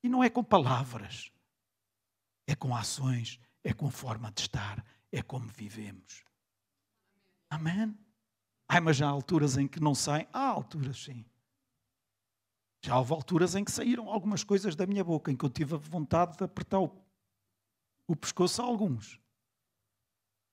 E 0.02 0.08
não 0.08 0.24
é 0.24 0.30
com 0.30 0.42
palavras, 0.42 1.34
é 2.48 2.56
com 2.56 2.74
ações, 2.74 3.42
é 3.62 3.74
com 3.74 3.92
forma 3.92 4.32
de 4.32 4.40
estar, 4.40 4.86
é 5.12 5.22
como 5.22 5.50
vivemos. 5.50 6.24
Amém. 7.50 7.94
Ai, 8.70 8.80
mas 8.80 9.02
há 9.02 9.08
alturas 9.10 9.58
em 9.58 9.68
que 9.68 9.82
não 9.82 9.94
saem? 9.94 10.26
Há 10.32 10.46
alturas, 10.48 11.04
sim. 11.04 11.26
Já 12.82 12.98
houve 12.98 13.14
alturas 13.14 13.56
em 13.56 13.64
que 13.64 13.72
saíram 13.72 14.10
algumas 14.10 14.44
coisas 14.44 14.76
da 14.76 14.86
minha 14.86 15.04
boca, 15.04 15.32
em 15.32 15.36
que 15.36 15.44
eu 15.44 15.50
tive 15.50 15.76
a 15.76 15.78
vontade 15.78 16.38
de 16.38 16.44
apertar 16.44 16.80
o, 16.80 16.92
o 18.08 18.16
pescoço 18.16 18.62
a 18.62 18.66
alguns. 18.66 19.20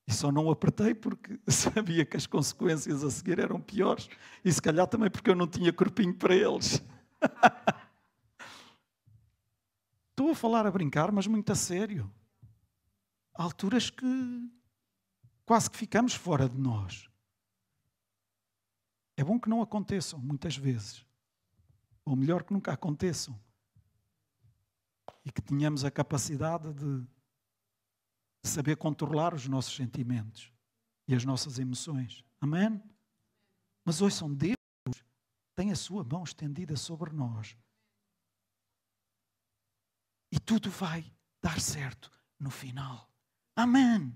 E 0.08 0.14
só 0.14 0.30
não 0.30 0.50
apertei 0.50 0.94
porque 0.94 1.40
sabia 1.48 2.04
que 2.04 2.16
as 2.16 2.26
consequências 2.26 3.02
a 3.02 3.10
seguir 3.10 3.38
eram 3.38 3.60
piores. 3.60 4.08
E 4.44 4.52
se 4.52 4.62
calhar 4.62 4.86
também 4.86 5.10
porque 5.10 5.30
eu 5.30 5.34
não 5.34 5.46
tinha 5.46 5.72
corpinho 5.72 6.14
para 6.14 6.34
eles. 6.34 6.82
Estou 10.10 10.30
a 10.30 10.34
falar 10.34 10.66
a 10.66 10.70
brincar, 10.70 11.12
mas 11.12 11.26
muito 11.26 11.52
a 11.52 11.54
sério. 11.54 12.10
Há 13.34 13.42
alturas 13.42 13.90
que 13.90 14.50
quase 15.44 15.70
que 15.70 15.76
ficamos 15.76 16.14
fora 16.14 16.48
de 16.48 16.58
nós. 16.58 17.08
É 19.16 19.24
bom 19.24 19.38
que 19.38 19.48
não 19.48 19.60
aconteçam 19.62 20.18
muitas 20.18 20.56
vezes. 20.56 21.04
Ou 22.06 22.16
melhor, 22.16 22.44
que 22.44 22.52
nunca 22.52 22.72
aconteçam. 22.72 23.38
E 25.24 25.32
que 25.32 25.42
tenhamos 25.42 25.84
a 25.84 25.90
capacidade 25.90 26.72
de 26.72 27.04
saber 28.44 28.76
controlar 28.76 29.34
os 29.34 29.48
nossos 29.48 29.74
sentimentos 29.74 30.52
e 31.08 31.14
as 31.14 31.24
nossas 31.24 31.58
emoções. 31.58 32.24
Amém? 32.40 32.80
Mas 33.84 34.00
ouçam, 34.00 34.32
Deus 34.32 34.56
tem 35.56 35.72
a 35.72 35.76
sua 35.76 36.04
mão 36.04 36.22
estendida 36.22 36.76
sobre 36.76 37.12
nós. 37.12 37.56
E 40.30 40.38
tudo 40.38 40.70
vai 40.70 41.12
dar 41.42 41.60
certo 41.60 42.10
no 42.38 42.50
final. 42.50 43.10
Amém. 43.56 44.14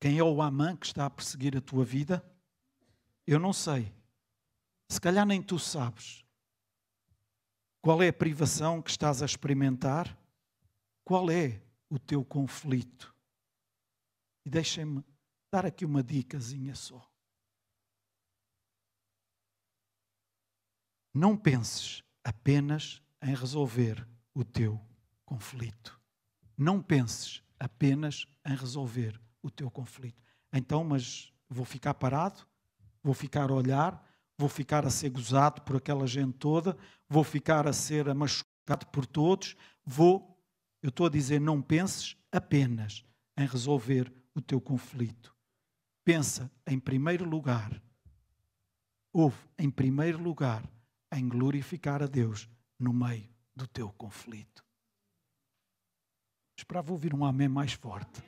Quem 0.00 0.18
é 0.18 0.22
o 0.22 0.40
Amã 0.40 0.76
que 0.76 0.86
está 0.86 1.06
a 1.06 1.10
perseguir 1.10 1.56
a 1.56 1.60
tua 1.60 1.84
vida? 1.84 2.24
Eu 3.26 3.38
não 3.38 3.52
sei. 3.52 3.94
Se 4.88 5.00
calhar 5.00 5.24
nem 5.26 5.42
tu 5.42 5.58
sabes. 5.58 6.24
Qual 7.80 8.02
é 8.02 8.08
a 8.08 8.12
privação 8.12 8.80
que 8.80 8.90
estás 8.90 9.22
a 9.22 9.26
experimentar? 9.26 10.16
Qual 11.04 11.30
é 11.30 11.60
o 11.88 11.98
teu 11.98 12.24
conflito? 12.24 13.14
E 14.44 14.50
deixem-me 14.50 15.04
dar 15.50 15.66
aqui 15.66 15.84
uma 15.84 16.02
dicasinha 16.02 16.74
só. 16.74 17.10
Não 21.14 21.36
penses 21.36 22.02
apenas 22.24 23.02
em 23.20 23.34
resolver 23.34 24.06
o 24.34 24.44
teu 24.44 24.80
conflito. 25.24 26.00
Não 26.56 26.82
penses 26.82 27.42
apenas 27.58 28.26
em 28.46 28.54
resolver 28.56 29.20
o 29.42 29.50
teu 29.50 29.70
conflito. 29.70 30.22
Então, 30.52 30.84
mas 30.84 31.32
vou 31.48 31.64
ficar 31.64 31.94
parado, 31.94 32.46
vou 33.02 33.14
ficar 33.14 33.50
a 33.50 33.54
olhar, 33.54 34.02
vou 34.38 34.48
ficar 34.48 34.86
a 34.86 34.90
ser 34.90 35.10
gozado 35.10 35.62
por 35.62 35.76
aquela 35.76 36.06
gente 36.06 36.34
toda, 36.38 36.76
vou 37.08 37.24
ficar 37.24 37.66
a 37.66 37.72
ser 37.72 38.12
machucado 38.14 38.86
por 38.86 39.06
todos, 39.06 39.56
vou. 39.84 40.30
Eu 40.82 40.88
estou 40.88 41.06
a 41.06 41.10
dizer, 41.10 41.40
não 41.40 41.62
penses 41.62 42.16
apenas 42.30 43.04
em 43.36 43.46
resolver 43.46 44.12
o 44.34 44.40
teu 44.40 44.60
conflito. 44.60 45.34
Pensa, 46.04 46.50
em 46.66 46.78
primeiro 46.78 47.24
lugar, 47.28 47.80
ouve, 49.12 49.38
em 49.58 49.70
primeiro 49.70 50.20
lugar, 50.20 50.68
em 51.12 51.28
glorificar 51.28 52.02
a 52.02 52.06
Deus 52.06 52.48
no 52.78 52.92
meio 52.92 53.28
do 53.54 53.66
teu 53.66 53.90
conflito. 53.92 54.64
Esperava 56.56 56.92
ouvir 56.92 57.14
um 57.14 57.24
amém 57.24 57.48
mais 57.48 57.72
forte. 57.72 58.22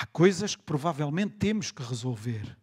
Há 0.00 0.06
coisas 0.06 0.56
que 0.56 0.62
provavelmente 0.62 1.36
temos 1.36 1.70
que 1.70 1.82
resolver, 1.82 2.56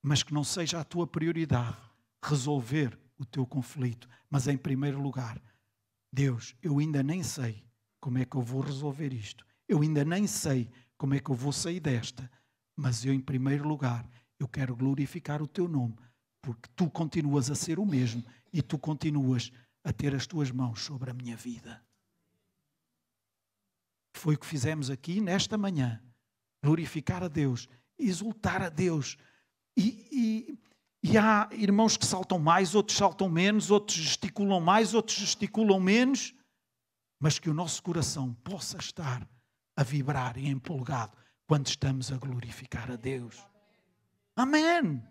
mas 0.00 0.22
que 0.22 0.32
não 0.32 0.44
seja 0.44 0.78
a 0.78 0.84
tua 0.84 1.08
prioridade 1.08 1.76
resolver 2.24 2.96
o 3.18 3.24
teu 3.24 3.44
conflito. 3.44 4.08
Mas 4.30 4.46
em 4.46 4.56
primeiro 4.56 5.00
lugar, 5.02 5.42
Deus, 6.12 6.54
eu 6.62 6.78
ainda 6.78 7.02
nem 7.02 7.20
sei 7.20 7.64
como 8.00 8.18
é 8.18 8.24
que 8.24 8.36
eu 8.36 8.42
vou 8.42 8.60
resolver 8.60 9.12
isto. 9.12 9.44
Eu 9.68 9.82
ainda 9.82 10.04
nem 10.04 10.24
sei 10.28 10.70
como 10.96 11.14
é 11.14 11.18
que 11.18 11.32
eu 11.32 11.34
vou 11.34 11.50
sair 11.50 11.80
desta. 11.80 12.30
Mas 12.76 13.04
eu, 13.04 13.12
em 13.12 13.20
primeiro 13.20 13.66
lugar, 13.66 14.08
eu 14.38 14.46
quero 14.46 14.76
glorificar 14.76 15.42
o 15.42 15.48
teu 15.48 15.66
nome, 15.66 15.96
porque 16.40 16.70
tu 16.76 16.88
continuas 16.88 17.50
a 17.50 17.56
ser 17.56 17.80
o 17.80 17.84
mesmo 17.84 18.24
e 18.52 18.62
tu 18.62 18.78
continuas 18.78 19.50
a 19.82 19.92
ter 19.92 20.14
as 20.14 20.28
tuas 20.28 20.52
mãos 20.52 20.84
sobre 20.84 21.10
a 21.10 21.14
minha 21.14 21.36
vida. 21.36 21.84
Foi 24.14 24.36
o 24.36 24.38
que 24.38 24.46
fizemos 24.46 24.90
aqui 24.90 25.20
nesta 25.20 25.58
manhã 25.58 26.00
glorificar 26.62 27.22
a 27.22 27.28
Deus, 27.28 27.68
exultar 27.98 28.62
a 28.62 28.68
Deus. 28.68 29.16
E, 29.76 30.08
e, 30.12 30.58
E 31.04 31.18
há 31.18 31.48
irmãos 31.50 31.96
que 31.96 32.06
saltam 32.06 32.38
mais, 32.38 32.76
outros 32.76 32.96
saltam 32.96 33.28
menos, 33.28 33.72
outros 33.72 33.96
gesticulam 33.96 34.60
mais, 34.60 34.94
outros 34.94 35.16
gesticulam 35.18 35.80
menos, 35.80 36.32
mas 37.18 37.40
que 37.40 37.50
o 37.50 37.54
nosso 37.54 37.82
coração 37.82 38.34
possa 38.44 38.78
estar 38.78 39.28
a 39.76 39.82
vibrar 39.82 40.38
e 40.38 40.48
empolgado 40.48 41.16
quando 41.46 41.66
estamos 41.66 42.12
a 42.12 42.16
glorificar 42.16 42.90
a 42.90 42.96
Deus. 42.96 43.44
Amém. 44.36 45.02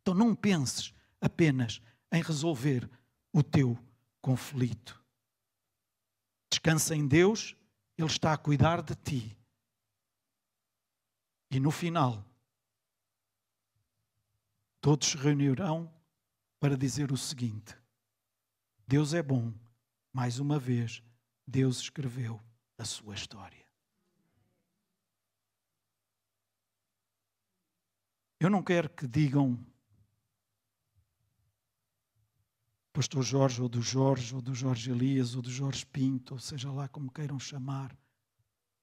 Então 0.00 0.14
não 0.14 0.34
penses 0.34 0.94
apenas 1.20 1.82
em 2.10 2.22
resolver 2.22 2.88
o 3.30 3.42
teu 3.42 3.78
conflito. 4.22 5.04
Descansa 6.50 6.96
em 6.96 7.06
Deus, 7.06 7.54
Ele 7.98 8.06
está 8.06 8.32
a 8.32 8.38
cuidar 8.38 8.80
de 8.80 8.94
ti. 8.94 9.37
E 11.50 11.58
no 11.58 11.70
final, 11.70 12.24
todos 14.80 15.08
se 15.08 15.16
reunirão 15.16 15.92
para 16.60 16.76
dizer 16.76 17.10
o 17.10 17.16
seguinte: 17.16 17.76
Deus 18.86 19.14
é 19.14 19.22
bom, 19.22 19.52
mais 20.12 20.38
uma 20.38 20.58
vez, 20.58 21.02
Deus 21.46 21.78
escreveu 21.78 22.40
a 22.76 22.84
sua 22.84 23.14
história. 23.14 23.66
Eu 28.40 28.50
não 28.50 28.62
quero 28.62 28.88
que 28.90 29.06
digam 29.06 29.58
Pastor 32.98 33.22
Jorge, 33.22 33.62
ou 33.62 33.68
do 33.68 33.80
Jorge, 33.80 34.34
ou 34.34 34.42
do 34.42 34.52
Jorge 34.54 34.90
Elias, 34.90 35.36
ou 35.36 35.42
do 35.42 35.50
Jorge 35.50 35.86
Pinto, 35.86 36.34
ou 36.34 36.40
seja 36.40 36.68
lá 36.72 36.88
como 36.88 37.12
queiram 37.12 37.38
chamar. 37.38 37.96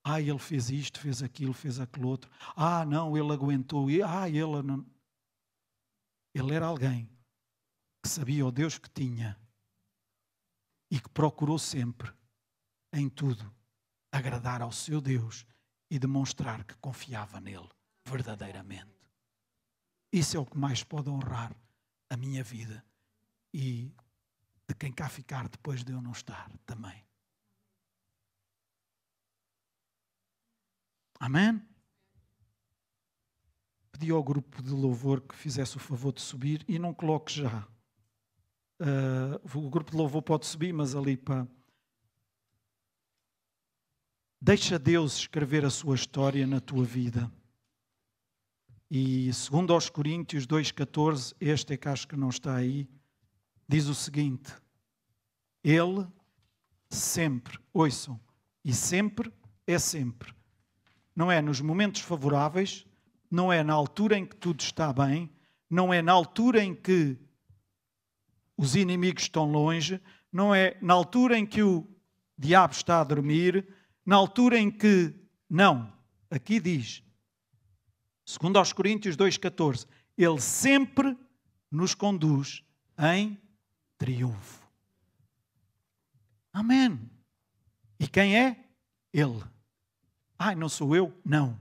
Ah, 0.07 0.21
ele 0.21 0.37
fez 0.37 0.69
isto, 0.69 0.99
fez 0.99 1.23
aquilo, 1.23 1.51
fez 1.51 1.79
aquilo 1.79 2.07
outro. 2.07 2.29
Ah, 2.55 2.85
não, 2.85 3.17
ele 3.17 3.33
aguentou. 3.33 3.87
Ah, 4.05 4.29
ele 4.29 4.61
não. 4.61 4.85
Ele 6.31 6.53
era 6.53 6.67
alguém 6.67 7.09
que 8.03 8.07
sabia 8.07 8.45
o 8.45 8.51
Deus 8.51 8.77
que 8.77 8.87
tinha 8.87 9.35
e 10.91 10.99
que 10.99 11.09
procurou 11.09 11.57
sempre, 11.57 12.13
em 12.93 13.09
tudo, 13.09 13.51
agradar 14.11 14.61
ao 14.61 14.71
seu 14.71 15.01
Deus 15.01 15.43
e 15.89 15.97
demonstrar 15.97 16.63
que 16.63 16.75
confiava 16.75 17.41
nele 17.41 17.67
verdadeiramente. 18.07 18.93
Isso 20.13 20.37
é 20.37 20.39
o 20.39 20.45
que 20.45 20.57
mais 20.57 20.83
pode 20.83 21.09
honrar 21.09 21.55
a 22.11 22.15
minha 22.15 22.43
vida 22.43 22.85
e 23.51 23.91
de 24.67 24.75
quem 24.75 24.91
cá 24.91 25.09
ficar 25.09 25.49
depois 25.49 25.83
de 25.83 25.91
eu 25.91 26.01
não 26.01 26.11
estar 26.11 26.51
também. 26.65 27.04
Amém? 31.19 31.61
Pedi 33.91 34.11
ao 34.11 34.23
grupo 34.23 34.61
de 34.61 34.71
louvor 34.71 35.21
que 35.21 35.35
fizesse 35.35 35.77
o 35.77 35.79
favor 35.79 36.11
de 36.11 36.21
subir 36.21 36.63
e 36.67 36.77
não 36.77 36.93
coloque 36.93 37.33
já. 37.33 37.67
Uh, 38.79 39.57
o 39.57 39.69
grupo 39.69 39.91
de 39.91 39.97
louvor 39.97 40.21
pode 40.21 40.45
subir, 40.45 40.73
mas 40.73 40.95
ali 40.95 41.15
para. 41.15 41.47
Deixa 44.41 44.77
Deus 44.77 45.19
escrever 45.19 45.65
a 45.65 45.69
sua 45.69 45.95
história 45.95 46.45
na 46.45 46.59
tua 46.59 46.83
vida. 46.83 47.31
E 48.91 49.33
segundo 49.33 49.73
aos 49.73 49.89
Coríntios 49.89 50.45
2,14, 50.45 51.35
este 51.39 51.73
é 51.73 51.77
que 51.77 51.87
acho 51.87 52.07
que 52.07 52.15
não 52.15 52.29
está 52.29 52.55
aí, 52.55 52.87
diz 53.67 53.87
o 53.87 53.95
seguinte: 53.95 54.53
Ele 55.63 56.05
sempre, 56.89 57.57
ouçam, 57.73 58.19
e 58.63 58.73
sempre 58.73 59.33
é 59.65 59.79
sempre. 59.79 60.35
Não 61.15 61.31
é 61.31 61.41
nos 61.41 61.61
momentos 61.61 62.01
favoráveis, 62.01 62.85
não 63.31 63.51
é 63.51 63.63
na 63.63 63.73
altura 63.73 64.17
em 64.17 64.25
que 64.25 64.35
tudo 64.35 64.61
está 64.61 64.91
bem, 64.91 65.29
não 65.69 65.93
é 65.93 66.01
na 66.01 66.11
altura 66.11 66.63
em 66.63 66.75
que 66.75 67.17
os 68.57 68.75
inimigos 68.75 69.23
estão 69.23 69.49
longe, 69.49 70.01
não 70.31 70.53
é 70.53 70.77
na 70.81 70.93
altura 70.93 71.37
em 71.37 71.45
que 71.45 71.63
o 71.63 71.87
diabo 72.37 72.73
está 72.73 73.01
a 73.01 73.03
dormir, 73.03 73.67
na 74.05 74.15
altura 74.15 74.59
em 74.59 74.69
que. 74.69 75.13
Não. 75.49 75.93
Aqui 76.29 76.59
diz, 76.59 77.03
segundo 78.25 78.57
aos 78.57 78.73
Coríntios 78.73 79.15
2,14, 79.15 79.87
Ele 80.17 80.41
sempre 80.41 81.17
nos 81.71 81.93
conduz 81.93 82.63
em 82.97 83.37
triunfo. 83.97 84.65
Amém. 86.51 86.99
E 87.99 88.07
quem 88.07 88.37
é? 88.37 88.65
Ele. 89.13 89.43
Ai, 90.45 90.53
não 90.53 90.69
sou 90.69 90.95
eu? 90.95 91.11
Não. 91.25 91.59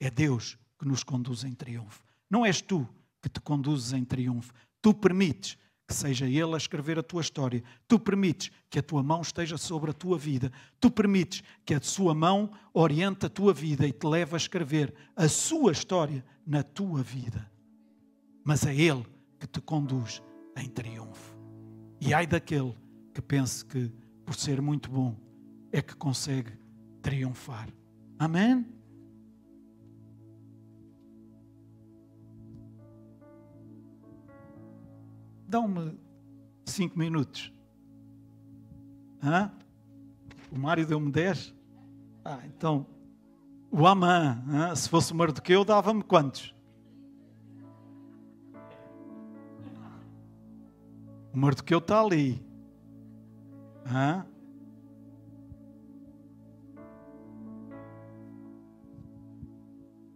É 0.00 0.10
Deus 0.10 0.56
que 0.78 0.88
nos 0.88 1.04
conduz 1.04 1.44
em 1.44 1.52
triunfo. 1.52 2.02
Não 2.30 2.46
és 2.46 2.62
tu 2.62 2.88
que 3.20 3.28
te 3.28 3.38
conduzes 3.38 3.92
em 3.92 4.02
triunfo. 4.02 4.50
Tu 4.80 4.94
permites 4.94 5.58
que 5.86 5.92
seja 5.92 6.24
Ele 6.24 6.54
a 6.54 6.56
escrever 6.56 6.98
a 6.98 7.02
tua 7.02 7.20
história. 7.20 7.62
Tu 7.86 7.98
permites 7.98 8.50
que 8.70 8.78
a 8.78 8.82
tua 8.82 9.02
mão 9.02 9.20
esteja 9.20 9.58
sobre 9.58 9.90
a 9.90 9.92
tua 9.92 10.16
vida. 10.16 10.50
Tu 10.80 10.90
permites 10.90 11.42
que 11.66 11.74
a 11.74 11.80
sua 11.82 12.14
mão 12.14 12.50
oriente 12.72 13.26
a 13.26 13.28
tua 13.28 13.52
vida 13.52 13.86
e 13.86 13.92
te 13.92 14.06
leve 14.06 14.32
a 14.32 14.38
escrever 14.38 14.94
a 15.14 15.28
sua 15.28 15.72
história 15.72 16.24
na 16.46 16.62
tua 16.62 17.02
vida. 17.02 17.46
Mas 18.42 18.64
é 18.64 18.74
Ele 18.74 19.04
que 19.38 19.46
te 19.46 19.60
conduz 19.60 20.22
em 20.56 20.70
triunfo. 20.70 21.36
E 22.00 22.14
ai 22.14 22.26
daquele 22.26 22.74
que 23.12 23.20
pense 23.20 23.62
que, 23.62 23.92
por 24.24 24.34
ser 24.34 24.62
muito 24.62 24.90
bom, 24.90 25.14
é 25.70 25.82
que 25.82 25.94
consegue 25.94 26.52
triunfar. 27.02 27.68
Amém? 28.18 28.66
Dão-me 35.48 35.98
cinco 36.64 36.98
minutos. 36.98 37.52
Hã? 39.22 39.52
O 40.50 40.58
Mário 40.58 40.86
deu-me 40.86 41.10
dez? 41.10 41.54
Ah, 42.24 42.40
então, 42.46 42.86
o 43.70 43.86
Amã, 43.86 44.42
se 44.74 44.88
fosse 44.88 45.12
o 45.12 45.16
Mardoqueu, 45.16 45.64
dava-me 45.64 46.02
quantos? 46.02 46.54
O 51.32 51.38
Mardoqueu 51.38 51.78
está 51.78 52.00
ali. 52.00 52.40
Hã? 53.86 54.24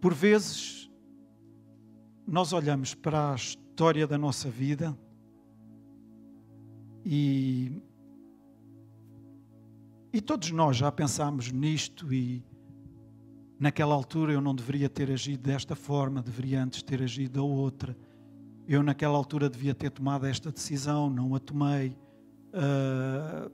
Por 0.00 0.14
vezes, 0.14 0.88
nós 2.26 2.52
olhamos 2.52 2.94
para 2.94 3.32
a 3.32 3.34
história 3.34 4.06
da 4.06 4.16
nossa 4.16 4.48
vida 4.48 4.96
e, 7.04 7.72
e 10.12 10.20
todos 10.20 10.50
nós 10.52 10.76
já 10.76 10.92
pensámos 10.92 11.50
nisto 11.50 12.12
e 12.12 12.44
naquela 13.58 13.92
altura 13.92 14.32
eu 14.32 14.40
não 14.40 14.54
deveria 14.54 14.88
ter 14.88 15.10
agido 15.10 15.42
desta 15.42 15.74
forma, 15.74 16.22
deveria 16.22 16.62
antes 16.62 16.80
ter 16.82 17.02
agido 17.02 17.40
da 17.40 17.42
outra. 17.42 17.96
Eu 18.68 18.84
naquela 18.84 19.16
altura 19.16 19.50
devia 19.50 19.74
ter 19.74 19.90
tomado 19.90 20.26
esta 20.26 20.52
decisão, 20.52 21.10
não 21.10 21.34
a 21.34 21.40
tomei. 21.40 21.96
Uh, 22.52 23.50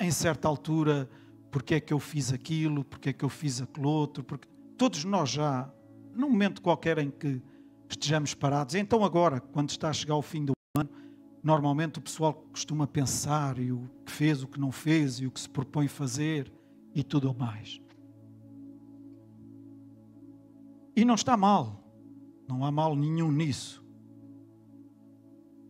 em 0.00 0.10
certa 0.10 0.48
altura, 0.48 1.08
porque 1.50 1.74
é 1.74 1.80
que 1.80 1.92
eu 1.92 2.00
fiz 2.00 2.32
aquilo, 2.32 2.82
porque 2.82 3.10
é 3.10 3.12
que 3.12 3.24
eu 3.24 3.28
fiz 3.28 3.62
aquilo 3.62 3.88
outro, 3.88 4.24
porque 4.24 4.48
todos 4.76 5.04
nós 5.04 5.30
já, 5.30 5.70
num 6.14 6.30
momento 6.30 6.62
qualquer 6.62 6.98
em 6.98 7.10
que 7.10 7.40
estejamos 7.88 8.34
parados, 8.34 8.74
então 8.74 9.04
agora, 9.04 9.40
quando 9.40 9.70
está 9.70 9.88
a 9.88 9.92
chegar 9.92 10.16
o 10.16 10.22
fim 10.22 10.44
do 10.44 10.52
ano, 10.76 10.90
normalmente 11.42 11.98
o 11.98 12.02
pessoal 12.02 12.34
costuma 12.50 12.86
pensar 12.86 13.58
e 13.58 13.70
o 13.70 13.88
que 14.04 14.12
fez, 14.12 14.42
o 14.42 14.48
que 14.48 14.58
não 14.58 14.72
fez 14.72 15.20
e 15.20 15.26
o 15.26 15.30
que 15.30 15.40
se 15.40 15.48
propõe 15.48 15.88
fazer 15.88 16.52
e 16.94 17.02
tudo 17.02 17.34
mais. 17.34 17.80
E 20.96 21.04
não 21.04 21.14
está 21.14 21.36
mal, 21.36 21.82
não 22.48 22.64
há 22.64 22.70
mal 22.70 22.94
nenhum 22.94 23.30
nisso. 23.30 23.84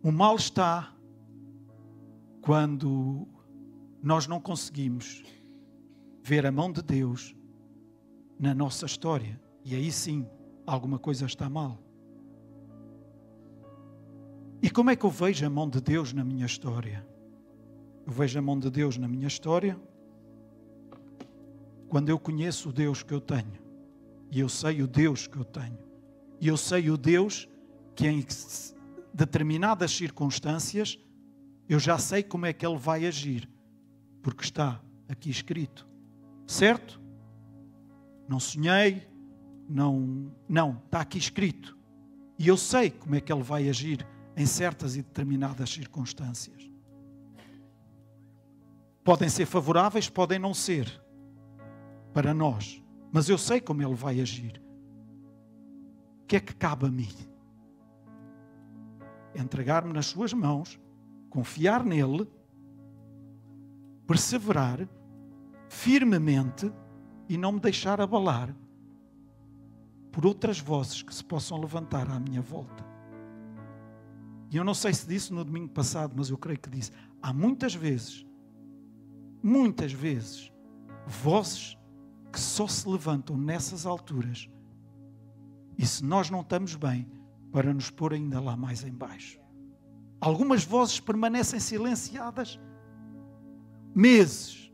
O 0.03 0.11
mal 0.11 0.35
está 0.35 0.95
quando 2.41 3.27
nós 4.03 4.27
não 4.27 4.39
conseguimos 4.39 5.23
ver 6.23 6.45
a 6.45 6.51
mão 6.51 6.71
de 6.71 6.83
Deus 6.83 7.35
na 8.39 8.53
nossa 8.53 8.85
história. 8.85 9.39
E 9.63 9.75
aí 9.75 9.91
sim, 9.91 10.27
alguma 10.65 10.99
coisa 10.99 11.25
está 11.25 11.49
mal. 11.49 11.79
E 14.61 14.69
como 14.69 14.89
é 14.89 14.95
que 14.95 15.05
eu 15.05 15.09
vejo 15.09 15.45
a 15.45 15.49
mão 15.49 15.69
de 15.69 15.81
Deus 15.81 16.13
na 16.13 16.23
minha 16.23 16.45
história? 16.45 17.05
Eu 18.05 18.13
vejo 18.13 18.37
a 18.37 18.41
mão 18.41 18.59
de 18.59 18.69
Deus 18.69 18.97
na 18.97 19.07
minha 19.07 19.27
história 19.27 19.79
quando 21.87 22.09
eu 22.09 22.19
conheço 22.19 22.69
o 22.69 22.73
Deus 22.73 23.03
que 23.03 23.13
eu 23.13 23.21
tenho. 23.21 23.63
E 24.31 24.39
eu 24.39 24.49
sei 24.49 24.81
o 24.81 24.87
Deus 24.87 25.27
que 25.27 25.37
eu 25.37 25.45
tenho. 25.45 25.77
E 26.41 26.47
eu 26.47 26.57
sei 26.57 26.89
o 26.89 26.97
Deus 26.97 27.47
que 27.95 28.07
em 28.07 28.25
determinadas 29.13 29.91
circunstâncias 29.91 30.99
eu 31.69 31.79
já 31.79 31.97
sei 31.97 32.21
como 32.21 32.45
é 32.45 32.53
que 32.53 32.65
ele 32.65 32.77
vai 32.77 33.05
agir, 33.05 33.49
porque 34.21 34.43
está 34.43 34.81
aqui 35.07 35.29
escrito. 35.29 35.87
Certo? 36.45 37.01
Não 38.27 38.39
sonhei, 38.39 39.07
não, 39.69 40.31
não, 40.47 40.81
está 40.85 41.01
aqui 41.01 41.17
escrito. 41.17 41.77
E 42.37 42.47
eu 42.47 42.57
sei 42.57 42.89
como 42.89 43.15
é 43.15 43.21
que 43.21 43.31
ele 43.31 43.43
vai 43.43 43.69
agir 43.69 44.05
em 44.35 44.45
certas 44.45 44.95
e 44.95 45.01
determinadas 45.01 45.69
circunstâncias. 45.69 46.69
Podem 49.03 49.29
ser 49.29 49.45
favoráveis, 49.45 50.09
podem 50.09 50.39
não 50.39 50.53
ser 50.53 51.01
para 52.13 52.33
nós, 52.33 52.81
mas 53.11 53.29
eu 53.29 53.37
sei 53.37 53.61
como 53.61 53.81
ele 53.81 53.93
vai 53.93 54.19
agir. 54.19 54.61
O 56.23 56.25
que 56.25 56.35
é 56.35 56.39
que 56.39 56.55
cabe 56.55 56.87
a 56.87 56.89
mim? 56.89 57.13
Entregar-me 59.35 59.93
nas 59.93 60.07
suas 60.07 60.33
mãos, 60.33 60.79
confiar 61.29 61.83
nele, 61.83 62.27
perseverar 64.07 64.87
firmemente 65.69 66.71
e 67.27 67.37
não 67.37 67.53
me 67.53 67.59
deixar 67.59 67.99
abalar 67.99 68.55
por 70.11 70.25
outras 70.25 70.59
vozes 70.59 71.01
que 71.01 71.13
se 71.13 71.23
possam 71.23 71.59
levantar 71.59 72.09
à 72.09 72.19
minha 72.19 72.41
volta. 72.41 72.85
E 74.49 74.57
eu 74.57 74.63
não 74.63 74.73
sei 74.73 74.93
se 74.93 75.07
disse 75.07 75.33
no 75.33 75.43
domingo 75.43 75.69
passado, 75.69 76.13
mas 76.15 76.29
eu 76.29 76.37
creio 76.37 76.59
que 76.59 76.69
disse. 76.69 76.91
Há 77.21 77.33
muitas 77.33 77.75
vezes, 77.75 78.25
muitas 79.43 79.91
vezes, 79.91 80.51
vozes 81.05 81.77
que 82.31 82.39
só 82.39 82.67
se 82.67 82.87
levantam 82.87 83.37
nessas 83.37 83.85
alturas. 83.85 84.49
E 85.77 85.85
se 85.85 86.03
nós 86.05 86.29
não 86.29 86.41
estamos 86.41 86.75
bem, 86.75 87.07
para 87.51 87.73
nos 87.73 87.89
pôr 87.89 88.13
ainda 88.13 88.39
lá 88.39 88.55
mais 88.55 88.83
embaixo. 88.83 89.39
Algumas 90.21 90.63
vozes 90.63 90.99
permanecem 90.99 91.59
silenciadas 91.59 92.59
meses. 93.93 94.71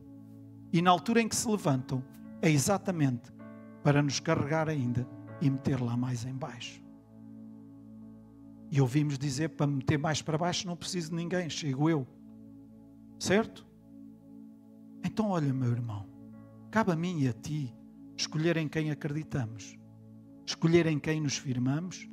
E 0.73 0.81
na 0.81 0.89
altura 0.89 1.21
em 1.21 1.27
que 1.27 1.35
se 1.35 1.47
levantam, 1.47 2.03
é 2.41 2.49
exatamente 2.49 3.31
para 3.83 4.01
nos 4.01 4.19
carregar 4.19 4.69
ainda 4.69 5.07
e 5.39 5.49
meter 5.49 5.81
lá 5.81 5.95
mais 5.95 6.25
em 6.25 6.33
baixo. 6.33 6.81
E 8.71 8.79
ouvimos 8.79 9.17
dizer 9.17 9.49
para 9.49 9.67
meter 9.67 9.97
mais 9.97 10.21
para 10.21 10.37
baixo 10.37 10.67
não 10.67 10.75
preciso 10.75 11.09
de 11.09 11.15
ninguém, 11.15 11.49
chego 11.49 11.89
eu. 11.89 12.07
Certo? 13.19 13.67
Então 15.03 15.29
olha, 15.29 15.53
meu 15.53 15.71
irmão, 15.71 16.07
cabe 16.69 16.91
a 16.91 16.95
mim 16.95 17.21
e 17.21 17.27
a 17.27 17.33
ti 17.33 17.73
escolher 18.15 18.55
em 18.57 18.67
quem 18.67 18.91
acreditamos, 18.91 19.77
escolher 20.45 20.85
em 20.85 20.99
quem 20.99 21.19
nos 21.19 21.37
firmamos, 21.37 22.07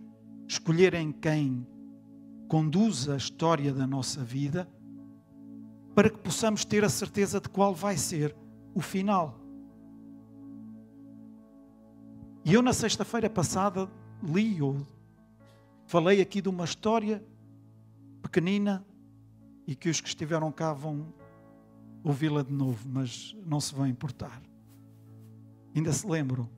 escolher 0.49 0.95
em 0.95 1.13
quem 1.13 1.67
conduz 2.49 3.09
a 3.09 3.17
história 3.17 3.73
da 3.73 3.87
nossa 3.87 4.25
vida, 4.25 4.69
para 5.95 6.09
que 6.09 6.19
possamos 6.19 6.65
ter 6.65 6.83
a 6.83 6.89
certeza 6.89 7.41
de 7.41 7.49
qual 7.49 7.75
vai 7.75 7.97
ser 7.97 8.35
o 8.75 8.81
final. 8.81 9.38
E 12.49 12.55
eu, 12.55 12.63
na 12.63 12.73
sexta-feira 12.73 13.29
passada, 13.29 13.87
li 14.23 14.63
ou 14.63 14.79
falei 15.85 16.23
aqui 16.23 16.41
de 16.41 16.49
uma 16.49 16.65
história 16.65 17.23
pequenina 18.23 18.83
e 19.67 19.75
que 19.75 19.91
os 19.91 20.01
que 20.01 20.09
estiveram 20.09 20.51
cá 20.51 20.73
vão 20.73 21.13
ouvi-la 22.03 22.43
de 22.43 22.51
novo, 22.51 22.89
mas 22.89 23.37
não 23.45 23.61
se 23.61 23.75
vão 23.75 23.87
importar. 23.87 24.41
Ainda 25.77 25.93
se 25.93 26.09
lembram? 26.09 26.49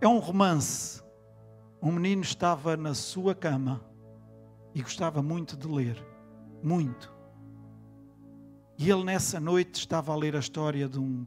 É 0.00 0.08
um 0.08 0.18
romance. 0.18 1.00
Um 1.80 1.92
menino 1.92 2.22
estava 2.22 2.76
na 2.76 2.92
sua 2.92 3.36
cama 3.36 3.80
e 4.74 4.82
gostava 4.82 5.22
muito 5.22 5.56
de 5.56 5.68
ler. 5.68 6.04
Muito. 6.60 7.14
E 8.76 8.90
ele, 8.90 9.04
nessa 9.04 9.38
noite, 9.38 9.76
estava 9.76 10.12
a 10.12 10.16
ler 10.16 10.34
a 10.34 10.40
história 10.40 10.88
de 10.88 10.98
um 10.98 11.24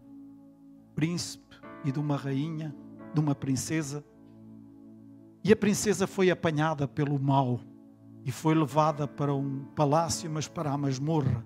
príncipe 0.94 1.49
e 1.84 1.92
de 1.92 2.00
uma 2.00 2.16
rainha, 2.16 2.76
de 3.14 3.20
uma 3.20 3.36
princesa. 3.36 4.04
E 5.44 5.52
a 5.52 5.56
princesa 5.56 6.06
foi 6.06 6.30
apanhada 6.30 6.88
pelo 6.88 7.20
mal 7.20 7.60
e 8.26 8.32
foi 8.32 8.54
levada 8.54 9.08
para 9.08 9.34
um 9.34 9.66
palácio, 9.76 10.30
mas 10.30 10.48
para 10.48 10.72
a 10.72 10.78
masmorra, 10.78 11.46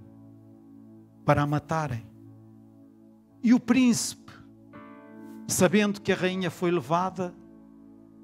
para 1.24 1.42
a 1.42 1.48
matarem. 1.48 2.06
E 3.42 3.54
o 3.54 3.60
príncipe, 3.60 4.32
sabendo 5.48 6.02
que 6.02 6.12
a 6.12 6.16
rainha 6.16 6.50
foi 6.50 6.72
levada, 6.72 7.34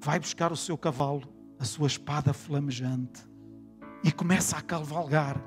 vai 0.00 0.18
buscar 0.18 0.50
o 0.50 0.56
seu 0.56 0.76
cavalo, 0.76 1.22
a 1.58 1.64
sua 1.64 1.86
espada 1.86 2.32
flamejante, 2.32 3.28
e 4.02 4.10
começa 4.10 4.56
a 4.56 4.62
cavalgar 4.62 5.40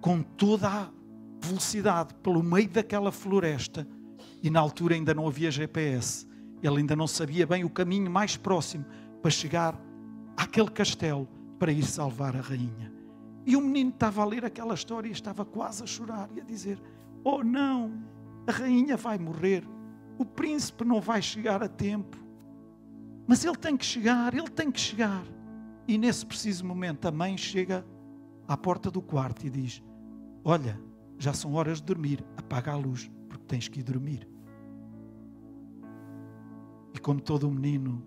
com 0.00 0.22
toda 0.22 0.68
a 0.68 0.90
velocidade 1.40 2.14
pelo 2.16 2.42
meio 2.42 2.68
daquela 2.68 3.10
floresta 3.10 3.86
e 4.44 4.50
na 4.50 4.60
altura 4.60 4.94
ainda 4.94 5.14
não 5.14 5.26
havia 5.26 5.50
GPS. 5.50 6.28
Ele 6.62 6.76
ainda 6.76 6.94
não 6.94 7.06
sabia 7.06 7.46
bem 7.46 7.64
o 7.64 7.70
caminho 7.70 8.10
mais 8.10 8.36
próximo 8.36 8.84
para 9.22 9.30
chegar 9.30 9.80
àquele 10.36 10.70
castelo 10.70 11.26
para 11.58 11.72
ir 11.72 11.82
salvar 11.82 12.36
a 12.36 12.42
rainha. 12.42 12.92
E 13.46 13.56
o 13.56 13.60
menino 13.62 13.88
estava 13.88 14.20
a 14.20 14.24
ler 14.26 14.44
aquela 14.44 14.74
história 14.74 15.08
e 15.08 15.12
estava 15.12 15.46
quase 15.46 15.82
a 15.82 15.86
chorar 15.86 16.28
e 16.36 16.42
a 16.42 16.44
dizer: 16.44 16.78
Oh 17.24 17.42
não, 17.42 18.04
a 18.46 18.52
rainha 18.52 18.98
vai 18.98 19.16
morrer, 19.16 19.66
o 20.18 20.26
príncipe 20.26 20.84
não 20.84 21.00
vai 21.00 21.22
chegar 21.22 21.62
a 21.62 21.68
tempo. 21.68 22.18
Mas 23.26 23.46
ele 23.46 23.56
tem 23.56 23.78
que 23.78 23.84
chegar, 23.86 24.34
ele 24.34 24.50
tem 24.50 24.70
que 24.70 24.78
chegar. 24.78 25.24
E 25.88 25.96
nesse 25.96 26.26
preciso 26.26 26.66
momento 26.66 27.08
a 27.08 27.10
mãe 27.10 27.38
chega 27.38 27.82
à 28.46 28.58
porta 28.58 28.90
do 28.90 29.00
quarto 29.00 29.46
e 29.46 29.48
diz: 29.48 29.82
Olha, 30.44 30.78
já 31.18 31.32
são 31.32 31.54
horas 31.54 31.78
de 31.78 31.84
dormir, 31.84 32.22
apaga 32.36 32.72
a 32.72 32.76
luz, 32.76 33.10
porque 33.26 33.46
tens 33.46 33.68
que 33.68 33.80
ir 33.80 33.84
dormir. 33.84 34.33
Como 37.04 37.20
todo 37.20 37.50
menino 37.50 38.02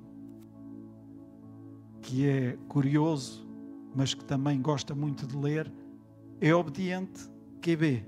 que 2.01 2.27
é 2.27 2.57
curioso, 2.67 3.47
mas 3.95 4.15
que 4.15 4.25
também 4.25 4.59
gosta 4.59 4.95
muito 4.95 5.27
de 5.27 5.37
ler, 5.37 5.71
é 6.41 6.51
obediente, 6.55 7.29
QB. 7.61 8.03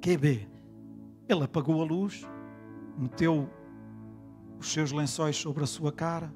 QB. 0.00 0.48
Ele 1.28 1.42
apagou 1.42 1.82
a 1.82 1.84
luz, 1.84 2.24
meteu 2.96 3.50
os 4.60 4.70
seus 4.70 4.92
lençóis 4.92 5.36
sobre 5.36 5.64
a 5.64 5.66
sua 5.66 5.90
cara, 5.90 6.32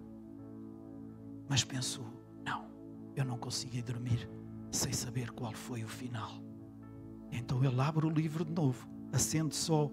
mas 1.49 1.63
pensou: 1.63 2.07
não, 2.45 2.67
eu 3.15 3.25
não 3.25 3.39
consegui 3.39 3.83
dormir 3.83 4.29
sem 4.73 4.93
saber 4.93 5.31
qual 5.31 5.53
foi 5.53 5.85
o 5.85 5.89
final. 5.89 6.33
Então 7.31 7.63
ele 7.63 7.81
abre 7.81 8.05
o 8.05 8.11
livro 8.11 8.45
de 8.45 8.53
novo, 8.53 8.89
acende 9.13 9.55
só 9.55 9.89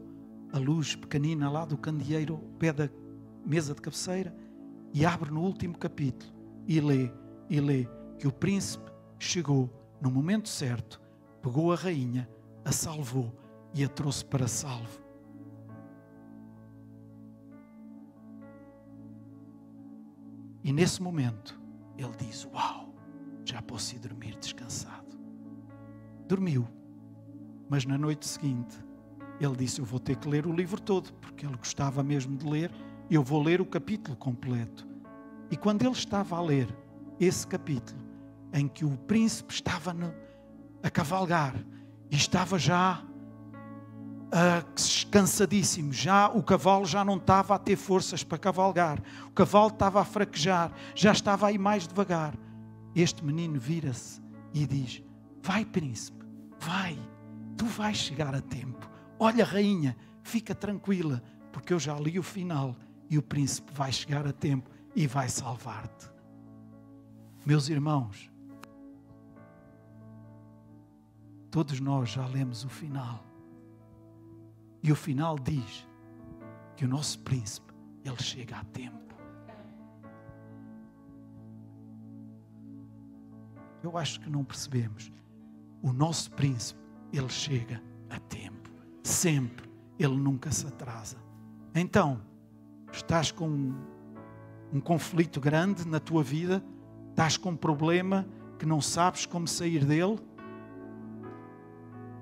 a 0.52 0.58
luz 0.58 0.96
pequenina 0.96 1.48
lá 1.48 1.64
do 1.64 1.78
candeeiro, 1.78 2.40
pé 2.58 2.74
da 2.74 2.90
mesa 3.46 3.74
de 3.74 3.82
cabeceira, 3.82 4.36
e 4.94 5.06
abre 5.06 5.32
no 5.32 5.42
último 5.42 5.78
capítulo 5.78 6.32
e 6.68 6.80
lê, 6.80 7.12
e 7.50 7.60
lê 7.60 7.88
que 8.18 8.28
o 8.28 8.32
príncipe 8.32 8.92
chegou 9.18 9.70
no 10.02 10.10
momento 10.10 10.48
certo, 10.50 11.02
pegou 11.42 11.72
a 11.72 11.76
rainha, 11.76 12.30
a 12.64 12.72
salvou 12.72 13.34
e 13.74 13.84
a 13.84 13.90
trouxe 13.90 14.24
para 14.26 14.48
salvo. 14.48 15.02
E 20.64 20.72
nesse 20.72 21.02
momento 21.02 21.60
ele 21.98 22.14
diz: 22.18 22.46
Uau, 22.46 22.94
já 23.46 23.62
posso 23.62 23.96
ir 23.96 24.00
dormir 24.00 24.38
descansado. 24.38 25.18
Dormiu, 26.28 26.68
mas 27.68 27.86
na 27.86 27.98
noite 27.98 28.28
seguinte 28.28 28.78
ele 29.40 29.56
disse: 29.56 29.80
Eu 29.80 29.86
vou 29.86 30.00
ter 30.00 30.18
que 30.18 30.28
ler 30.28 30.46
o 30.46 30.54
livro 30.54 30.80
todo, 30.80 31.12
porque 31.14 31.46
ele 31.46 31.56
gostava 31.58 32.04
mesmo 32.04 32.38
de 32.38 32.46
ler 32.48 32.72
eu 33.16 33.24
vou 33.24 33.42
ler 33.42 33.60
o 33.60 33.66
capítulo 33.66 34.16
completo. 34.16 34.88
E 35.50 35.58
quando 35.58 35.82
ele 35.82 35.92
estava 35.92 36.38
a 36.38 36.42
ler 36.42 36.68
esse 37.20 37.46
capítulo, 37.46 38.00
em 38.54 38.68
que 38.68 38.86
o 38.86 38.98
príncipe 38.98 39.54
estava 39.54 39.94
no, 39.94 40.14
a 40.84 40.90
cavalgar 40.90 41.56
e 42.10 42.16
estava 42.16 42.58
já 42.58 43.04
uh, 44.30 45.10
cansadíssimo, 45.10 45.92
já 45.92 46.28
o 46.30 46.44
cavalo 46.44 46.86
já 46.86 47.04
não 47.04 47.18
estava 47.18 47.56
a 47.56 47.60
ter 47.60 47.76
forças 47.76 48.24
para 48.24 48.38
cavalgar, 48.38 49.02
o 49.28 49.32
cavalo 49.32 49.70
estava 49.70 50.02
a 50.02 50.06
fraquejar, 50.06 50.72
já 50.96 51.12
estava 51.12 51.48
aí 51.48 51.58
mais 51.58 51.88
devagar. 51.88 52.36
Este 52.96 53.24
menino 53.24 53.60
vira-se 53.60 54.22
e 54.54 54.66
diz: 54.66 55.04
Vai, 55.42 55.66
príncipe, 55.66 56.26
vai, 56.60 56.98
tu 57.58 57.66
vais 57.66 57.98
chegar 57.98 58.34
a 58.34 58.42
tempo. 58.42 58.90
Olha, 59.20 59.44
rainha, 59.44 59.96
fica 60.24 60.56
tranquila, 60.56 61.22
porque 61.52 61.74
eu 61.74 61.80
já 61.80 61.96
li 61.96 62.18
o 62.18 62.24
final 62.24 62.76
e 63.10 63.18
o 63.18 63.24
príncipe 63.24 63.72
vai 63.74 63.92
chegar 63.92 64.28
a 64.28 64.32
tempo 64.32 64.70
e 64.96 65.08
vai 65.08 65.28
salvar-te. 65.28 66.10
Meus 67.46 67.70
irmãos, 67.70 68.30
todos 71.50 71.80
nós 71.80 72.10
já 72.10 72.26
lemos 72.28 72.64
o 72.64 72.70
final. 72.70 73.24
E 74.84 74.92
o 74.92 74.96
final 74.96 75.38
diz 75.38 75.88
que 76.76 76.86
o 76.86 76.88
nosso 76.88 77.20
príncipe, 77.20 77.74
ele 78.04 78.22
chega 78.22 78.58
a 78.58 78.64
tempo. 78.66 79.16
Eu 83.82 83.98
acho 83.98 84.20
que 84.20 84.30
não 84.30 84.44
percebemos. 84.44 85.12
O 85.82 85.92
nosso 85.92 86.32
príncipe, 86.32 86.80
ele 87.12 87.30
chega 87.30 87.82
a 88.10 88.20
tempo. 88.20 88.70
Sempre. 89.04 89.70
Ele 89.98 90.16
nunca 90.16 90.52
se 90.52 90.68
atrasa. 90.68 91.18
Então, 91.74 92.22
estás 92.98 93.32
com 93.32 93.74
um 94.72 94.80
conflito 94.80 95.40
grande 95.40 95.88
na 95.88 96.00
tua 96.00 96.24
vida, 96.24 96.64
estás 97.10 97.38
com 97.38 97.52
um 97.52 97.56
problema 97.56 98.28
que 98.58 98.66
não 98.66 98.82
sabes 98.82 99.26
como 99.26 99.48
sair 99.48 99.86
dele. 99.86 100.20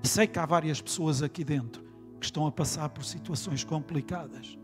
Sei 0.03 0.27
que 0.27 0.39
há 0.39 0.45
várias 0.45 0.81
pessoas 0.81 1.21
aqui 1.21 1.43
dentro 1.43 1.83
que 2.19 2.25
estão 2.25 2.47
a 2.47 2.51
passar 2.51 2.89
por 2.89 3.03
situações 3.03 3.63
complicadas. 3.63 4.57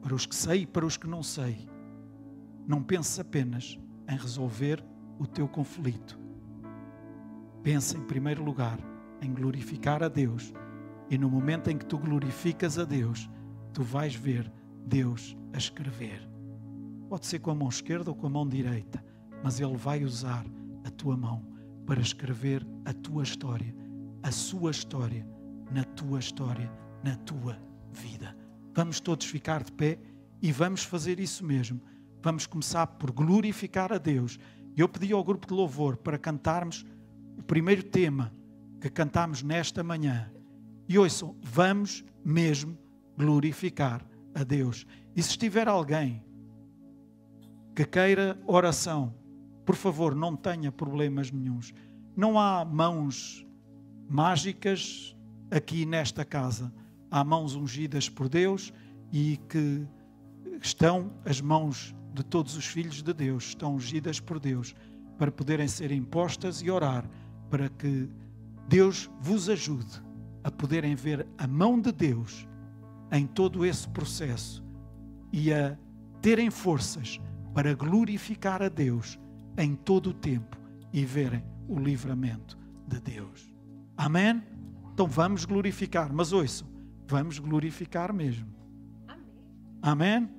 Para 0.00 0.14
os 0.14 0.24
que 0.24 0.34
sei 0.34 0.62
e 0.62 0.66
para 0.66 0.86
os 0.86 0.96
que 0.96 1.06
não 1.06 1.22
sei, 1.22 1.68
não 2.66 2.82
penses 2.82 3.18
apenas 3.18 3.78
em 4.08 4.16
resolver 4.16 4.82
o 5.18 5.26
teu 5.26 5.46
conflito. 5.46 6.18
Pensa 7.62 7.96
em 7.98 8.02
primeiro 8.02 8.42
lugar 8.42 8.78
em 9.20 9.32
glorificar 9.32 10.02
a 10.02 10.08
Deus. 10.08 10.52
E 11.10 11.16
no 11.16 11.30
momento 11.30 11.70
em 11.70 11.78
que 11.78 11.86
tu 11.86 11.98
glorificas 11.98 12.78
a 12.78 12.84
Deus, 12.84 13.28
tu 13.72 13.82
vais 13.82 14.14
ver 14.14 14.50
Deus 14.86 15.36
a 15.52 15.58
escrever. 15.58 16.28
Pode 17.08 17.26
ser 17.26 17.38
com 17.38 17.50
a 17.50 17.54
mão 17.54 17.68
esquerda 17.68 18.10
ou 18.10 18.16
com 18.16 18.26
a 18.26 18.30
mão 18.30 18.46
direita, 18.46 19.02
mas 19.42 19.60
Ele 19.60 19.76
vai 19.76 20.04
usar 20.04 20.44
a 20.84 20.90
tua 20.90 21.16
mão 21.16 21.42
para 21.86 22.00
escrever 22.00 22.66
a 22.84 22.92
tua 22.92 23.22
história, 23.22 23.74
a 24.22 24.30
sua 24.30 24.70
história, 24.70 25.26
na 25.70 25.84
tua 25.84 26.18
história, 26.18 26.70
na 27.02 27.16
tua 27.16 27.58
vida. 27.90 28.36
Vamos 28.74 29.00
todos 29.00 29.26
ficar 29.26 29.64
de 29.64 29.72
pé 29.72 29.98
e 30.42 30.52
vamos 30.52 30.84
fazer 30.84 31.18
isso 31.18 31.44
mesmo. 31.44 31.80
Vamos 32.22 32.46
começar 32.46 32.86
por 32.86 33.10
glorificar 33.10 33.92
a 33.92 33.98
Deus. 33.98 34.38
Eu 34.76 34.88
pedi 34.88 35.12
ao 35.12 35.24
grupo 35.24 35.46
de 35.46 35.54
louvor 35.54 35.96
para 35.96 36.18
cantarmos 36.18 36.84
o 37.36 37.42
primeiro 37.42 37.82
tema 37.82 38.32
que 38.80 38.90
cantamos 38.90 39.42
nesta 39.42 39.82
manhã. 39.82 40.30
E 40.88 40.98
ouçam, 40.98 41.36
vamos 41.42 42.02
mesmo 42.24 42.78
glorificar 43.16 44.02
a 44.34 44.42
Deus. 44.42 44.86
E 45.14 45.22
se 45.22 45.30
estiver 45.30 45.68
alguém 45.68 46.24
que 47.76 47.84
queira 47.84 48.40
oração, 48.46 49.14
por 49.66 49.76
favor, 49.76 50.14
não 50.14 50.34
tenha 50.34 50.72
problemas 50.72 51.30
nenhums. 51.30 51.74
Não 52.16 52.38
há 52.38 52.64
mãos 52.64 53.46
mágicas 54.08 55.14
aqui 55.50 55.84
nesta 55.84 56.24
casa. 56.24 56.72
Há 57.10 57.22
mãos 57.22 57.54
ungidas 57.54 58.08
por 58.08 58.28
Deus 58.28 58.72
e 59.12 59.38
que 59.48 59.86
estão 60.62 61.12
as 61.24 61.40
mãos 61.40 61.94
de 62.14 62.24
todos 62.24 62.56
os 62.56 62.64
filhos 62.64 63.02
de 63.02 63.12
Deus, 63.12 63.48
estão 63.48 63.74
ungidas 63.74 64.20
por 64.20 64.40
Deus 64.40 64.74
para 65.18 65.30
poderem 65.30 65.68
ser 65.68 65.92
impostas 65.92 66.62
e 66.62 66.70
orar 66.70 67.08
para 67.50 67.68
que 67.68 68.08
Deus 68.68 69.10
vos 69.20 69.48
ajude 69.48 70.07
a 70.48 70.50
poderem 70.50 70.94
ver 70.94 71.26
a 71.36 71.46
mão 71.46 71.78
de 71.78 71.92
Deus 71.92 72.48
em 73.12 73.26
todo 73.26 73.66
esse 73.66 73.86
processo 73.88 74.64
e 75.30 75.52
a 75.52 75.76
terem 76.22 76.50
forças 76.50 77.20
para 77.52 77.74
glorificar 77.74 78.62
a 78.62 78.68
Deus 78.68 79.18
em 79.58 79.74
todo 79.74 80.08
o 80.10 80.14
tempo 80.14 80.56
e 80.90 81.04
verem 81.04 81.44
o 81.68 81.78
livramento 81.78 82.58
de 82.86 82.98
Deus. 82.98 83.54
Amém? 83.94 84.42
Então 84.94 85.06
vamos 85.06 85.44
glorificar, 85.44 86.12
mas 86.12 86.32
ouçam, 86.32 86.66
vamos 87.06 87.38
glorificar 87.38 88.10
mesmo. 88.12 88.48
Amém? 89.06 89.24
Amém? 89.82 90.37